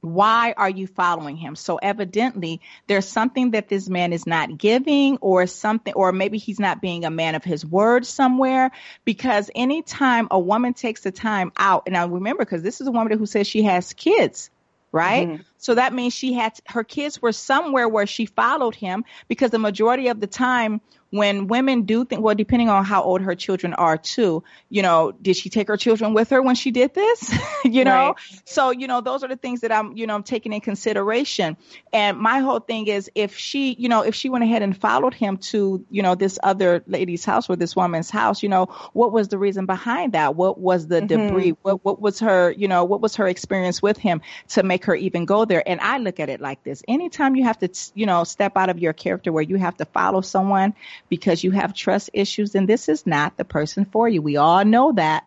why 0.00 0.54
are 0.56 0.70
you 0.70 0.86
following 0.86 1.36
him? 1.36 1.56
So 1.56 1.76
evidently 1.76 2.60
there's 2.86 3.06
something 3.06 3.52
that 3.52 3.68
this 3.68 3.88
man 3.88 4.12
is 4.12 4.26
not 4.26 4.58
giving 4.58 5.18
or 5.18 5.46
something, 5.46 5.94
or 5.94 6.12
maybe 6.12 6.38
he's 6.38 6.60
not 6.60 6.80
being 6.80 7.04
a 7.04 7.10
man 7.10 7.34
of 7.34 7.44
his 7.44 7.64
word 7.64 8.06
somewhere 8.06 8.70
because 9.04 9.50
anytime 9.54 10.28
a 10.30 10.38
woman 10.38 10.74
takes 10.74 11.02
the 11.02 11.12
time 11.12 11.52
out, 11.56 11.84
and 11.86 11.96
I 11.96 12.04
remember 12.04 12.44
because 12.44 12.62
this 12.62 12.80
is 12.80 12.86
a 12.86 12.92
woman 12.92 13.18
who 13.18 13.26
says 13.26 13.46
she 13.46 13.62
has 13.62 13.92
kids, 13.92 14.50
right? 14.92 15.28
Mm-hmm. 15.28 15.42
So 15.58 15.74
that 15.74 15.92
means 15.92 16.14
she 16.14 16.32
had 16.32 16.58
her 16.66 16.84
kids 16.84 17.20
were 17.20 17.32
somewhere 17.32 17.88
where 17.88 18.06
she 18.06 18.26
followed 18.26 18.74
him 18.74 19.04
because 19.26 19.50
the 19.50 19.58
majority 19.58 20.08
of 20.08 20.20
the 20.20 20.26
time 20.26 20.80
when 21.10 21.46
women 21.46 21.82
do 21.82 22.04
think, 22.04 22.22
well, 22.22 22.34
depending 22.34 22.68
on 22.68 22.84
how 22.84 23.02
old 23.02 23.22
her 23.22 23.34
children 23.34 23.74
are 23.74 23.96
too, 23.96 24.44
you 24.68 24.82
know, 24.82 25.12
did 25.12 25.36
she 25.36 25.48
take 25.48 25.68
her 25.68 25.76
children 25.76 26.12
with 26.12 26.30
her 26.30 26.42
when 26.42 26.54
she 26.54 26.70
did 26.70 26.94
this? 26.94 27.34
you 27.64 27.84
know, 27.84 28.08
right. 28.08 28.42
so, 28.44 28.70
you 28.70 28.86
know, 28.86 29.00
those 29.00 29.22
are 29.22 29.28
the 29.28 29.36
things 29.36 29.62
that 29.62 29.72
I'm, 29.72 29.96
you 29.96 30.06
know, 30.06 30.14
I'm 30.14 30.22
taking 30.22 30.52
in 30.52 30.60
consideration. 30.60 31.56
And 31.92 32.18
my 32.18 32.40
whole 32.40 32.60
thing 32.60 32.86
is 32.88 33.10
if 33.14 33.36
she, 33.36 33.74
you 33.74 33.88
know, 33.88 34.02
if 34.02 34.14
she 34.14 34.28
went 34.28 34.44
ahead 34.44 34.62
and 34.62 34.76
followed 34.76 35.14
him 35.14 35.38
to, 35.38 35.84
you 35.90 36.02
know, 36.02 36.14
this 36.14 36.38
other 36.42 36.82
lady's 36.86 37.24
house 37.24 37.48
or 37.48 37.56
this 37.56 37.74
woman's 37.74 38.10
house, 38.10 38.42
you 38.42 38.48
know, 38.48 38.66
what 38.92 39.12
was 39.12 39.28
the 39.28 39.38
reason 39.38 39.64
behind 39.64 40.12
that? 40.12 40.34
What 40.34 40.58
was 40.58 40.88
the 40.88 41.00
mm-hmm. 41.00 41.28
debris? 41.28 41.56
What, 41.62 41.84
what 41.84 42.00
was 42.00 42.20
her, 42.20 42.50
you 42.50 42.68
know, 42.68 42.84
what 42.84 43.00
was 43.00 43.16
her 43.16 43.26
experience 43.26 43.80
with 43.80 43.96
him 43.96 44.20
to 44.48 44.62
make 44.62 44.84
her 44.84 44.94
even 44.94 45.24
go 45.24 45.44
there? 45.46 45.66
And 45.66 45.80
I 45.80 45.98
look 45.98 46.20
at 46.20 46.28
it 46.28 46.40
like 46.40 46.62
this. 46.64 46.82
Anytime 46.86 47.34
you 47.34 47.44
have 47.44 47.58
to, 47.60 47.70
you 47.94 48.04
know, 48.04 48.24
step 48.24 48.56
out 48.56 48.68
of 48.68 48.78
your 48.78 48.92
character 48.92 49.32
where 49.32 49.42
you 49.42 49.56
have 49.56 49.76
to 49.78 49.86
follow 49.86 50.20
someone, 50.20 50.74
because 51.08 51.42
you 51.42 51.50
have 51.52 51.74
trust 51.74 52.10
issues, 52.12 52.54
and 52.54 52.68
this 52.68 52.88
is 52.88 53.06
not 53.06 53.36
the 53.36 53.44
person 53.44 53.84
for 53.84 54.08
you. 54.08 54.22
We 54.22 54.36
all 54.36 54.64
know 54.64 54.92
that. 54.92 55.24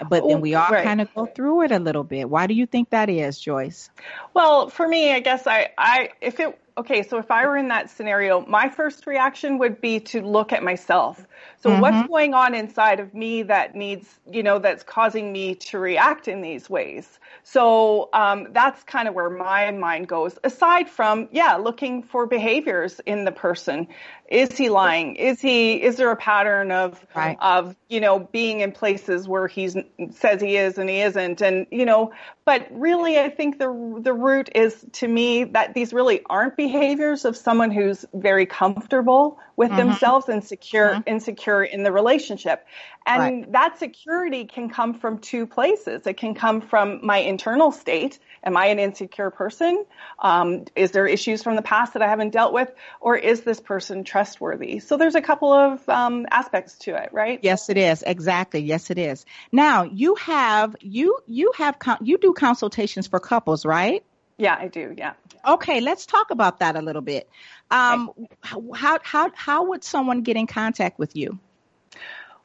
But 0.00 0.26
then 0.26 0.38
oh, 0.38 0.40
we 0.40 0.54
all 0.54 0.68
right. 0.68 0.84
kind 0.84 1.00
of 1.00 1.14
go 1.14 1.26
through 1.26 1.62
it 1.62 1.72
a 1.72 1.78
little 1.78 2.02
bit. 2.02 2.28
Why 2.28 2.46
do 2.46 2.54
you 2.54 2.66
think 2.66 2.90
that 2.90 3.08
is, 3.08 3.38
Joyce? 3.38 3.88
Well, 4.34 4.68
for 4.68 4.86
me, 4.86 5.12
I 5.12 5.20
guess 5.20 5.46
I, 5.46 5.68
I 5.78 6.10
if 6.20 6.40
it 6.40 6.58
okay, 6.76 7.02
so 7.02 7.18
if 7.18 7.30
I 7.30 7.46
were 7.46 7.56
in 7.56 7.68
that 7.68 7.90
scenario, 7.90 8.44
my 8.44 8.68
first 8.68 9.06
reaction 9.06 9.58
would 9.58 9.80
be 9.80 10.00
to 10.00 10.22
look 10.22 10.52
at 10.52 10.62
myself. 10.62 11.24
So 11.62 11.70
mm-hmm. 11.70 11.80
what's 11.80 12.08
going 12.08 12.32
on 12.32 12.54
inside 12.54 13.00
of 13.00 13.12
me 13.12 13.42
that 13.42 13.74
needs, 13.74 14.08
you 14.30 14.42
know, 14.42 14.58
that's 14.58 14.82
causing 14.82 15.30
me 15.30 15.54
to 15.56 15.78
react 15.78 16.26
in 16.26 16.40
these 16.40 16.70
ways? 16.70 17.18
So 17.42 18.08
um, 18.14 18.48
that's 18.52 18.82
kind 18.84 19.08
of 19.08 19.14
where 19.14 19.28
my 19.28 19.70
mind 19.70 20.08
goes. 20.08 20.38
Aside 20.42 20.88
from, 20.88 21.28
yeah, 21.32 21.56
looking 21.56 22.02
for 22.02 22.26
behaviors 22.26 23.00
in 23.04 23.24
the 23.24 23.32
person. 23.32 23.88
Is 24.26 24.56
he 24.56 24.68
lying? 24.68 25.16
Is 25.16 25.40
he? 25.40 25.82
Is 25.82 25.96
there 25.96 26.10
a 26.12 26.16
pattern 26.16 26.70
of 26.70 27.04
right. 27.16 27.36
of 27.40 27.74
you 27.88 28.00
know 28.00 28.20
being 28.20 28.60
in 28.60 28.70
places 28.70 29.26
where 29.26 29.48
he 29.48 29.68
says 30.12 30.40
he 30.40 30.56
is 30.56 30.78
and 30.78 30.88
he 30.88 31.00
isn't? 31.00 31.42
And 31.42 31.66
you 31.72 31.84
know, 31.84 32.12
but 32.44 32.68
really, 32.70 33.18
I 33.18 33.28
think 33.28 33.58
the 33.58 33.66
the 34.00 34.12
root 34.12 34.48
is 34.54 34.86
to 34.92 35.08
me 35.08 35.44
that 35.44 35.74
these 35.74 35.92
really 35.92 36.20
aren't 36.30 36.56
behaviors 36.56 37.24
of 37.24 37.36
someone 37.36 37.72
who's 37.72 38.04
very 38.14 38.46
comfortable 38.46 39.40
with 39.56 39.70
mm-hmm. 39.70 39.88
themselves 39.88 40.28
and 40.28 40.44
secure 40.44 40.90
mm-hmm. 40.90 41.08
insecure 41.08 41.49
in 41.58 41.82
the 41.82 41.92
relationship. 41.92 42.66
And 43.06 43.42
right. 43.42 43.52
that 43.52 43.78
security 43.78 44.44
can 44.44 44.68
come 44.68 44.94
from 44.94 45.18
two 45.18 45.46
places. 45.46 46.06
It 46.06 46.16
can 46.16 46.34
come 46.34 46.60
from 46.60 47.00
my 47.04 47.18
internal 47.18 47.72
state. 47.72 48.18
Am 48.44 48.56
I 48.56 48.66
an 48.66 48.78
insecure 48.78 49.30
person? 49.30 49.84
Um, 50.18 50.64
is 50.76 50.90
there 50.92 51.06
issues 51.06 51.42
from 51.42 51.56
the 51.56 51.62
past 51.62 51.94
that 51.94 52.02
I 52.02 52.08
haven't 52.08 52.30
dealt 52.30 52.52
with? 52.52 52.70
Or 53.00 53.16
is 53.16 53.40
this 53.40 53.60
person 53.60 54.04
trustworthy? 54.04 54.78
So 54.80 54.96
there's 54.96 55.14
a 55.14 55.22
couple 55.22 55.52
of 55.52 55.86
um, 55.88 56.26
aspects 56.30 56.78
to 56.80 56.94
it, 57.02 57.10
right? 57.12 57.40
Yes, 57.42 57.68
it 57.68 57.76
is. 57.76 58.02
Exactly. 58.06 58.60
Yes, 58.60 58.90
it 58.90 58.98
is. 58.98 59.24
Now 59.50 59.84
you 59.84 60.14
have, 60.16 60.76
you, 60.80 61.18
you 61.26 61.52
have, 61.56 61.76
you 62.02 62.18
do 62.18 62.32
consultations 62.32 63.06
for 63.06 63.20
couples, 63.20 63.64
right? 63.64 64.04
Yeah, 64.40 64.56
I 64.58 64.68
do. 64.68 64.94
Yeah. 64.96 65.12
Okay, 65.46 65.80
let's 65.80 66.06
talk 66.06 66.30
about 66.30 66.60
that 66.60 66.74
a 66.74 66.82
little 66.82 67.02
bit. 67.02 67.28
Um, 67.70 68.10
okay. 68.10 68.26
how 68.72 68.98
how 69.02 69.30
how 69.34 69.68
would 69.68 69.84
someone 69.84 70.22
get 70.22 70.36
in 70.36 70.46
contact 70.46 70.98
with 70.98 71.14
you? 71.14 71.38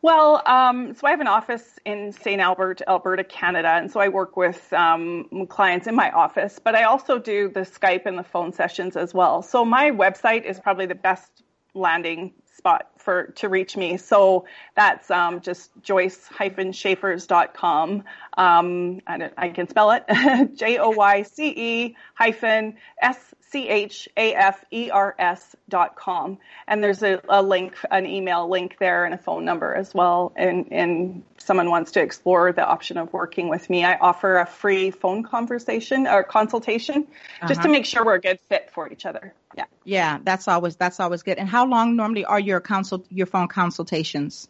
Well, 0.02 0.44
um, 0.46 0.94
so 0.94 1.08
I 1.08 1.12
have 1.12 1.22
an 1.22 1.28
office 1.28 1.80
in 1.84 2.12
St. 2.12 2.40
Albert, 2.40 2.84
Alberta, 2.88 3.24
Canada, 3.24 3.70
and 3.70 3.92
so 3.92 4.00
I 4.00 4.10
work 4.10 4.38
with 4.38 4.72
um, 4.72 5.48
clients 5.50 5.88
in 5.88 5.96
my 5.96 6.12
office, 6.12 6.60
but 6.64 6.76
I 6.76 6.84
also 6.84 7.18
do 7.18 7.50
the 7.50 7.62
Skype 7.62 8.06
and 8.06 8.16
the 8.16 8.24
phone 8.24 8.54
sessions 8.54 8.96
as 8.96 9.16
well. 9.16 9.42
So 9.42 9.66
my 9.66 9.90
website 9.90 10.44
is 10.44 10.60
probably 10.60 10.86
the 10.86 10.94
best 10.94 11.42
landing 11.74 12.34
spot 12.54 12.92
for 12.98 13.28
to 13.36 13.50
reach 13.50 13.78
me. 13.78 13.98
So 13.98 14.46
that's 14.76 15.12
um, 15.12 15.42
just 15.42 15.72
joyce-schaefers.com. 15.82 18.04
Um, 18.38 19.02
I, 19.08 19.30
I 19.38 19.50
can 19.50 19.68
spell 19.68 19.92
it 19.92 20.04
J 20.56 20.78
O 20.78 20.90
Y 20.90 21.24
C 21.24 21.54
E 21.56 21.96
hyphen 22.14 22.78
S 23.02 23.18
C 23.56 23.70
H 23.70 24.10
A 24.18 24.34
F 24.34 24.66
E 24.72 24.90
R 24.90 25.16
S 25.18 25.56
dot 25.70 25.96
com. 25.96 26.40
And 26.68 26.84
there's 26.84 27.04
a, 27.04 27.22
a, 27.30 27.42
link, 27.42 27.76
an 27.90 28.06
email 28.06 28.50
link 28.50 28.78
there 28.80 29.06
and 29.06 29.14
a 29.14 29.18
phone 29.18 29.46
number 29.46 29.74
as 29.74 29.94
well. 29.94 30.34
And, 30.36 30.72
and 30.72 31.24
someone 31.38 31.70
wants 31.70 31.94
to 31.94 32.02
explore 32.02 32.52
the 32.52 32.66
option 32.66 32.98
of 32.98 33.14
working 33.14 33.48
with 33.48 33.70
me, 33.70 33.86
I 33.86 33.98
offer 33.98 34.40
a 34.40 34.46
free 34.46 34.92
phone 34.92 35.24
conversation 35.24 36.08
or 36.08 36.24
consultation 36.24 37.08
uh-huh. 37.08 37.48
just 37.48 37.62
to 37.62 37.68
uh-huh. 37.68 37.72
make 37.72 37.86
sure 37.86 38.04
we're 38.04 38.16
a 38.16 38.22
good 38.22 38.40
fit 38.50 38.72
for 38.72 38.92
each 38.92 39.06
other. 39.06 39.34
Yeah. 39.56 39.66
Yeah, 39.86 40.20
that's 40.24 40.48
always 40.48 40.76
that's 40.76 41.00
always 41.00 41.24
good. 41.24 41.38
And 41.38 41.48
how 41.48 41.66
long 41.68 41.96
normally 41.96 42.26
are 42.26 42.40
your 42.40 42.60
consult 42.60 43.06
your 43.10 43.28
phone 43.28 43.48
consultations? 43.48 44.50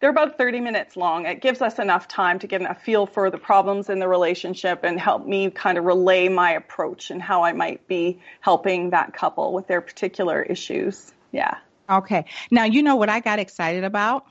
They're 0.00 0.10
about 0.10 0.38
30 0.38 0.60
minutes 0.60 0.96
long. 0.96 1.26
It 1.26 1.40
gives 1.40 1.62
us 1.62 1.78
enough 1.78 2.08
time 2.08 2.38
to 2.40 2.46
get 2.46 2.62
a 2.62 2.74
feel 2.74 3.06
for 3.06 3.30
the 3.30 3.38
problems 3.38 3.88
in 3.88 3.98
the 3.98 4.08
relationship 4.08 4.84
and 4.84 4.98
help 4.98 5.26
me 5.26 5.50
kind 5.50 5.78
of 5.78 5.84
relay 5.84 6.28
my 6.28 6.52
approach 6.52 7.10
and 7.10 7.20
how 7.22 7.42
I 7.44 7.52
might 7.52 7.86
be 7.86 8.20
helping 8.40 8.90
that 8.90 9.12
couple 9.14 9.52
with 9.52 9.66
their 9.66 9.80
particular 9.80 10.42
issues. 10.42 11.12
Yeah. 11.32 11.56
Okay. 11.88 12.24
Now, 12.50 12.64
you 12.64 12.82
know 12.82 12.96
what 12.96 13.08
I 13.08 13.20
got 13.20 13.38
excited 13.38 13.84
about? 13.84 14.26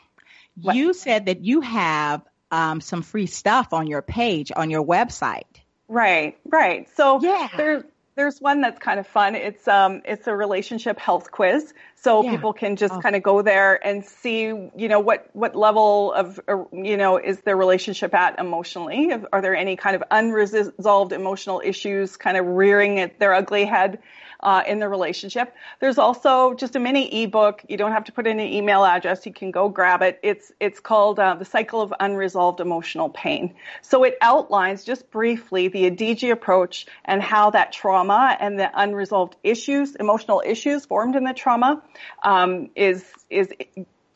What? 0.61 0.75
You 0.75 0.93
said 0.93 1.25
that 1.27 1.43
you 1.43 1.61
have 1.61 2.21
um, 2.51 2.81
some 2.81 3.01
free 3.01 3.27
stuff 3.27 3.73
on 3.73 3.87
your 3.87 4.01
page 4.01 4.51
on 4.55 4.69
your 4.69 4.83
website. 4.83 5.43
Right, 5.87 6.37
right. 6.45 6.87
So 6.95 7.19
Yeah. 7.21 7.49
there, 7.55 7.85
there's 8.22 8.39
one 8.39 8.61
that's 8.61 8.78
kind 8.78 8.99
of 8.99 9.07
fun. 9.07 9.34
It's 9.34 9.67
um, 9.67 10.01
it's 10.05 10.28
a 10.28 10.36
relationship 10.36 10.99
health 10.99 11.32
quiz, 11.32 11.74
so 11.95 12.22
Yeah. 12.22 12.30
people 12.32 12.53
can 12.53 12.76
just 12.76 12.93
Oh. 12.93 13.01
kind 13.01 13.15
of 13.15 13.24
go 13.24 13.41
there 13.41 13.84
and 13.84 14.05
see, 14.05 14.43
you 14.43 14.88
know, 14.88 14.99
what 14.99 15.28
what 15.34 15.55
level 15.55 16.13
of, 16.13 16.39
uh, 16.47 16.63
you 16.72 16.97
know, 16.97 17.17
is 17.17 17.39
their 17.41 17.57
relationship 17.57 18.13
at 18.13 18.38
emotionally? 18.38 19.11
Are 19.34 19.41
there 19.41 19.55
any 19.55 19.76
kind 19.76 19.95
of 19.95 20.03
unresolved 20.11 21.13
emotional 21.13 21.63
issues 21.65 22.15
kind 22.15 22.38
of 22.38 22.45
rearing 22.45 22.99
at 22.99 23.17
their 23.17 23.34
ugly 23.34 23.65
head? 23.65 23.97
Uh, 24.43 24.63
in 24.65 24.79
the 24.79 24.89
relationship. 24.89 25.53
There's 25.79 25.99
also 25.99 26.55
just 26.55 26.75
a 26.75 26.79
mini 26.79 27.23
ebook. 27.23 27.63
You 27.69 27.77
don't 27.77 27.91
have 27.91 28.05
to 28.05 28.11
put 28.11 28.25
in 28.25 28.39
an 28.39 28.47
email 28.47 28.83
address. 28.83 29.23
You 29.27 29.33
can 29.33 29.51
go 29.51 29.69
grab 29.69 30.01
it. 30.01 30.19
It's 30.23 30.51
it's 30.59 30.79
called 30.79 31.19
uh, 31.19 31.35
the 31.35 31.45
cycle 31.45 31.79
of 31.79 31.93
unresolved 31.99 32.59
emotional 32.59 33.09
pain. 33.09 33.53
So 33.83 34.03
it 34.03 34.17
outlines 34.19 34.83
just 34.83 35.11
briefly 35.11 35.67
the 35.67 35.91
Adigi 35.91 36.31
approach 36.31 36.87
and 37.05 37.21
how 37.21 37.51
that 37.51 37.71
trauma 37.71 38.35
and 38.39 38.59
the 38.59 38.71
unresolved 38.73 39.35
issues, 39.43 39.95
emotional 39.95 40.41
issues 40.43 40.85
formed 40.85 41.15
in 41.15 41.23
the 41.23 41.33
trauma, 41.33 41.83
um, 42.23 42.71
is 42.75 43.05
is 43.29 43.49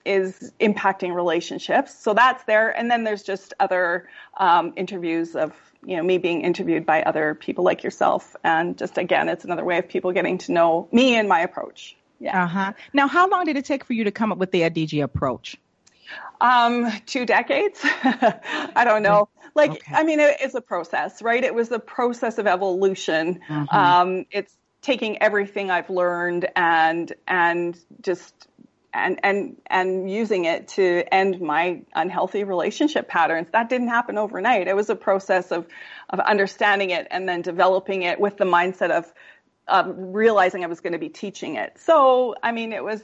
is 0.06 0.52
impacting 0.60 1.14
relationships. 1.14 1.98
So 1.98 2.14
that's 2.14 2.44
there. 2.46 2.70
And 2.70 2.90
then 2.90 3.04
there's 3.04 3.24
just 3.24 3.54
other 3.60 4.08
um, 4.38 4.74
interviews 4.76 5.36
of, 5.36 5.54
you 5.86 5.98
know, 5.98 6.04
me 6.04 6.18
being 6.18 6.42
interviewed 6.42 6.86
by 6.86 7.04
other 7.04 7.36
people 7.36 7.64
like 7.64 7.84
yourself. 7.84 8.36
And 8.44 8.78
just 8.78 8.98
again, 8.98 9.30
it's 9.30 9.46
another 9.46 9.66
way 9.66 9.78
of 9.78 9.88
people 9.88 10.12
getting 10.12 10.38
to 10.40 10.52
know 10.52 10.88
me 10.92 11.16
and 11.16 11.28
my 11.28 11.42
approach. 11.42 11.96
Yeah. 12.20 12.44
Uh 12.44 12.48
huh. 12.48 12.74
Now, 12.94 13.08
how 13.08 13.30
long 13.30 13.46
did 13.46 13.58
it 13.58 13.66
take 13.66 13.84
for 13.84 13.94
you 13.94 14.06
to 14.06 14.12
come 14.12 14.32
up 14.32 14.38
with 14.38 14.52
the 14.52 14.62
Adigi 14.62 15.04
approach? 15.04 15.58
Um, 16.40 16.92
two 17.06 17.26
decades. 17.26 17.80
I 17.84 18.84
don't 18.86 19.04
know. 19.04 19.30
Like, 19.56 19.72
Okay. 19.72 19.96
I 19.96 20.04
mean, 20.04 20.20
it, 20.20 20.38
it's 20.42 20.54
a 20.54 20.62
process, 20.62 21.22
right? 21.22 21.44
It 21.44 21.54
was 21.56 21.72
a 21.72 21.80
process 21.80 22.38
of 22.38 22.48
evolution. 22.48 23.40
Mm-hmm. 23.48 23.76
Um, 23.76 24.26
it's 24.32 24.56
taking 24.82 25.22
everything 25.22 25.72
I've 25.72 25.90
learned 25.90 26.48
and 26.56 27.12
and 27.28 27.78
just 28.02 28.48
and 28.96 29.20
and 29.24 29.58
and 29.68 30.10
using 30.10 30.46
it 30.46 30.70
to 30.70 31.04
end 31.14 31.42
my 31.42 31.82
unhealthy 31.94 32.44
relationship 32.44 33.08
patterns. 33.08 33.48
That 33.52 33.70
didn't 33.70 33.90
happen 33.90 34.18
overnight. 34.18 34.68
It 34.68 34.76
was 34.76 34.90
a 34.90 34.96
process 34.96 35.52
of 35.52 35.68
of 36.10 36.20
understanding 36.20 36.92
it 36.92 37.08
and 37.12 37.28
then 37.28 37.42
developing 37.42 38.04
it 38.04 38.20
with 38.20 38.38
the 38.38 38.46
mindset 38.46 38.92
of 38.92 39.14
um, 39.68 40.14
realizing 40.14 40.64
I 40.64 40.68
was 40.68 40.80
going 40.80 40.94
to 40.94 41.00
be 41.00 41.10
teaching 41.10 41.56
it. 41.56 41.80
So, 41.80 42.36
I 42.44 42.52
mean, 42.52 42.72
it 42.72 42.84
was, 42.84 43.02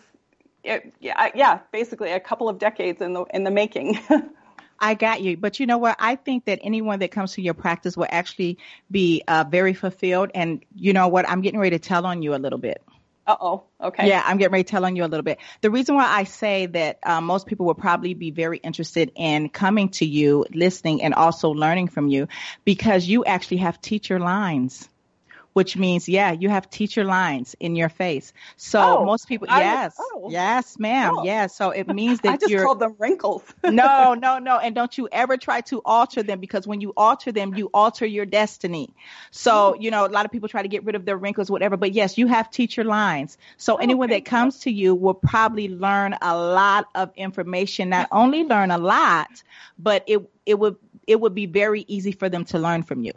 it, 0.63 0.93
yeah, 0.99 1.29
yeah, 1.33 1.59
basically 1.71 2.11
a 2.11 2.19
couple 2.19 2.47
of 2.47 2.59
decades 2.59 3.01
in 3.01 3.13
the 3.13 3.25
in 3.33 3.43
the 3.43 3.51
making. 3.51 3.99
I 4.79 4.95
got 4.95 5.21
you. 5.21 5.37
But 5.37 5.59
you 5.59 5.67
know 5.67 5.77
what? 5.77 5.95
I 5.99 6.15
think 6.15 6.45
that 6.45 6.59
anyone 6.63 6.99
that 6.99 7.11
comes 7.11 7.33
to 7.33 7.41
your 7.41 7.53
practice 7.53 7.95
will 7.95 8.07
actually 8.09 8.57
be 8.89 9.23
uh, 9.27 9.45
very 9.47 9.75
fulfilled. 9.75 10.31
And 10.33 10.63
you 10.75 10.91
know 10.91 11.07
what? 11.07 11.29
I'm 11.29 11.41
getting 11.41 11.59
ready 11.59 11.77
to 11.77 11.87
tell 11.87 12.05
on 12.05 12.23
you 12.23 12.33
a 12.33 12.37
little 12.37 12.57
bit. 12.57 12.83
Uh 13.27 13.35
oh. 13.39 13.63
Okay. 13.79 14.07
Yeah, 14.07 14.23
I'm 14.25 14.37
getting 14.37 14.51
ready 14.51 14.63
to 14.63 14.69
tell 14.69 14.85
on 14.85 14.95
you 14.95 15.03
a 15.03 15.07
little 15.07 15.23
bit. 15.23 15.39
The 15.61 15.69
reason 15.69 15.95
why 15.95 16.05
I 16.05 16.23
say 16.23 16.65
that 16.67 16.99
uh, 17.03 17.21
most 17.21 17.47
people 17.47 17.65
will 17.65 17.75
probably 17.75 18.13
be 18.13 18.31
very 18.31 18.57
interested 18.57 19.11
in 19.15 19.49
coming 19.49 19.89
to 19.89 20.05
you, 20.05 20.45
listening, 20.53 21.03
and 21.03 21.13
also 21.13 21.49
learning 21.49 21.87
from 21.87 22.07
you 22.07 22.27
because 22.65 23.07
you 23.07 23.23
actually 23.25 23.57
have 23.57 23.81
teacher 23.81 24.19
lines. 24.19 24.89
Which 25.53 25.75
means, 25.75 26.07
yeah, 26.07 26.31
you 26.31 26.47
have 26.47 26.69
teacher 26.69 27.03
lines 27.03 27.57
in 27.59 27.75
your 27.75 27.89
face. 27.89 28.31
So 28.55 28.79
Oh, 28.79 29.05
most 29.05 29.27
people, 29.27 29.47
I- 29.49 29.59
yes, 29.59 29.95
oh. 29.99 30.29
yes, 30.29 30.79
ma'am, 30.79 31.15
Oh. 31.17 31.23
yes. 31.25 31.55
So 31.57 31.71
it 31.71 31.87
means 31.89 32.19
that 32.21 32.33
I 32.33 32.37
just 32.37 32.49
you're 32.49 32.63
called 32.63 32.79
them 32.79 32.95
wrinkles. 32.97 33.43
no, 33.63 34.13
no, 34.19 34.39
no. 34.39 34.57
And 34.59 34.73
don't 34.73 34.97
you 34.97 35.09
ever 35.11 35.35
try 35.35 35.59
to 35.61 35.81
alter 35.83 36.23
them 36.23 36.39
because 36.39 36.65
when 36.65 36.79
you 36.79 36.93
alter 36.95 37.33
them, 37.33 37.53
you 37.55 37.69
alter 37.73 38.05
your 38.05 38.25
destiny. 38.25 38.93
So, 39.31 39.75
you 39.75 39.91
know, 39.91 40.05
a 40.05 40.07
lot 40.07 40.25
of 40.25 40.31
people 40.31 40.47
try 40.47 40.61
to 40.61 40.69
get 40.69 40.85
rid 40.85 40.95
of 40.95 41.03
their 41.03 41.17
wrinkles, 41.17 41.51
whatever. 41.51 41.75
But 41.75 41.91
yes, 41.93 42.17
you 42.17 42.27
have 42.27 42.49
teacher 42.49 42.85
lines. 42.85 43.37
So 43.57 43.73
oh, 43.73 43.77
anyone 43.77 44.09
okay. 44.09 44.19
that 44.21 44.25
comes 44.25 44.59
to 44.61 44.71
you 44.71 44.95
will 44.95 45.13
probably 45.13 45.67
learn 45.67 46.15
a 46.21 46.37
lot 46.37 46.87
of 46.95 47.11
information, 47.17 47.89
not 47.89 48.07
only 48.11 48.43
learn 48.45 48.71
a 48.71 48.77
lot, 48.77 49.27
but 49.77 50.05
it, 50.07 50.21
it 50.45 50.57
would, 50.57 50.77
it 51.07 51.19
would 51.19 51.35
be 51.35 51.45
very 51.45 51.83
easy 51.89 52.13
for 52.13 52.29
them 52.29 52.45
to 52.45 52.59
learn 52.59 52.83
from 52.83 53.03
you. 53.03 53.11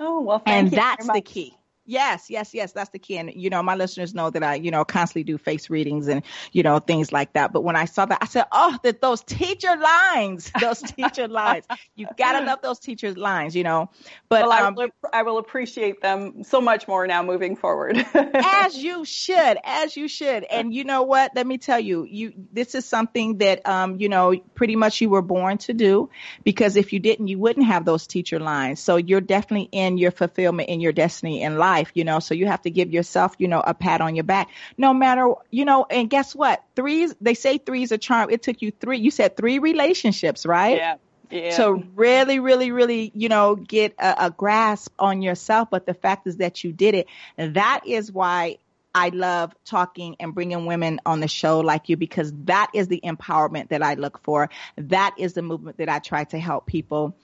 Oh 0.00 0.20
well, 0.20 0.38
thank 0.38 0.56
And 0.56 0.70
that's 0.70 1.06
the 1.08 1.20
key. 1.20 1.57
Yes, 1.88 2.28
yes, 2.28 2.52
yes, 2.52 2.72
that's 2.72 2.90
the 2.90 2.98
key. 2.98 3.16
And 3.16 3.32
you 3.34 3.48
know, 3.48 3.62
my 3.62 3.74
listeners 3.74 4.14
know 4.14 4.28
that 4.28 4.42
I, 4.42 4.56
you 4.56 4.70
know, 4.70 4.84
constantly 4.84 5.24
do 5.24 5.38
face 5.38 5.70
readings 5.70 6.06
and 6.06 6.22
you 6.52 6.62
know 6.62 6.80
things 6.80 7.12
like 7.12 7.32
that. 7.32 7.50
But 7.50 7.62
when 7.62 7.76
I 7.76 7.86
saw 7.86 8.04
that, 8.04 8.18
I 8.20 8.26
said, 8.26 8.44
"Oh, 8.52 8.76
that 8.82 9.00
those 9.00 9.22
teacher 9.22 9.74
lines, 9.74 10.52
those 10.60 10.82
teacher 10.82 11.28
lines. 11.28 11.64
You 11.96 12.06
gotta 12.18 12.44
love 12.44 12.58
those 12.60 12.78
teacher 12.78 13.14
lines, 13.14 13.56
you 13.56 13.64
know." 13.64 13.88
But 14.28 14.42
Well, 14.42 14.52
I, 14.52 14.60
um, 14.66 14.74
will, 14.74 14.90
I 15.14 15.22
will 15.22 15.38
appreciate 15.38 16.02
them 16.02 16.44
so 16.44 16.60
much 16.60 16.86
more 16.86 17.06
now 17.06 17.22
moving 17.22 17.56
forward. 17.56 17.96
as 18.34 18.76
you 18.76 19.06
should, 19.06 19.56
as 19.64 19.96
you 19.96 20.08
should. 20.08 20.44
And 20.44 20.74
you 20.74 20.84
know 20.84 21.04
what? 21.04 21.32
Let 21.34 21.46
me 21.46 21.56
tell 21.56 21.80
you, 21.80 22.04
you 22.04 22.34
this 22.52 22.74
is 22.74 22.84
something 22.84 23.38
that 23.38 23.66
um, 23.66 23.98
you 23.98 24.10
know, 24.10 24.34
pretty 24.54 24.76
much 24.76 25.00
you 25.00 25.08
were 25.08 25.22
born 25.22 25.56
to 25.58 25.72
do 25.72 26.10
because 26.44 26.76
if 26.76 26.92
you 26.92 27.00
didn't, 27.00 27.28
you 27.28 27.38
wouldn't 27.38 27.64
have 27.64 27.86
those 27.86 28.06
teacher 28.06 28.38
lines. 28.38 28.78
So 28.78 28.96
you're 28.96 29.22
definitely 29.22 29.70
in 29.72 29.96
your 29.96 30.10
fulfillment 30.10 30.68
in 30.68 30.80
your 30.80 30.92
destiny 30.92 31.42
in 31.42 31.56
life, 31.56 31.77
you 31.94 32.04
know. 32.04 32.18
So 32.18 32.34
you 32.34 32.46
have 32.46 32.62
to 32.62 32.70
give 32.70 32.92
yourself, 32.92 33.34
you 33.38 33.48
know, 33.48 33.60
a 33.60 33.74
pat 33.74 34.00
on 34.00 34.14
your 34.14 34.24
back. 34.24 34.48
No 34.76 34.92
matter, 34.92 35.32
you 35.50 35.64
know, 35.64 35.86
and 35.88 36.08
guess 36.08 36.34
what? 36.34 36.62
Threes, 36.76 37.14
they 37.20 37.34
say 37.34 37.58
threes 37.58 37.92
a 37.92 37.98
charm. 37.98 38.30
It 38.30 38.42
took 38.42 38.62
you 38.62 38.70
three, 38.70 38.98
you 38.98 39.10
said 39.10 39.36
three 39.36 39.58
relationships, 39.58 40.46
right? 40.46 40.76
yeah. 40.76 40.96
Yeah. 41.30 41.56
to 41.58 41.84
really, 41.94 42.38
really, 42.38 42.70
really, 42.70 43.12
you 43.14 43.28
know, 43.28 43.54
get 43.54 43.94
a, 43.98 44.26
a 44.26 44.30
grasp 44.30 44.94
on 44.98 45.20
yourself. 45.20 45.68
But 45.70 45.84
the 45.84 45.92
fact 45.92 46.26
is 46.26 46.38
that 46.38 46.64
you 46.64 46.72
did 46.72 46.94
it. 46.94 47.06
That 47.36 47.82
is 47.86 48.10
why 48.10 48.56
I 48.94 49.10
love 49.10 49.54
talking 49.64 50.16
and 50.18 50.34
bringing 50.34 50.66
women 50.66 51.00
on 51.04 51.20
the 51.20 51.28
show 51.28 51.60
like 51.60 51.88
you 51.88 51.96
because 51.96 52.32
that 52.44 52.70
is 52.74 52.88
the 52.88 53.00
empowerment 53.04 53.68
that 53.68 53.82
I 53.82 53.94
look 53.94 54.22
for. 54.22 54.50
That 54.76 55.14
is 55.18 55.34
the 55.34 55.42
movement 55.42 55.76
that 55.78 55.88
I 55.88 55.98
try 55.98 56.24
to 56.24 56.38
help 56.38 56.66
people 56.66 57.14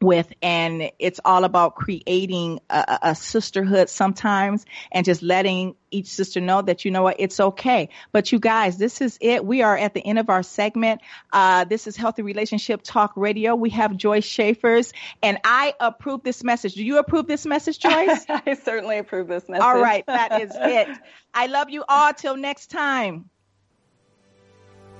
with 0.00 0.32
and 0.40 0.90
it's 0.98 1.20
all 1.24 1.44
about 1.44 1.74
creating 1.74 2.60
a, 2.70 2.98
a- 3.02 3.14
sisterhood 3.14 3.88
sometimes 3.90 4.64
and 4.92 5.04
just 5.04 5.22
letting 5.22 5.74
each 5.90 6.06
sister 6.06 6.40
know 6.40 6.62
that 6.62 6.84
you 6.84 6.90
know 6.90 7.02
what 7.02 7.16
it's 7.18 7.38
okay. 7.40 7.88
But 8.12 8.32
you 8.32 8.38
guys 8.38 8.78
this 8.78 9.00
is 9.00 9.18
it. 9.20 9.44
We 9.44 9.62
are 9.62 9.76
at 9.76 9.92
the 9.94 10.00
end 10.00 10.18
of 10.18 10.30
our 10.30 10.42
segment. 10.42 11.00
Uh, 11.32 11.64
this 11.64 11.86
is 11.86 11.96
healthy 11.96 12.22
relationship 12.22 12.80
talk 12.82 13.12
radio. 13.16 13.54
We 13.54 13.70
have 13.70 13.96
joyce 13.96 14.24
schaefers 14.24 14.92
and 15.22 15.38
i 15.44 15.74
approve 15.80 16.22
this 16.22 16.42
message. 16.44 16.74
Do 16.74 16.84
you 16.84 16.98
approve 16.98 17.26
this 17.26 17.44
message 17.44 17.78
joyce? 17.88 18.24
I 18.28 18.54
certainly 18.62 18.98
approve 18.98 19.28
this 19.28 19.48
message. 19.48 19.62
all 19.64 19.78
right 19.80 20.04
that 20.06 20.40
is 20.40 20.50
it. 20.54 20.88
I 21.34 21.46
love 21.46 21.70
you 21.70 21.84
all. 21.88 22.12
Till 22.14 22.36
next 22.36 22.68
time 22.70 23.28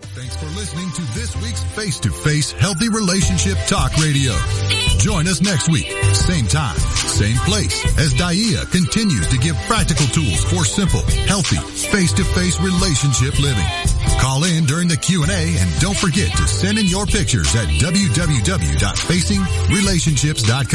Thanks 0.02 0.34
for 0.36 0.46
listening 0.58 0.90
to 0.92 1.02
this 1.14 1.34
week's 1.36 1.62
Face 1.76 1.98
to 2.00 2.10
Face 2.10 2.50
Healthy 2.52 2.88
Relationship 2.88 3.56
Talk 3.66 3.94
Radio. 3.98 4.32
Join 4.98 5.28
us 5.28 5.40
next 5.40 5.68
week, 5.68 5.86
same 6.12 6.46
time, 6.46 6.76
same 6.76 7.36
place, 7.48 7.84
as 7.98 8.12
Dia 8.14 8.64
continues 8.66 9.26
to 9.28 9.38
give 9.38 9.56
practical 9.66 10.06
tools 10.06 10.42
for 10.44 10.64
simple, 10.64 11.00
healthy, 11.26 11.56
face-to-face 11.88 12.60
relationship 12.60 13.38
living. 13.38 13.64
Call 14.20 14.44
in 14.44 14.64
during 14.66 14.88
the 14.88 14.96
Q&A 14.96 15.56
and 15.56 15.80
don't 15.80 15.96
forget 15.96 16.30
to 16.36 16.46
send 16.48 16.78
in 16.78 16.86
your 16.86 17.06
pictures 17.06 17.54
at 17.54 17.68
www.facingrelationships.com. 17.68 20.66